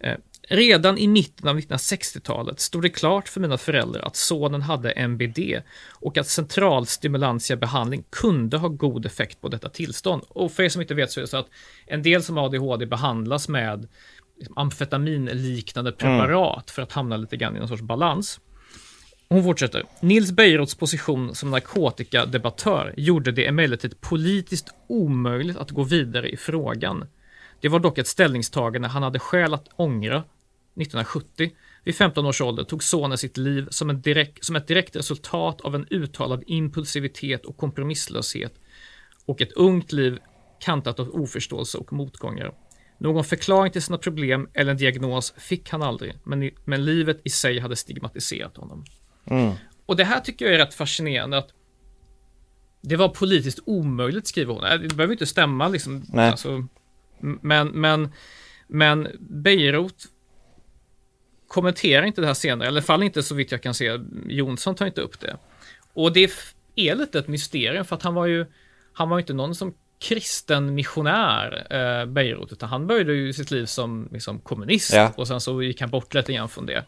Eh, 0.00 0.16
Redan 0.48 0.98
i 0.98 1.08
mitten 1.08 1.48
av 1.48 1.58
1960-talet 1.58 2.60
stod 2.60 2.82
det 2.82 2.88
klart 2.88 3.28
för 3.28 3.40
mina 3.40 3.58
föräldrar 3.58 4.02
att 4.02 4.16
sonen 4.16 4.62
hade 4.62 4.90
MBD 4.90 5.38
och 5.92 6.18
att 6.18 6.26
centralstimulantia 6.26 7.56
behandling 7.56 8.04
kunde 8.10 8.56
ha 8.56 8.68
god 8.68 9.06
effekt 9.06 9.40
på 9.40 9.48
detta 9.48 9.68
tillstånd. 9.68 10.22
Och 10.28 10.52
för 10.52 10.62
er 10.62 10.68
som 10.68 10.82
inte 10.82 10.94
vet 10.94 11.10
så 11.10 11.20
är 11.20 11.22
det 11.22 11.28
så 11.28 11.36
att 11.36 11.48
en 11.86 12.02
del 12.02 12.22
som 12.22 12.38
ADHD 12.38 12.86
behandlas 12.86 13.48
med 13.48 13.88
amfetaminliknande 14.56 15.92
preparat 15.92 16.70
för 16.70 16.82
att 16.82 16.92
hamna 16.92 17.16
lite 17.16 17.36
grann 17.36 17.56
i 17.56 17.58
någon 17.58 17.68
sorts 17.68 17.82
balans. 17.82 18.40
Hon 19.28 19.44
fortsätter. 19.44 19.84
Nils 20.00 20.32
Bejerots 20.32 20.74
position 20.74 21.34
som 21.34 21.50
narkotikadebattör 21.50 22.94
gjorde 22.96 23.32
det 23.32 23.46
emellertid 23.46 24.00
politiskt 24.00 24.74
omöjligt 24.86 25.56
att 25.56 25.70
gå 25.70 25.82
vidare 25.82 26.28
i 26.30 26.36
frågan. 26.36 27.04
Det 27.60 27.68
var 27.68 27.80
dock 27.80 27.98
ett 27.98 28.06
ställningstagande 28.06 28.88
han 28.88 29.02
hade 29.02 29.18
skäl 29.18 29.54
att 29.54 29.68
ångra 29.76 30.16
1970. 30.16 31.50
Vid 31.84 31.94
15 31.94 32.26
års 32.26 32.40
ålder 32.40 32.64
tog 32.64 32.82
sonen 32.82 33.18
sitt 33.18 33.36
liv 33.36 33.66
som, 33.70 33.90
en 33.90 34.00
direkt, 34.00 34.44
som 34.44 34.56
ett 34.56 34.66
direkt 34.66 34.96
resultat 34.96 35.60
av 35.60 35.74
en 35.74 35.86
uttalad 35.90 36.42
impulsivitet 36.46 37.46
och 37.46 37.56
kompromisslöshet 37.56 38.54
och 39.26 39.42
ett 39.42 39.52
ungt 39.52 39.92
liv 39.92 40.18
kantat 40.60 41.00
av 41.00 41.08
oförståelse 41.08 41.78
och 41.78 41.92
motgångar. 41.92 42.54
Någon 42.98 43.24
förklaring 43.24 43.72
till 43.72 43.82
sina 43.82 43.98
problem 43.98 44.48
eller 44.54 44.70
en 44.70 44.76
diagnos 44.76 45.34
fick 45.36 45.70
han 45.70 45.82
aldrig, 45.82 46.14
men, 46.24 46.50
men 46.64 46.84
livet 46.84 47.20
i 47.24 47.30
sig 47.30 47.58
hade 47.58 47.76
stigmatiserat 47.76 48.56
honom. 48.56 48.84
Mm. 49.26 49.54
Och 49.86 49.96
det 49.96 50.04
här 50.04 50.20
tycker 50.20 50.44
jag 50.44 50.54
är 50.54 50.58
rätt 50.58 50.74
fascinerande 50.74 51.38
att 51.38 51.48
det 52.80 52.96
var 52.96 53.08
politiskt 53.08 53.58
omöjligt, 53.66 54.26
skriver 54.26 54.54
hon. 54.54 54.64
Äh, 54.64 54.78
Det 54.80 54.94
behöver 54.94 55.12
inte 55.14 55.26
stämma 55.26 55.68
liksom. 55.68 56.04
Nej. 56.08 56.30
Alltså, 56.30 56.66
men, 57.20 57.68
men, 57.68 58.12
men 58.68 59.08
Bejerot 59.20 60.04
kommenterar 61.48 62.06
inte 62.06 62.20
det 62.20 62.26
här 62.26 62.34
senare, 62.34 62.68
eller 62.68 62.80
fall 62.80 63.02
inte 63.02 63.22
så 63.22 63.34
vitt 63.34 63.52
jag 63.52 63.62
kan 63.62 63.74
se. 63.74 63.98
Jonsson 64.28 64.74
tar 64.74 64.86
inte 64.86 65.00
upp 65.00 65.20
det. 65.20 65.36
Och 65.92 66.12
det 66.12 66.30
är 66.76 66.94
lite 66.94 67.18
ett 67.18 67.28
mysterium 67.28 67.84
för 67.84 67.96
att 67.96 68.02
han 68.02 68.14
var 68.14 68.26
ju, 68.26 68.46
han 68.92 69.08
var 69.08 69.16
ju 69.18 69.20
inte 69.20 69.32
någon 69.32 69.54
som 69.54 69.74
kristen 69.98 70.74
missionär, 70.74 71.66
eh, 71.70 72.06
Bejerot, 72.06 72.52
utan 72.52 72.68
han 72.68 72.86
började 72.86 73.14
ju 73.14 73.32
sitt 73.32 73.50
liv 73.50 73.66
som 73.66 74.08
liksom, 74.12 74.40
kommunist 74.40 74.92
Ja. 74.94 75.12
och 75.16 75.28
sen 75.28 75.40
så 75.40 75.62
gick 75.62 75.80
han 75.80 75.90
bort 75.90 76.14
lite 76.14 76.32
grann 76.32 76.48
från 76.48 76.66
det. 76.66 76.84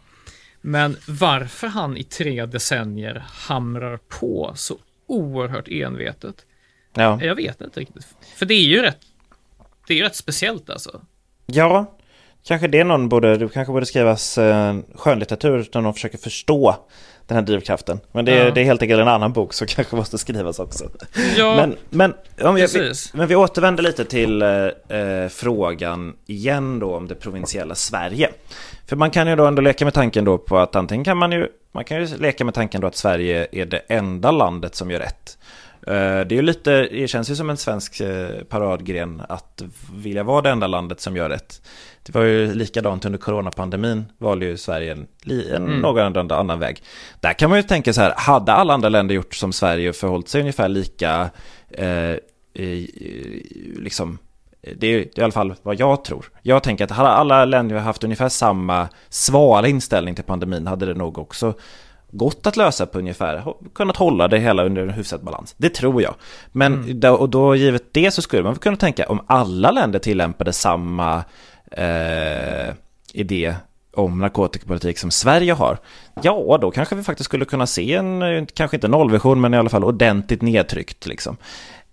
Men 0.69 0.97
varför 1.09 1.67
han 1.67 1.97
i 1.97 2.03
tre 2.05 2.47
decennier 2.47 3.25
hamrar 3.29 3.97
på 4.09 4.53
så 4.57 4.79
oerhört 5.07 5.69
envetet, 5.69 6.47
Ja. 6.95 7.19
jag 7.23 7.35
vet 7.35 7.61
inte 7.61 7.81
riktigt. 7.81 8.07
För 8.37 8.47
det 8.47 8.55
är 8.55 8.63
ju 8.63 8.83
rätt, 8.83 8.99
det 9.87 9.93
är 9.95 9.99
ju 9.99 10.03
rätt 10.05 10.17
speciellt 10.17 10.71
alltså. 10.71 11.01
ja, 11.47 11.98
kanske 12.49 12.69
det 12.69 12.85
någon 12.85 13.09
borde, 13.09 13.37
det 13.37 13.49
kanske 13.49 13.73
borde 13.73 13.87
skrivas 13.87 14.39
eh, 14.39 14.77
skönlitteratur 14.95 15.69
där 15.73 15.81
någon 15.81 15.95
försöker 15.95 16.19
förstå 16.19 16.77
den 17.27 17.35
här 17.37 17.43
drivkraften. 17.43 18.01
Men 18.13 18.25
det, 18.25 18.33
är- 18.33 18.45
Ja. 18.45 18.51
det 18.51 18.61
är 18.61 18.65
helt 18.65 18.83
enkelt 18.83 19.01
en 19.01 19.09
annan 19.09 19.33
bok 19.33 19.53
som 19.53 19.67
kanske 19.71 19.97
måste 19.97 20.19
skrivas 20.19 20.59
också. 20.59 20.85
Ja, 21.37 21.57
Men, 21.57 21.77
men, 21.91 22.15
om 22.49 22.55
vi, 22.55 22.61
precis. 22.61 23.15
men 23.15 23.29
vi 23.29 23.37
återvänder 23.37 23.83
lite 23.83 24.05
till 24.05 24.43
eh, 24.43 24.49
eh, 24.99 25.29
frågan 25.29 26.17
igen 26.27 26.79
då 26.79 26.97
om 26.97 27.09
det 27.09 27.15
provinsiella 27.15 27.75
Sverige. 27.75 28.31
För 28.87 28.97
man 28.97 29.11
kan 29.11 29.29
ju 29.29 29.37
då 29.37 29.47
ändå 29.47 29.63
leka 29.63 29.85
med 29.85 29.95
tanken 29.95 30.25
då 30.25 30.39
på 30.39 30.59
att 30.59 30.77
antingen 30.77 31.05
kan 31.05 31.17
man 31.17 31.33
ju, 31.33 31.49
man 31.73 31.85
kan 31.85 32.01
ju 32.01 32.17
leka 32.17 32.45
med 32.45 32.55
tanken 32.55 32.81
då 32.81 32.87
att 32.87 32.97
Sverige 32.97 33.47
är 33.53 33.67
det 33.67 33.79
enda 33.89 34.31
landet 34.31 34.75
som 34.75 34.91
gör 34.91 34.99
rätt. 35.01 35.39
Eh, 35.89 36.27
Det 36.27 36.39
är 36.39 36.43
lite, 36.43 36.71
det 36.83 37.09
känns 37.09 37.31
ju 37.31 37.37
som 37.37 37.51
en 37.51 37.57
svensk 37.57 38.01
eh, 38.01 38.29
paradgren 38.49 39.23
att 39.29 39.63
vilja 39.95 40.23
vara 40.23 40.43
det 40.43 40.51
enda 40.51 40.67
landet 40.67 41.01
som 41.01 41.17
gör 41.17 41.29
rätt. 41.29 41.63
Det 42.03 42.15
var 42.15 42.23
ju 42.23 42.55
likadant 42.55 43.05
under 43.05 43.19
coronapandemin 43.19 44.05
valde 44.19 44.47
ju 44.47 44.57
Sverige 44.57 44.93
en, 44.93 45.07
en 45.27 45.63
Mm. 45.63 45.81
någon 45.81 46.31
annan 46.33 46.59
väg. 46.59 46.83
Där 47.21 47.33
kan 47.33 47.51
man 47.51 47.59
ju 47.59 47.63
tänka 47.63 47.93
så 47.93 48.01
här, 48.01 48.15
hade 48.17 48.53
alla 48.53 48.75
andra 48.75 48.89
länder 48.89 49.15
gjort 49.15 49.35
som 49.35 49.53
Sverige 49.53 49.89
och 49.89 49.97
förhållit 49.97 50.29
sig 50.29 50.41
ungefär 50.41 50.69
lika, 50.69 51.31
eh, 51.71 52.17
liksom, 53.79 54.19
det 54.77 54.87
är, 54.87 54.99
det 54.99 55.19
är 55.19 55.21
i 55.21 55.23
alla 55.23 55.33
fall 55.33 55.55
vad 55.63 55.81
jag 55.81 56.05
tror. 56.05 56.31
Jag 56.43 56.63
tänker 56.63 56.85
att 56.85 56.91
hade 56.91 57.09
alla 57.09 57.45
länder 57.45 57.77
haft 57.77 58.05
ungefär 58.05 58.29
samma 58.29 58.89
svala 59.09 59.69
inställning 59.69 60.15
till 60.15 60.25
pandemin 60.25 60.67
hade 60.67 60.87
det 60.87 60.95
nog 60.95 61.19
också 61.19 61.55
gått 62.11 62.47
att 62.47 62.57
lösa 62.57 62.87
på 62.87 62.99
ungefär, 62.99 63.55
kunnat 63.75 63.97
hålla 63.97 64.29
det 64.29 64.39
hela 64.39 64.65
under 64.65 64.83
en 64.83 64.91
hyfsad 64.91 65.25
balans. 65.25 65.55
Det 65.57 65.69
tror 65.69 66.03
jag. 66.03 66.15
Men 66.53 67.01
då, 67.01 67.15
och 67.15 67.29
då 67.29 67.57
givet 67.57 67.85
det 67.93 68.11
så 68.11 68.23
skulle 68.23 68.43
man 68.43 68.57
kunna 68.57 68.77
tänka 68.77 69.07
om 69.07 69.21
alla 69.27 69.71
länder 69.71 69.99
tillämpade 69.99 70.53
samma 70.53 71.25
eh, 71.73 72.75
idé 73.13 73.55
om 73.95 74.19
narkotikapolitik 74.19 74.99
som 74.99 75.11
Sverige 75.11 75.53
har. 75.53 75.79
Ja, 76.23 76.59
då 76.61 76.71
kanske 76.71 76.95
vi 76.95 77.03
faktiskt 77.03 77.25
skulle 77.29 77.45
kunna 77.45 77.67
se 77.67 77.95
en, 77.95 78.23
eh, 78.23 78.45
kanske 78.55 78.77
inte 78.77 78.89
nollvision, 78.89 79.41
men 79.41 79.55
i 79.55 79.57
alla 79.57 79.69
fall 79.69 79.85
ordentligt 79.85 80.43
nedtryckt 80.43 81.07
liksom. 81.07 81.37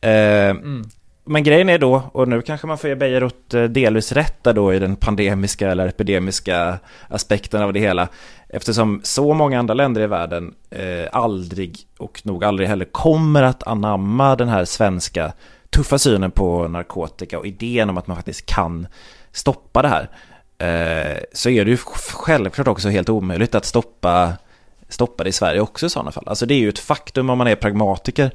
Eh, 0.02 0.50
Mm. 0.50 0.84
men 1.26 1.44
grejen 1.44 1.70
är 1.70 1.78
då, 1.80 2.04
och 2.12 2.28
nu 2.28 2.42
kanske 2.42 2.68
man 2.68 2.78
får 2.78 2.90
ge 2.90 2.96
Bejerot 2.96 3.54
eh, 3.54 3.64
delvis 3.64 4.12
rätt 4.12 4.44
där 4.44 4.54
då 4.54 4.74
i 4.74 4.80
den 4.80 4.96
pandemiska 4.96 5.72
eller 5.72 5.88
epidemiska 5.88 6.80
aspekten 7.10 7.62
av 7.62 7.74
det 7.74 7.80
hela. 7.80 8.08
Eftersom 8.50 9.02
så 9.04 9.34
många 9.34 9.60
andra 9.60 9.74
länder 9.74 10.02
i 10.02 10.08
världen 10.08 10.54
eh, 10.70 11.08
aldrig 11.12 11.80
och 11.98 12.22
nog 12.24 12.44
aldrig 12.44 12.70
heller 12.70 12.86
kommer 12.86 13.44
att 13.44 13.64
anamma 13.64 14.36
den 14.36 14.50
här 14.50 14.66
svenska 14.66 15.34
tuffa 15.70 16.00
synen 16.00 16.32
på 16.32 16.68
narkotika 16.68 17.40
och 17.40 17.48
idén 17.48 17.90
om 17.90 17.98
att 17.98 18.08
man 18.08 18.18
faktiskt 18.18 18.46
kan 18.46 18.88
stoppa 19.32 19.82
det 19.82 19.88
här. 19.88 20.10
Eh, 20.58 21.18
så 21.34 21.50
är 21.50 21.66
det 21.66 21.72
ju 21.72 21.78
självklart 21.78 22.68
också 22.68 22.90
helt 22.90 23.10
omöjligt 23.10 23.56
att 23.56 23.66
stoppa, 23.66 24.34
stoppa 24.90 25.24
det 25.24 25.30
i 25.30 25.34
Sverige 25.34 25.62
också 25.62 25.86
i 25.86 25.90
sådana 25.90 26.12
fall. 26.12 26.28
Alltså 26.28 26.46
det 26.46 26.54
är 26.54 26.60
ju 26.60 26.70
ett 26.70 26.80
faktum 26.80 27.30
om 27.30 27.38
man 27.38 27.48
är 27.48 27.56
pragmatiker 27.56 28.32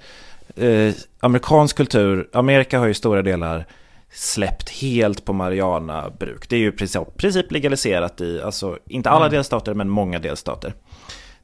eh, 0.57 0.95
amerikansk 1.21 1.77
kultur, 1.77 2.29
Amerika 2.33 2.79
har 2.79 2.87
ju 2.87 2.95
stora 2.95 3.23
delar 3.23 3.67
släppt 4.13 4.69
helt 4.69 5.25
på 5.25 5.33
marijuana-bruk. 5.33 6.49
Det 6.49 6.57
är 6.57 6.61
ju 6.61 6.69
i 6.69 6.73
princip, 6.73 7.17
princip 7.17 7.53
legaliserat 7.53 8.21
i, 8.21 8.43
alltså 8.43 8.79
inte 8.87 9.11
alla 9.11 9.25
Mm. 9.27 9.33
delstater 9.33 9.75
men 9.75 9.89
många 9.89 10.19
delstater. 10.19 10.75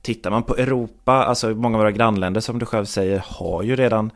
Tittar 0.03 0.31
man 0.31 0.43
på 0.43 0.57
Europa, 0.57 1.13
alltså 1.13 1.49
många 1.49 1.77
av 1.77 1.81
våra 1.81 1.93
grannländer 1.93 2.41
som 2.41 2.59
du 2.59 2.67
själv 2.67 2.85
säger 2.85 3.23
har 3.27 3.63
ju 3.63 3.77
redan 3.77 4.11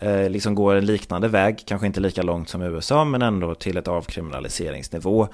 eh, 0.00 0.30
liksom 0.30 0.54
går 0.54 0.74
en 0.74 0.86
liknande 0.86 1.28
väg, 1.28 1.62
kanske 1.66 1.86
inte 1.86 2.00
lika 2.00 2.22
långt 2.22 2.48
som 2.48 2.62
USA 2.62 3.04
men 3.04 3.22
ändå 3.22 3.54
till 3.54 3.76
ett 3.76 3.88
avkriminaliseringsnivå. 3.88 5.28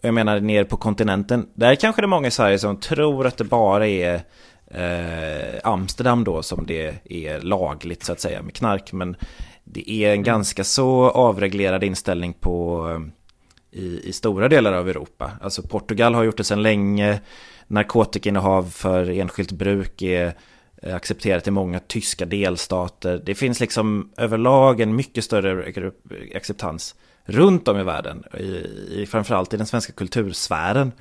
Jag 0.00 0.14
menar 0.14 0.40
ner 0.40 0.64
på 0.64 0.76
kontinenten, 0.76 1.46
där 1.54 1.74
kanske 1.74 2.02
det 2.02 2.06
är 2.06 2.08
många 2.08 2.28
i 2.28 2.30
Sverige 2.30 2.58
som 2.58 2.80
tror 2.80 3.26
att 3.26 3.36
det 3.36 3.44
bara 3.44 3.86
är 3.88 4.20
eh, 4.66 5.60
Amsterdam 5.64 6.24
då 6.24 6.42
som 6.42 6.66
det 6.66 6.94
är 7.04 7.40
lagligt 7.40 8.04
så 8.04 8.12
att 8.12 8.20
säga 8.20 8.42
med 8.42 8.54
knark. 8.54 8.92
Men 8.92 9.16
det 9.64 9.90
är 9.90 10.12
en 10.12 10.22
ganska 10.22 10.64
så 10.64 11.10
avreglerad 11.10 11.84
inställning 11.84 12.32
på 12.32 12.88
eh, 12.90 13.22
i, 13.80 14.08
i 14.08 14.12
stora 14.12 14.48
delar 14.48 14.72
av 14.72 14.88
Europa. 14.88 15.30
Alltså 15.40 15.62
Portugal 15.62 16.14
har 16.14 16.24
gjort 16.24 16.36
det 16.36 16.44
sedan 16.44 16.62
länge. 16.62 17.20
Narkotikainnehav 17.66 18.70
för 18.70 19.10
enskilt 19.10 19.52
bruk 19.52 20.02
är 20.02 20.34
eh, 20.82 20.94
accepterat 20.94 21.46
i 21.46 21.50
många 21.50 21.80
tyska 21.80 22.26
delstater. 22.26 23.22
Det 23.24 23.34
finns 23.34 23.60
liksom 23.60 24.12
överlag 24.16 24.80
en 24.80 24.96
mycket 24.96 25.24
större 25.24 25.64
eh, 25.64 26.36
acceptans 26.36 26.94
runt 27.24 27.68
om 27.68 27.78
i 27.78 27.82
världen, 27.82 28.24
i, 28.38 28.42
i, 29.02 29.06
framförallt 29.06 29.54
i 29.54 29.56
den 29.56 29.66
svenska 29.66 29.92
kultursfären, 29.92 30.92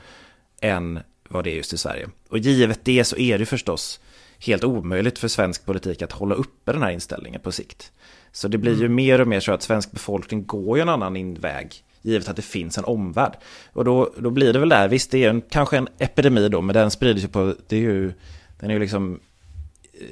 än 0.62 1.00
vad 1.30 1.44
det 1.44 1.52
är 1.52 1.56
just 1.56 1.74
i 1.74 1.78
Sverige. 1.78 2.10
Och 2.30 2.38
givet 2.38 2.80
det 2.86 3.04
så 3.04 3.18
är 3.18 3.40
det 3.40 3.46
förstås 3.46 4.00
helt 4.40 4.64
omöjligt 4.64 5.20
för 5.20 5.28
svensk 5.28 5.66
politik 5.66 6.02
att 6.02 6.12
hålla 6.12 6.36
uppe 6.36 6.74
den 6.74 6.82
här 6.82 6.92
inställningen 6.92 7.42
på 7.42 7.52
sikt. 7.52 7.92
Så 8.32 8.48
det 8.48 8.58
blir 8.58 8.82
ju 8.82 8.90
mer 8.90 9.22
och 9.22 9.28
mer 9.28 9.40
så 9.40 9.52
att 9.52 9.62
svensk 9.62 9.92
befolkning 9.92 10.46
går 10.46 10.78
ju 10.78 10.82
en 10.82 10.90
annan 10.90 11.16
in- 11.16 11.34
väg 11.34 11.84
givet 12.02 12.30
att 12.30 12.36
det 12.36 12.42
finns 12.42 12.78
en 12.78 12.86
omvärld. 12.86 13.34
Och 13.74 13.86
då, 13.86 14.14
då 14.18 14.30
blir 14.30 14.54
det 14.54 14.60
väl 14.60 14.70
där, 14.70 14.88
visst 14.88 15.12
det 15.12 15.24
är 15.24 15.30
en, 15.30 15.42
kanske 15.42 15.78
en 15.78 15.88
epidemi 15.98 16.50
då, 16.50 16.62
men 16.62 16.74
den 16.74 16.92
sprider 16.92 17.22
sig 17.22 17.30
på, 17.30 17.56
det 17.68 17.76
är 17.76 17.82
ju, 17.82 18.14
den 18.60 18.70
är 18.70 18.74
ju 18.74 18.80
liksom 18.80 19.20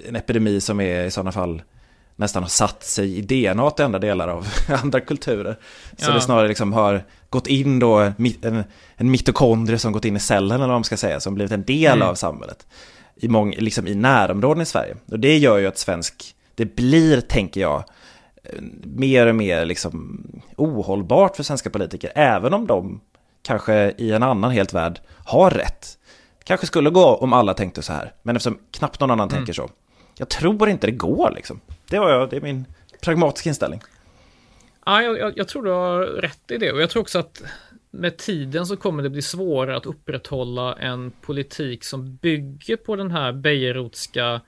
en 0.08 0.16
epidemi 0.16 0.62
som 0.62 0.80
är 0.80 1.06
i 1.06 1.12
sådana 1.12 1.32
fall 1.32 1.62
nästan 2.16 2.44
har 2.44 2.50
satt 2.50 2.84
sig 2.84 3.18
i 3.18 3.22
DNA 3.22 3.72
till 3.72 3.86
andra 3.86 4.00
delar 4.00 4.28
av 4.28 4.48
andra 4.84 5.00
kulturer. 5.00 5.60
Så 5.98 6.10
ja. 6.12 6.14
det 6.14 6.22
snarare 6.22 6.48
liksom 6.48 6.74
har 6.74 7.04
gått 7.30 7.48
in 7.48 7.80
då, 7.80 7.98
en, 8.42 8.64
en 8.96 9.12
mitokondrie 9.12 9.80
som 9.80 9.92
gått 9.92 10.06
in 10.06 10.16
i 10.16 10.20
cellen 10.20 10.56
eller 10.56 10.68
vad 10.68 10.76
man 10.76 10.84
ska 10.84 10.98
säga, 10.98 11.20
som 11.20 11.36
blivit 11.36 11.52
en 11.52 11.64
del 11.64 11.98
mm. 11.98 12.08
av 12.08 12.16
samhället. 12.16 12.68
I, 13.16 13.28
mång, 13.28 13.56
liksom 13.58 13.88
i 13.88 13.96
närområden 13.96 14.62
i 14.62 14.66
Sverige. 14.66 14.96
Och 15.12 15.20
det 15.20 15.38
gör 15.38 15.58
ju 15.58 15.68
att 15.68 15.78
svensk, 15.78 16.36
det 16.56 16.76
blir, 16.76 17.22
tänker 17.22 17.62
jag, 17.62 17.84
mer 18.84 19.28
och 19.28 19.36
mer 19.36 19.66
liksom 19.66 20.24
ohållbart 20.58 21.36
för 21.36 21.44
svenska 21.44 21.70
politiker, 21.70 22.12
även 22.16 22.54
om 22.54 22.68
de 22.68 23.02
kanske 23.42 23.94
i 23.98 24.12
en 24.12 24.24
annan 24.24 24.52
helt 24.52 24.74
värld 24.74 25.00
har 25.26 25.52
rätt. 25.52 25.98
kanske 26.44 26.68
skulle 26.68 26.90
gå 26.90 27.16
om 27.16 27.34
alla 27.34 27.54
tänkte 27.54 27.82
så 27.82 27.94
här, 27.94 28.14
men 28.22 28.36
eftersom 28.36 28.60
knappt 28.72 29.00
någon 29.00 29.12
annan 29.12 29.30
mm. 29.30 29.38
tänker 29.38 29.54
så. 29.54 29.70
Jag 30.18 30.30
tror 30.30 30.70
inte 30.70 30.88
det 30.88 30.92
går 30.92 31.32
liksom. 31.36 31.62
Det, 31.90 32.00
var 32.00 32.10
jag, 32.10 32.30
det 32.30 32.36
är 32.36 32.42
min 32.42 32.66
pragmatiska 33.02 33.50
inställning. 33.50 33.82
Ja, 34.86 35.02
jag, 35.02 35.38
jag, 35.38 35.48
tror 35.48 35.64
du 35.64 35.72
har 35.72 36.00
rätt 36.00 36.52
i 36.52 36.58
det 36.58 36.72
och 36.72 36.82
jag 36.82 36.90
tror 36.90 37.02
också 37.02 37.20
att 37.20 37.44
med 37.92 38.18
tiden 38.18 38.66
så 38.66 38.78
kommer 38.78 39.04
det 39.04 39.10
bli 39.10 39.22
svårare 39.22 39.78
att 39.78 39.86
upprätthålla 39.86 40.74
en 40.74 41.12
politik 41.12 41.84
som 41.84 42.16
bygger 42.16 42.78
på 42.78 42.96
den 42.96 43.12
här 43.12 43.32
Bejerotska 43.32 44.42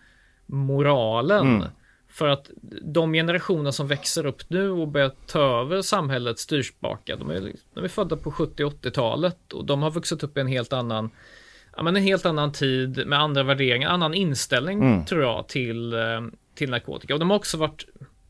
moralen. 0.46 1.56
Mm. 1.56 1.68
För 2.12 2.28
att 2.28 2.50
de 2.82 3.14
generationer 3.14 3.72
som 3.72 3.88
växer 3.88 4.26
upp 4.26 4.50
nu 4.50 4.70
och 4.70 4.88
börjar 4.88 5.12
ta 5.28 5.62
över 5.62 5.82
samhällets 5.82 6.42
styrspaka, 6.42 7.16
de 7.16 7.30
är, 7.30 7.52
de 7.74 7.84
är 7.84 7.88
födda 7.88 8.18
på 8.18 8.32
70 8.32 8.64
80-talet 8.64 9.54
och 9.54 9.66
de 9.66 9.82
har 9.82 9.92
vuxit 9.92 10.24
upp 10.24 10.38
i 10.38 10.42
en 10.42 10.48
helt 10.48 10.74
annan 10.74 11.10
ja, 11.76 11.84
men 11.84 11.96
en 11.96 12.04
helt 12.04 12.26
annan 12.26 12.52
tid 12.52 13.08
med 13.08 13.20
andra 13.20 13.44
värderingar, 13.44 13.90
annan 13.90 14.14
inställning 14.14 14.82
mm. 14.84 15.06
tror 15.06 15.22
jag 15.22 15.48
till, 15.48 15.94
eh, 15.94 16.22
till 16.56 16.70
narkotika. 16.70 17.14
Och 17.14 17.20
de 17.20 17.30
har 17.30 17.38
också 17.38 17.58
varit, 17.58 17.86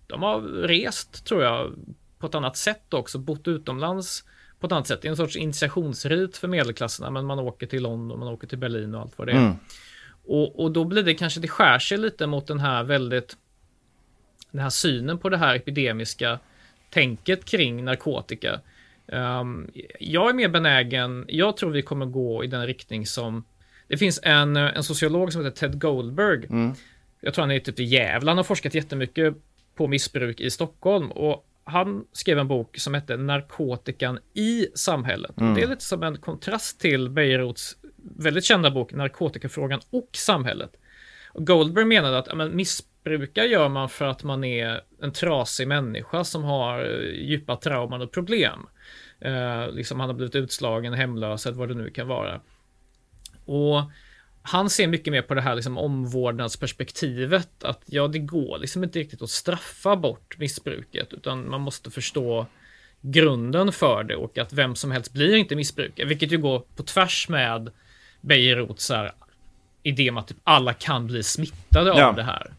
de 0.08 0.24
har 0.24 0.42
rest 0.42 1.26
tror 1.26 1.44
jag 1.44 1.74
på 2.20 2.28
ett 2.28 2.36
annat 2.36 2.58
sätt 2.58 2.94
också, 2.94 3.20
bott 3.20 3.48
utomlands 3.48 4.24
på 4.60 4.68
ett 4.68 4.74
annat 4.74 4.88
sätt. 4.88 5.02
Det 5.02 5.08
är 5.08 5.10
en 5.10 5.18
sorts 5.18 5.36
initiationsrit 5.36 6.38
för 6.38 6.48
medelklasserna, 6.48 7.10
men 7.10 7.26
man 7.26 7.40
åker 7.40 7.68
till 7.68 7.84
London, 7.84 8.20
man 8.20 8.28
åker 8.28 8.48
till 8.48 8.58
Berlin 8.58 8.96
och 8.96 9.02
allt 9.02 9.18
vad 9.18 9.28
det 9.28 9.32
är. 9.32 9.38
Mm. 9.38 9.56
Och, 10.24 10.60
och 10.60 10.72
då 10.72 10.84
blir 10.84 11.04
det 11.04 11.14
kanske, 11.14 11.40
det 11.40 11.48
skär 11.48 11.80
sig 11.80 11.98
lite 11.98 12.28
mot 12.28 12.48
den 12.48 12.60
här 12.60 12.84
väldigt, 12.84 13.38
den 14.52 14.62
här 14.62 14.70
synen 14.70 15.18
på 15.18 15.30
det 15.30 15.38
här 15.38 15.56
epidemiska 15.56 16.40
tänket 16.90 17.46
kring 17.46 17.86
narkotika. 17.86 18.60
Um, 19.06 19.72
jag 20.00 20.30
är 20.30 20.34
mer 20.34 20.50
benägen, 20.50 21.26
jag 21.28 21.58
tror 21.58 21.72
vi 21.72 21.82
kommer 21.82 22.06
gå 22.06 22.44
i 22.44 22.48
den 22.48 22.68
riktning 22.68 23.06
som 23.06 23.44
det 23.88 23.98
finns 23.98 24.20
en, 24.24 24.56
en 24.56 24.84
sociolog 24.84 25.34
som 25.34 25.46
heter 25.46 25.68
Ted 25.68 25.82
Goldberg. 25.82 26.46
Mm. 26.46 26.74
Jag 27.22 27.34
tror 27.34 27.44
han 27.44 27.52
är 27.52 27.60
typ 27.60 27.80
i 27.80 27.84
Gävle. 27.84 28.30
Han 28.30 28.38
har 28.38 28.44
forskat 28.44 28.74
jättemycket 28.74 29.36
på 29.76 29.88
missbruk 29.88 30.40
i 30.40 30.50
Stockholm 30.50 31.12
och 31.12 31.46
han 31.64 32.06
skrev 32.12 32.40
en 32.40 32.48
bok 32.48 32.78
som 32.78 32.94
hette 32.94 33.18
Narkotikan 33.18 34.20
i 34.34 34.68
samhället. 34.76 35.40
Mm. 35.40 35.54
Det 35.54 35.62
är 35.62 35.68
lite 35.68 35.84
som 35.84 36.04
en 36.04 36.18
kontrast 36.18 36.80
till 36.80 37.10
Bejerots 37.10 37.78
väldigt 38.18 38.44
kända 38.44 38.72
bok 38.72 38.94
Narkotikafrågan 38.94 39.80
och 39.90 40.10
samhället. 40.12 40.72
Och 41.28 41.48
Goldberg 41.48 41.86
menade 41.86 42.18
att 42.18 42.28
ja, 42.28 42.36
missbrukare 43.04 43.46
gör 43.46 43.70
man 43.70 43.90
för 43.90 44.06
att 44.06 44.24
man 44.24 44.44
är 44.44 44.82
en 45.02 45.12
trasig 45.12 45.68
människa 45.68 46.24
som 46.24 46.44
har 46.44 46.84
djupa 47.14 47.56
trauman 47.56 48.02
och 48.02 48.12
problem. 48.12 48.68
Eh, 49.20 49.72
liksom 49.72 50.00
han 50.00 50.10
har 50.10 50.16
blivit 50.16 50.36
utslagen, 50.36 50.94
hemlös 50.94 51.46
eller 51.46 51.58
vad 51.58 51.68
det 51.68 51.74
nu 51.74 51.90
kan 51.90 52.08
vara. 52.08 52.42
Och 53.46 53.82
han 54.42 54.70
ser 54.70 54.88
mycket 54.88 55.12
mer 55.12 55.22
på 55.22 55.34
det 55.34 55.42
här 55.42 55.56
liksom 55.56 55.78
omvårdnadsperspektivet 55.78 57.64
att 57.64 57.82
ja, 57.86 58.08
det 58.08 58.20
går 58.20 58.58
liksom 58.58 58.84
inte 58.84 59.00
riktigt 59.00 59.22
att 59.22 59.30
straffa 59.30 59.96
bort 59.96 60.38
missbruket 60.38 61.14
utan 61.14 61.50
man 61.50 61.62
måste 61.62 61.92
förstå 61.92 62.46
grunden 63.02 63.72
för 63.72 64.04
det 64.04 64.16
och 64.16 64.38
att 64.38 64.54
vem 64.54 64.76
som 64.76 64.92
helst 64.92 65.14
blir 65.14 65.36
inte 65.36 65.56
missbrukare, 65.56 66.08
vilket 66.08 66.32
ju 66.32 66.38
går 66.38 66.64
på 66.76 66.84
tvärs 66.84 67.30
med 67.30 67.72
Bejerots 68.22 68.92
idé 69.84 70.10
om 70.10 70.18
att 70.18 70.28
typ 70.28 70.38
alla 70.44 70.74
kan 70.74 71.08
bli 71.08 71.24
smittade 71.24 71.90
ja. 71.90 72.06
av 72.06 72.16
det 72.16 72.24
här. 72.24 72.52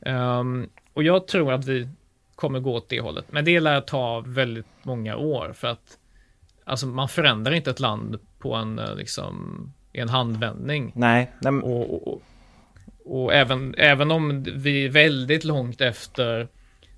Um, 0.00 0.70
och 0.92 1.02
jag 1.02 1.26
tror 1.26 1.52
att 1.52 1.64
vi 1.64 1.88
kommer 2.34 2.60
gå 2.60 2.74
åt 2.74 2.88
det 2.88 3.00
hållet, 3.00 3.24
men 3.30 3.44
det 3.44 3.60
lär 3.60 3.80
ta 3.80 4.20
väldigt 4.26 4.66
många 4.82 5.16
år 5.16 5.52
för 5.52 5.68
att 5.68 5.98
alltså 6.64 6.86
man 6.86 7.08
förändrar 7.08 7.52
inte 7.52 7.70
ett 7.70 7.80
land 7.80 8.18
på 8.38 8.54
en 8.54 8.78
eh, 8.78 8.94
liksom 8.94 9.64
en 9.92 10.08
handvändning. 10.08 10.92
Nej. 10.94 11.32
nej. 11.40 11.52
Och, 11.52 12.08
och, 12.08 12.22
och, 13.04 13.34
även, 13.34 13.74
även 13.78 14.10
om 14.10 14.42
vi 14.42 14.84
är 14.84 14.88
väldigt 14.88 15.44
långt 15.44 15.80
efter 15.80 16.40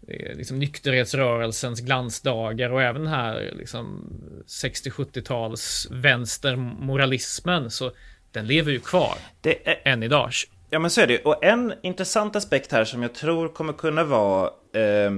eh, 0.09 0.37
liksom, 0.37 0.59
nykterhetsrörelsens 0.59 1.81
glansdagar 1.81 2.71
och 2.71 2.83
även 2.83 3.07
här 3.07 3.51
liksom 3.59 4.13
60-70-tals 4.47 5.89
vänstermoralismen 5.91 7.71
så 7.71 7.93
den 8.33 8.47
lever 8.47 8.73
ju 8.73 8.81
kvar 8.81 9.15
det 9.41 9.89
än 9.89 10.03
idag. 10.03 10.31
Ja 10.71 10.79
men 10.79 10.91
så 10.91 11.01
är 11.01 11.07
det 11.07 11.19
Och 11.19 11.45
en 11.45 11.73
intressant 11.83 12.37
aspekt 12.37 12.73
här 12.73 12.85
som 12.85 13.03
jag 13.03 13.15
tror 13.15 13.49
kommer 13.49 13.73
kunna 13.73 14.05
vara 14.05 14.51
eh, 14.73 15.11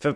för 0.00 0.14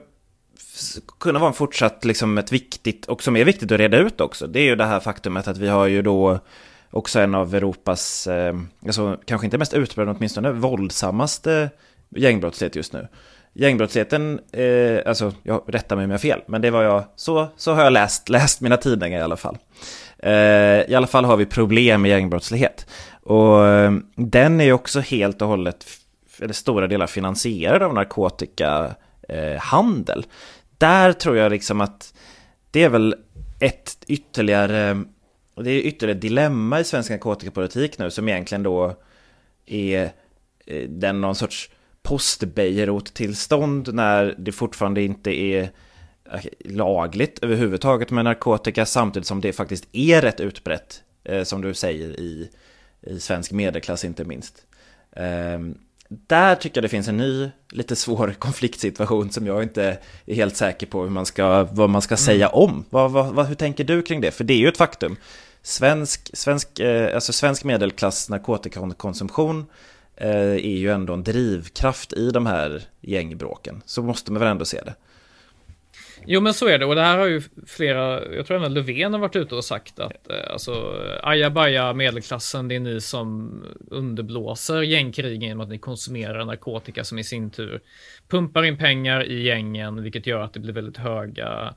kunna 1.20 1.38
vara 1.38 1.48
en 1.48 1.54
fortsatt 1.54 2.04
liksom 2.04 2.38
ett 2.38 2.52
viktigt 2.52 3.06
och 3.06 3.22
som 3.22 3.36
är 3.36 3.44
viktigt 3.44 3.72
att 3.72 3.78
reda 3.78 3.96
ut 3.96 4.20
också. 4.20 4.46
Det 4.46 4.60
är 4.60 4.64
ju 4.64 4.76
det 4.76 4.84
här 4.84 5.00
faktumet 5.00 5.48
att 5.48 5.58
vi 5.58 5.68
har 5.68 5.86
ju 5.86 6.02
då 6.02 6.38
också 6.90 7.20
en 7.20 7.34
av 7.34 7.54
Europas, 7.54 8.26
eh, 8.26 8.54
alltså 8.86 9.18
kanske 9.24 9.46
inte 9.46 9.58
mest 9.58 9.74
utbredda, 9.74 10.10
åtminstone 10.10 10.52
våldsammaste 10.52 11.70
gängbrottslighet 12.16 12.76
just 12.76 12.92
nu. 12.92 13.08
Gängbrottsligheten, 13.52 14.40
eh, 14.52 14.98
alltså 15.06 15.32
jag 15.42 15.62
rättar 15.66 15.96
mig 15.96 16.04
om 16.04 16.10
jag 16.10 16.18
har 16.18 16.20
fel, 16.20 16.40
men 16.46 16.60
det 16.60 16.70
var 16.70 16.82
jag, 16.82 17.04
så, 17.16 17.48
så 17.56 17.72
har 17.72 17.84
jag 17.84 17.92
läst, 17.92 18.28
läst 18.28 18.60
mina 18.60 18.76
tidningar 18.76 19.18
i 19.18 19.22
alla 19.22 19.36
fall. 19.36 19.58
Eh, 20.18 20.32
I 20.90 20.94
alla 20.94 21.06
fall 21.06 21.24
har 21.24 21.36
vi 21.36 21.46
problem 21.46 22.02
med 22.02 22.08
gängbrottslighet. 22.08 22.86
Och 23.24 23.66
eh, 23.66 23.92
den 24.16 24.60
är 24.60 24.64
ju 24.64 24.72
också 24.72 25.00
helt 25.00 25.42
och 25.42 25.48
hållet, 25.48 25.86
eller 26.40 26.54
stora 26.54 26.86
delar 26.86 27.06
finansierad 27.06 27.82
av 27.82 27.94
narkotikahandel. 27.94 30.18
Eh, 30.18 30.24
Där 30.78 31.12
tror 31.12 31.36
jag 31.36 31.52
liksom 31.52 31.80
att 31.80 32.14
det 32.70 32.82
är 32.82 32.88
väl 32.88 33.14
ett 33.60 34.04
ytterligare 34.06 35.04
och 35.54 35.64
det 35.64 35.70
är 35.70 35.80
ytterligare 35.80 36.16
ett 36.16 36.22
dilemma 36.22 36.80
i 36.80 36.84
svensk 36.84 37.10
narkotikapolitik 37.10 37.98
nu 37.98 38.10
som 38.10 38.28
egentligen 38.28 38.62
då 38.62 38.96
är 39.66 40.10
eh, 40.66 40.88
den 40.88 41.20
någon 41.20 41.34
sorts 41.34 41.70
post 42.02 42.44
tillstånd 43.14 43.94
när 43.94 44.34
det 44.38 44.52
fortfarande 44.52 45.02
inte 45.02 45.40
är 45.40 45.70
lagligt 46.64 47.38
överhuvudtaget 47.38 48.10
med 48.10 48.24
narkotika 48.24 48.86
samtidigt 48.86 49.26
som 49.26 49.40
det 49.40 49.52
faktiskt 49.52 49.88
är 49.92 50.22
rätt 50.22 50.40
utbrett 50.40 51.02
eh, 51.24 51.42
som 51.42 51.60
du 51.60 51.74
säger 51.74 52.20
i, 52.20 52.50
i 53.06 53.20
svensk 53.20 53.52
medelklass 53.52 54.04
inte 54.04 54.24
minst. 54.24 54.66
Ehm, 55.16 55.78
där 56.08 56.54
tycker 56.54 56.78
jag 56.78 56.84
det 56.84 56.88
finns 56.88 57.08
en 57.08 57.16
ny, 57.16 57.50
lite 57.70 57.96
svår 57.96 58.34
konfliktsituation 58.38 59.30
som 59.30 59.46
jag 59.46 59.62
inte 59.62 59.98
är 60.26 60.34
helt 60.34 60.56
säker 60.56 60.86
på 60.86 61.02
hur 61.02 61.10
man 61.10 61.26
ska, 61.26 61.68
vad 61.72 61.90
man 61.90 62.02
ska 62.02 62.12
mm. 62.12 62.18
säga 62.18 62.48
om. 62.48 62.84
Vad, 62.90 63.10
vad, 63.10 63.46
hur 63.46 63.54
tänker 63.54 63.84
du 63.84 64.02
kring 64.02 64.20
det? 64.20 64.30
För 64.30 64.44
det 64.44 64.54
är 64.54 64.58
ju 64.58 64.68
ett 64.68 64.76
faktum. 64.76 65.16
Svensk, 65.62 66.30
svensk, 66.32 66.78
eh, 66.78 67.14
alltså 67.14 67.32
svensk 67.32 67.64
medelklass 67.64 68.28
narkotikakonsumtion 68.28 69.66
eh, 70.16 70.30
är 70.52 70.76
ju 70.76 70.90
ändå 70.90 71.12
en 71.12 71.24
drivkraft 71.24 72.12
i 72.12 72.30
de 72.30 72.46
här 72.46 72.82
gängbråken. 73.00 73.82
Så 73.86 74.02
måste 74.02 74.32
man 74.32 74.40
väl 74.40 74.50
ändå 74.50 74.64
se 74.64 74.80
det. 74.84 74.94
Jo 76.26 76.40
men 76.40 76.54
så 76.54 76.68
är 76.68 76.78
det 76.78 76.86
och 76.86 76.94
det 76.94 77.02
här 77.02 77.18
har 77.18 77.26
ju 77.26 77.42
flera, 77.66 78.34
jag 78.34 78.46
tror 78.46 78.56
även 78.56 78.74
Löfven 78.74 79.12
har 79.12 79.20
varit 79.20 79.36
ute 79.36 79.54
och 79.54 79.64
sagt 79.64 79.98
att 79.98 80.30
eh, 80.30 80.52
alltså 80.52 81.00
ajabaja 81.22 81.92
medelklassen, 81.92 82.68
det 82.68 82.74
är 82.74 82.80
ni 82.80 83.00
som 83.00 83.52
underblåser 83.90 84.82
gängkrigen 84.82 85.42
genom 85.42 85.60
att 85.60 85.68
ni 85.68 85.78
konsumerar 85.78 86.44
narkotika 86.44 87.04
som 87.04 87.18
i 87.18 87.24
sin 87.24 87.50
tur 87.50 87.80
pumpar 88.28 88.62
in 88.62 88.78
pengar 88.78 89.24
i 89.24 89.42
gängen, 89.42 90.02
vilket 90.02 90.26
gör 90.26 90.40
att 90.40 90.52
det 90.52 90.60
blir 90.60 90.72
väldigt 90.72 90.96
höga 90.96 91.74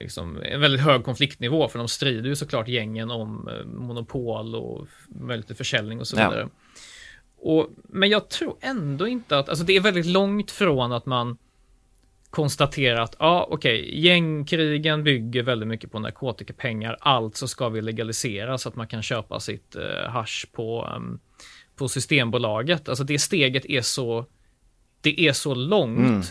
liksom, 0.00 0.42
en 0.42 0.60
väldigt 0.60 0.80
hög 0.80 1.04
konfliktnivå 1.04 1.68
för 1.68 1.78
de 1.78 1.88
strider 1.88 2.28
ju 2.28 2.36
såklart 2.36 2.68
gängen 2.68 3.10
om 3.10 3.48
eh, 3.48 3.66
monopol 3.66 4.54
och 4.54 4.86
möjlighet 5.08 5.46
till 5.46 5.56
försäljning 5.56 6.00
och 6.00 6.06
så 6.06 6.16
vidare. 6.16 6.40
Ja. 6.40 6.48
Och, 7.36 7.70
men 7.82 8.10
jag 8.10 8.28
tror 8.28 8.56
ändå 8.60 9.06
inte 9.06 9.38
att, 9.38 9.48
alltså 9.48 9.64
det 9.64 9.76
är 9.76 9.80
väldigt 9.80 10.06
långt 10.06 10.50
från 10.50 10.92
att 10.92 11.06
man 11.06 11.38
konstaterar 12.34 13.00
att 13.00 13.16
ja, 13.18 13.46
okej, 13.50 13.80
okay, 13.80 14.00
gängkrigen 14.00 15.04
bygger 15.04 15.42
väldigt 15.42 15.68
mycket 15.68 15.92
på 15.92 15.98
narkotikapengar, 15.98 16.96
alltså 17.00 17.46
ska 17.46 17.68
vi 17.68 17.82
legalisera 17.82 18.58
så 18.58 18.68
att 18.68 18.76
man 18.76 18.86
kan 18.86 19.02
köpa 19.02 19.40
sitt 19.40 19.76
eh, 19.76 20.10
hash 20.10 20.46
på, 20.52 20.90
um, 20.96 21.20
på 21.76 21.88
Systembolaget. 21.88 22.88
Alltså 22.88 23.04
det 23.04 23.18
steget 23.18 23.66
är 23.66 23.80
så, 23.80 24.26
det 25.00 25.20
är 25.20 25.32
så 25.32 25.54
långt. 25.54 25.98
Mm. 25.98 26.22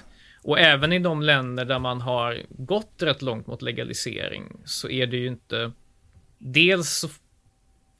Och 0.43 0.59
även 0.59 0.93
i 0.93 0.99
de 0.99 1.21
länder 1.21 1.65
där 1.65 1.79
man 1.79 2.01
har 2.01 2.41
gått 2.49 2.93
rätt 2.99 3.21
långt 3.21 3.47
mot 3.47 3.61
legalisering 3.61 4.43
så 4.65 4.89
är 4.89 5.07
det 5.07 5.17
ju 5.17 5.27
inte 5.27 5.71
dels 6.37 7.05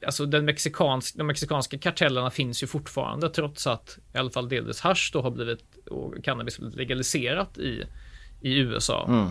Alltså 0.06 0.26
den 0.26 0.44
mexikansk, 0.44 1.16
de 1.16 1.26
mexikanska 1.26 1.78
kartellerna 1.78 2.30
finns 2.30 2.62
ju 2.62 2.66
fortfarande 2.66 3.30
trots 3.30 3.66
att 3.66 3.98
i 4.14 4.18
alla 4.18 4.30
fall 4.30 4.48
delvis 4.48 4.80
hash 4.80 5.12
då 5.12 5.22
har 5.22 5.30
blivit 5.30 5.73
och 5.90 6.24
cannabis 6.24 6.58
legaliserat 6.58 7.58
i, 7.58 7.84
i 8.40 8.58
USA. 8.58 9.06
Mm. 9.08 9.30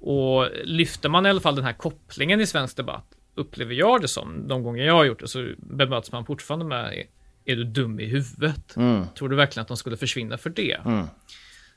Och 0.00 0.48
lyfter 0.64 1.08
man 1.08 1.26
i 1.26 1.28
alla 1.28 1.40
fall 1.40 1.56
den 1.56 1.64
här 1.64 1.72
kopplingen 1.72 2.40
i 2.40 2.46
svensk 2.46 2.76
debatt 2.76 3.16
upplever 3.34 3.74
jag 3.74 4.00
det 4.00 4.08
som, 4.08 4.48
de 4.48 4.62
gånger 4.62 4.84
jag 4.84 4.94
har 4.94 5.04
gjort 5.04 5.20
det, 5.20 5.28
så 5.28 5.52
bemöts 5.56 6.12
man 6.12 6.26
fortfarande 6.26 6.64
med 6.64 7.04
är 7.44 7.56
du 7.56 7.64
dum 7.64 8.00
i 8.00 8.06
huvudet? 8.06 8.76
Mm. 8.76 9.04
Tror 9.18 9.28
du 9.28 9.36
verkligen 9.36 9.62
att 9.62 9.68
de 9.68 9.76
skulle 9.76 9.96
försvinna 9.96 10.38
för 10.38 10.50
det? 10.50 10.80
Mm. 10.84 11.06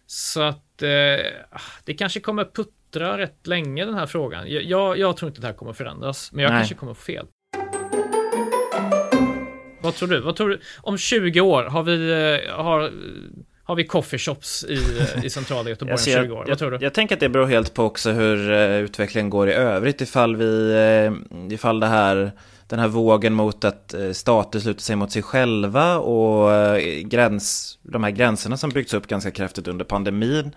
Så 0.06 0.42
att 0.42 0.82
eh, 0.82 0.90
det 1.84 1.94
kanske 1.98 2.20
kommer 2.20 2.46
puttra 2.46 3.18
rätt 3.18 3.48
länge 3.48 3.86
den 3.86 3.94
här 3.94 4.06
frågan. 4.06 4.52
Jag, 4.52 4.64
jag, 4.64 4.98
jag 4.98 5.18
tror 5.18 5.30
inte 5.30 5.42
det 5.42 5.48
här 5.48 5.54
kommer 5.54 5.74
förändras, 5.74 6.32
men 6.32 6.44
jag 6.44 6.52
Nej. 6.52 6.60
kanske 6.60 6.76
kommer 6.76 6.94
få 6.94 7.02
fel. 7.02 7.28
Vad 9.82 9.96
tror 9.96 10.10
du? 10.10 10.20
Vad 10.20 10.36
tror 10.36 10.50
du? 10.50 10.60
Om 10.82 10.98
20 10.98 11.42
år 11.42 11.64
har 11.64 11.84
vi, 11.84 12.12
eh, 12.12 12.56
har, 12.56 12.92
har 13.64 13.76
vi 13.76 13.84
coffeeshops 13.84 14.64
i, 14.64 14.80
i 15.24 15.30
centrala 15.30 15.70
Göteborg 15.70 15.94
om 15.94 16.00
20 16.00 16.32
år? 16.32 16.46
Vad 16.48 16.58
tror 16.58 16.72
du? 16.72 16.76
Jag, 16.76 16.84
jag, 16.84 16.94
tänker 16.94 17.16
att 17.16 17.20
det 17.20 17.30
beror 17.30 17.46
helt 17.46 17.74
på 17.74 17.84
också 17.84 18.12
hur 18.12 18.52
uh, 18.52 18.78
utvecklingen 18.78 19.30
går 19.30 19.50
i 19.50 19.54
övrigt. 19.54 20.02
Ifall 20.02 20.36
vi, 20.36 20.74
uh, 21.10 21.54
ifall 21.54 21.80
det 21.80 21.88
här 21.88 22.32
den 22.68 22.80
här 22.80 22.88
vågen 22.88 23.34
mot 23.34 23.64
att 23.64 23.96
stater 24.12 24.60
sluter 24.60 24.82
sig 24.82 24.96
mot 24.96 25.12
sig 25.12 25.22
själva 25.22 25.98
och 25.98 26.80
gräns, 27.04 27.78
de 27.82 28.04
här 28.04 28.12
gränserna 28.12 28.58
som 28.58 28.70
byggts 28.70 28.94
upp 28.94 29.08
ganska 29.08 29.32
kraftigt 29.32 29.68
under 29.68 29.86
pandemin 29.86 30.52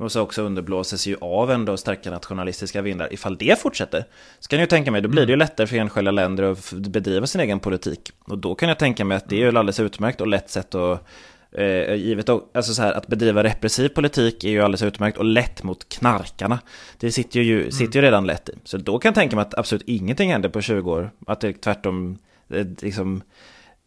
och 0.00 0.12
så 0.12 0.20
också 0.20 0.42
underblåses 0.42 1.06
ju 1.06 1.16
av 1.20 1.50
ändå 1.50 1.76
starka 1.76 2.10
nationalistiska 2.10 2.82
vindar. 2.82 3.12
Ifall 3.12 3.36
det 3.36 3.60
fortsätter, 3.60 4.04
så 4.38 4.48
kan 4.48 4.60
jag 4.60 4.70
tänka 4.70 4.90
mig, 4.90 5.00
då 5.00 5.08
blir 5.08 5.22
det 5.22 5.30
ju 5.30 5.34
mm. 5.34 5.38
lättare 5.38 5.66
för 5.66 5.76
enskilda 5.76 6.10
länder 6.10 6.42
att 6.42 6.72
bedriva 6.72 7.26
sin 7.26 7.40
egen 7.40 7.60
politik. 7.60 8.12
Och 8.24 8.38
då 8.38 8.54
kan 8.54 8.68
jag 8.68 8.78
tänka 8.78 9.04
mig 9.04 9.16
att 9.16 9.28
det 9.28 9.36
är 9.36 9.40
ju 9.40 9.48
ett 9.48 9.56
alldeles 9.56 9.80
utmärkt 9.80 10.20
och 10.20 10.26
lätt 10.26 10.50
sätt 10.50 10.74
att 10.74 11.06
Eh, 11.52 11.94
givet 11.94 12.28
alltså 12.28 12.74
så 12.74 12.82
här, 12.82 12.92
att 12.92 13.06
bedriva 13.06 13.44
repressiv 13.44 13.88
politik 13.88 14.44
är 14.44 14.48
ju 14.48 14.60
alldeles 14.60 14.82
utmärkt 14.82 15.18
och 15.18 15.24
lätt 15.24 15.62
mot 15.62 15.88
knarkarna. 15.88 16.58
Det 16.98 17.12
sitter 17.12 17.40
ju, 17.40 17.60
mm. 17.60 17.72
sitter 17.72 17.98
ju 17.98 18.06
redan 18.06 18.26
lätt 18.26 18.48
i. 18.48 18.52
Så 18.64 18.76
då 18.76 18.98
kan 18.98 19.08
jag 19.08 19.14
tänka 19.14 19.36
mig 19.36 19.42
att 19.42 19.58
absolut 19.58 19.88
ingenting 19.88 20.32
händer 20.32 20.48
på 20.48 20.60
20 20.60 20.90
år. 20.90 21.10
Att 21.26 21.40
det 21.40 21.52
tvärtom, 21.52 22.18
eh, 22.50 22.66
liksom, 22.80 23.22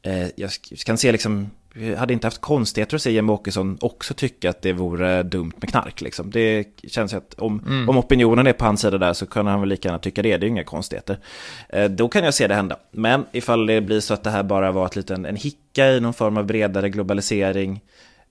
eh, 0.01 0.27
jag 0.35 0.49
kan 0.85 0.97
se 0.97 1.11
liksom 1.11 1.49
hade 1.97 2.13
inte 2.13 2.27
haft 2.27 2.41
konstigheter 2.41 2.95
att 2.95 3.01
se 3.01 3.11
Jimmie 3.11 3.33
Åkesson 3.33 3.77
också 3.81 4.13
tycka 4.13 4.49
att 4.49 4.61
det 4.61 4.73
vore 4.73 5.23
dumt 5.23 5.51
med 5.57 5.69
knark. 5.69 6.01
Liksom. 6.01 6.31
Det 6.31 6.67
känns 6.87 7.13
ju 7.13 7.17
att 7.17 7.33
om, 7.33 7.63
mm. 7.65 7.89
om 7.89 7.97
opinionen 7.97 8.47
är 8.47 8.53
på 8.53 8.65
hans 8.65 8.81
sida 8.81 8.97
där 8.97 9.13
så 9.13 9.25
kan 9.25 9.47
han 9.47 9.59
väl 9.59 9.69
lika 9.69 9.87
gärna 9.87 9.99
tycka 9.99 10.21
det. 10.21 10.37
Det 10.37 10.45
är 10.45 10.47
inga 10.47 10.63
konstigheter. 10.63 11.19
Eh, 11.69 11.89
då 11.89 12.07
kan 12.07 12.23
jag 12.23 12.33
se 12.33 12.47
det 12.47 12.55
hända. 12.55 12.77
Men 12.91 13.25
ifall 13.31 13.65
det 13.65 13.81
blir 13.81 13.99
så 13.99 14.13
att 14.13 14.23
det 14.23 14.29
här 14.29 14.43
bara 14.43 14.71
var 14.71 14.85
ett 14.85 14.95
liten, 14.95 15.25
en 15.25 15.35
hicka 15.35 15.87
i 15.87 15.99
någon 15.99 16.13
form 16.13 16.37
av 16.37 16.45
bredare 16.45 16.89
globalisering. 16.89 17.81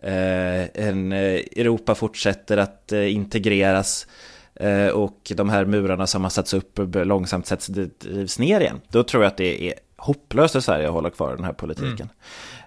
Eh, 0.03 0.87
en, 0.87 1.13
eh, 1.13 1.41
Europa 1.57 1.95
fortsätter 1.95 2.57
att 2.57 2.93
eh, 2.93 3.15
integreras. 3.15 4.07
Eh, 4.55 4.89
och 4.89 5.33
de 5.37 5.51
här 5.51 5.65
murarna 5.65 6.07
som 6.07 6.23
har 6.23 6.31
satts 6.31 6.55
upp 6.55 6.79
långsamt 6.93 7.47
sätts 7.47 7.67
drivs 7.67 8.39
ner 8.39 8.61
igen. 8.61 8.81
Då 8.89 9.03
tror 9.03 9.23
jag 9.23 9.31
att 9.31 9.37
det 9.37 9.69
är 9.69 9.75
hopplöst 9.97 10.53
för 10.53 10.61
Sverige 10.61 10.87
att 10.87 10.93
hålla 10.93 11.11
kvar 11.11 11.37
den 11.37 11.45
här 11.45 11.53
politiken. 11.53 11.93
Mm. 11.93 12.09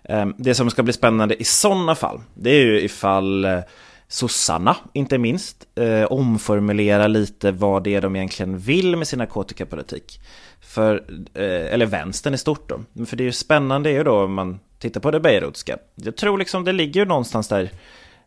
Ehm, 0.10 0.36
det 0.38 0.56
som 0.56 0.70
ska 0.70 0.84
bli 0.84 0.94
spännande 0.94 1.42
i 1.42 1.44
sådana 1.44 1.96
fall, 1.96 2.22
det 2.34 2.50
är 2.50 2.66
ju 2.66 2.82
ifall 2.82 3.46
eh, 3.46 3.60
sossarna, 4.08 4.78
inte 4.94 5.18
minst, 5.18 5.66
eh, 5.76 6.04
omformulerar 6.04 7.08
lite 7.08 7.52
vad 7.52 7.84
det 7.84 7.96
är 7.96 8.02
de 8.02 8.16
egentligen 8.16 8.58
vill 8.58 8.96
med 8.96 9.08
sin 9.08 9.20
narkotikapolitik. 9.20 10.20
För, 10.62 11.04
eh, 11.34 11.74
eller 11.74 11.86
vänstern 11.86 12.34
i 12.34 12.38
stort 12.38 12.70
då. 12.70 13.06
För 13.06 13.18
det 13.18 13.24
är 13.24 13.26
ju 13.26 13.32
spännande 13.32 13.90
är 13.90 13.94
ju 13.94 14.04
då 14.04 14.24
om 14.24 14.34
man 14.34 14.60
tittar 14.80 15.02
på 15.02 15.12
det 15.12 15.20
Beirutska. 15.20 15.78
Jag 15.96 16.16
tror 16.16 16.38
liksom 16.38 16.64
det 16.64 16.72
ligger 16.72 17.02
ju 17.02 17.06
någonstans 17.06 17.48
där 17.48 17.72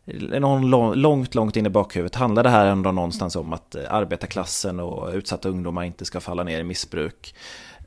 eh, 0.05 0.39
någon 0.39 0.69
långt, 1.01 1.35
långt 1.35 1.55
in 1.55 1.65
i 1.65 1.69
bakhuvudet 1.69 2.15
handlar 2.15 2.43
det 2.43 2.49
här 2.49 2.65
ändå 2.65 2.91
någonstans 2.91 3.35
om 3.35 3.53
att 3.53 3.75
eh, 3.75 3.93
arbetarklassen 3.93 4.79
och 4.79 5.13
utsatta 5.13 5.49
ungdomar 5.49 5.83
inte 5.83 6.05
ska 6.05 6.19
falla 6.19 6.43
ner 6.43 6.59
i 6.59 6.63
missbruk. 6.63 7.35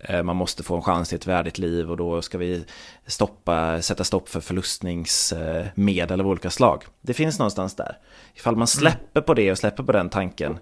Eh, 0.05 0.23
man 0.23 0.37
måste 0.37 0.63
få 0.63 0.77
en 0.77 0.83
chans 0.83 1.09
till 1.09 1.17
ett 1.17 1.27
värdigt 1.27 1.59
liv 1.59 1.91
och 1.91 1.97
då 1.97 2.23
ska 2.23 2.39
vi 2.39 2.65
stoppa, 3.07 3.83
sätta 3.83 4.05
stopp 4.05 4.29
för 4.29 4.41
förlustningsmedel 4.41 6.21
av 6.21 6.29
olika 6.29 6.51
slag. 6.51 6.85
Det 7.01 7.15
finns 7.15 7.39
någonstans 7.39 7.75
där. 7.77 7.99
Ifall 8.35 8.57
man 8.57 8.67
släpper 8.67 9.21
på 9.21 9.35
det 9.35 9.51
och 9.51 9.59
släpper 9.59 9.83
på 9.83 9.93
den 9.93 10.09
tanken, 10.09 10.59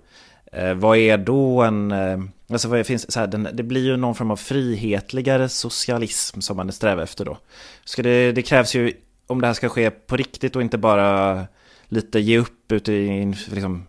eh, 0.53 0.75
vad 0.75 0.99
är 0.99 1.19
då 1.19 1.63
en... 1.63 1.93
Eh, 1.93 2.19
alltså 2.51 2.69
vad 2.69 2.87
finns, 2.87 3.13
så 3.13 3.21
här, 3.21 3.27
den, 3.27 3.49
det 3.53 3.63
blir 3.63 3.85
ju 3.85 3.97
någon 3.97 4.15
form 4.15 4.31
av 4.31 4.37
frihetligare 4.37 5.49
socialism 5.49 6.41
som 6.41 6.57
man 6.57 6.73
strävar 6.73 7.03
efter 7.03 7.25
då. 7.25 7.39
Ska 7.85 8.03
det, 8.03 8.33
det 8.33 8.43
krävs 8.43 8.75
ju, 8.75 8.93
om 9.27 9.41
det 9.41 9.47
här 9.47 9.55
ska 9.55 9.69
ske 9.69 9.91
på 9.91 10.17
riktigt 10.17 10.57
och 10.57 10.63
inte 10.63 10.79
bara 10.79 11.47
lite 11.89 12.21
ge 12.21 12.39
upp 12.39 12.73
ute 12.73 12.93
i 12.93 13.35
liksom, 13.51 13.87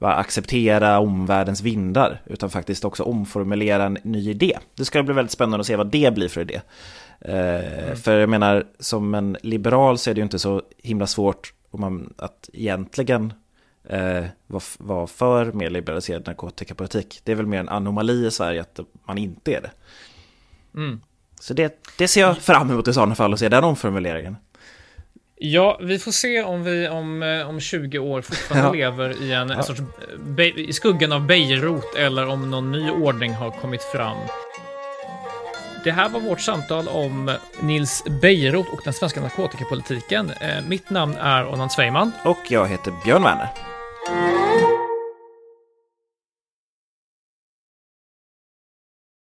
acceptera 0.00 0.98
omvärldens 0.98 1.60
vindar 1.60 2.22
utan 2.26 2.50
faktiskt 2.50 2.84
också 2.84 3.02
omformulera 3.02 3.84
en 3.84 3.98
ny 4.02 4.30
idé. 4.30 4.58
Det 4.74 4.84
ska 4.84 5.02
bli 5.02 5.14
väldigt 5.14 5.32
spännande 5.32 5.60
att 5.60 5.66
se 5.66 5.76
vad 5.76 5.90
det 5.90 6.14
blir 6.14 6.28
för 6.28 6.40
idé. 6.40 6.60
Eh, 7.20 7.84
mm. 7.84 7.96
För 7.96 8.18
jag 8.18 8.28
menar, 8.28 8.66
som 8.78 9.14
en 9.14 9.36
liberal 9.42 9.98
så 9.98 10.10
är 10.10 10.14
det 10.14 10.18
ju 10.18 10.24
inte 10.24 10.38
så 10.38 10.62
himla 10.82 11.06
svårt 11.06 11.52
om 11.70 11.80
man, 11.80 12.14
att 12.18 12.50
egentligen 12.52 13.32
eh, 13.88 14.24
vara 14.46 14.62
var 14.78 15.06
för 15.06 15.52
mer 15.52 15.70
liberaliserad 15.70 16.26
narkotikapolitik. 16.26 17.20
Det 17.24 17.32
är 17.32 17.36
väl 17.36 17.46
mer 17.46 17.60
en 17.60 17.68
anomali 17.68 18.26
i 18.26 18.30
Sverige 18.30 18.60
att 18.60 18.80
man 19.04 19.18
inte 19.18 19.54
är 19.54 19.60
det. 19.60 19.70
Mm. 20.74 21.00
Så 21.40 21.54
det, 21.54 21.84
det 21.98 22.08
ser 22.08 22.20
jag 22.20 22.38
fram 22.38 22.70
emot 22.70 22.88
i 22.88 22.92
sådana 22.92 23.14
fall, 23.14 23.32
att 23.32 23.38
se 23.38 23.48
den 23.48 23.64
omformuleringen. 23.64 24.36
Ja, 25.38 25.78
vi 25.82 25.98
får 25.98 26.12
se 26.12 26.42
om 26.42 26.64
vi 26.64 26.88
om, 26.88 27.22
eh, 27.22 27.48
om 27.48 27.60
20 27.60 27.98
år 27.98 28.22
fortfarande 28.22 28.78
ja. 28.78 28.90
lever 28.90 29.22
i 29.22 29.32
en, 29.32 29.50
en 29.50 29.62
sorts 29.62 29.80
i 30.56 30.72
skuggan 30.72 31.12
av 31.12 31.26
Beirut 31.26 31.94
eller 31.96 32.28
om 32.28 32.50
någon 32.50 32.72
ny 32.72 32.90
ordning 32.90 33.32
har 33.32 33.50
kommit 33.50 33.82
fram. 33.82 34.16
Det 35.84 35.92
här 35.92 36.08
var 36.08 36.20
vårt 36.20 36.40
samtal 36.40 36.88
om 36.88 37.36
Nils 37.60 38.04
Beirut 38.22 38.66
och 38.72 38.80
den 38.84 38.92
svenska 38.92 39.20
narkotikapolitiken. 39.20 40.30
Eh, 40.30 40.64
mitt 40.68 40.90
namn 40.90 41.16
är 41.20 41.46
Onan 41.46 41.70
Sveiman. 41.70 42.12
Och 42.24 42.38
jag 42.48 42.68
heter 42.68 42.92
Björn 43.04 43.22
Werner. 43.22 43.48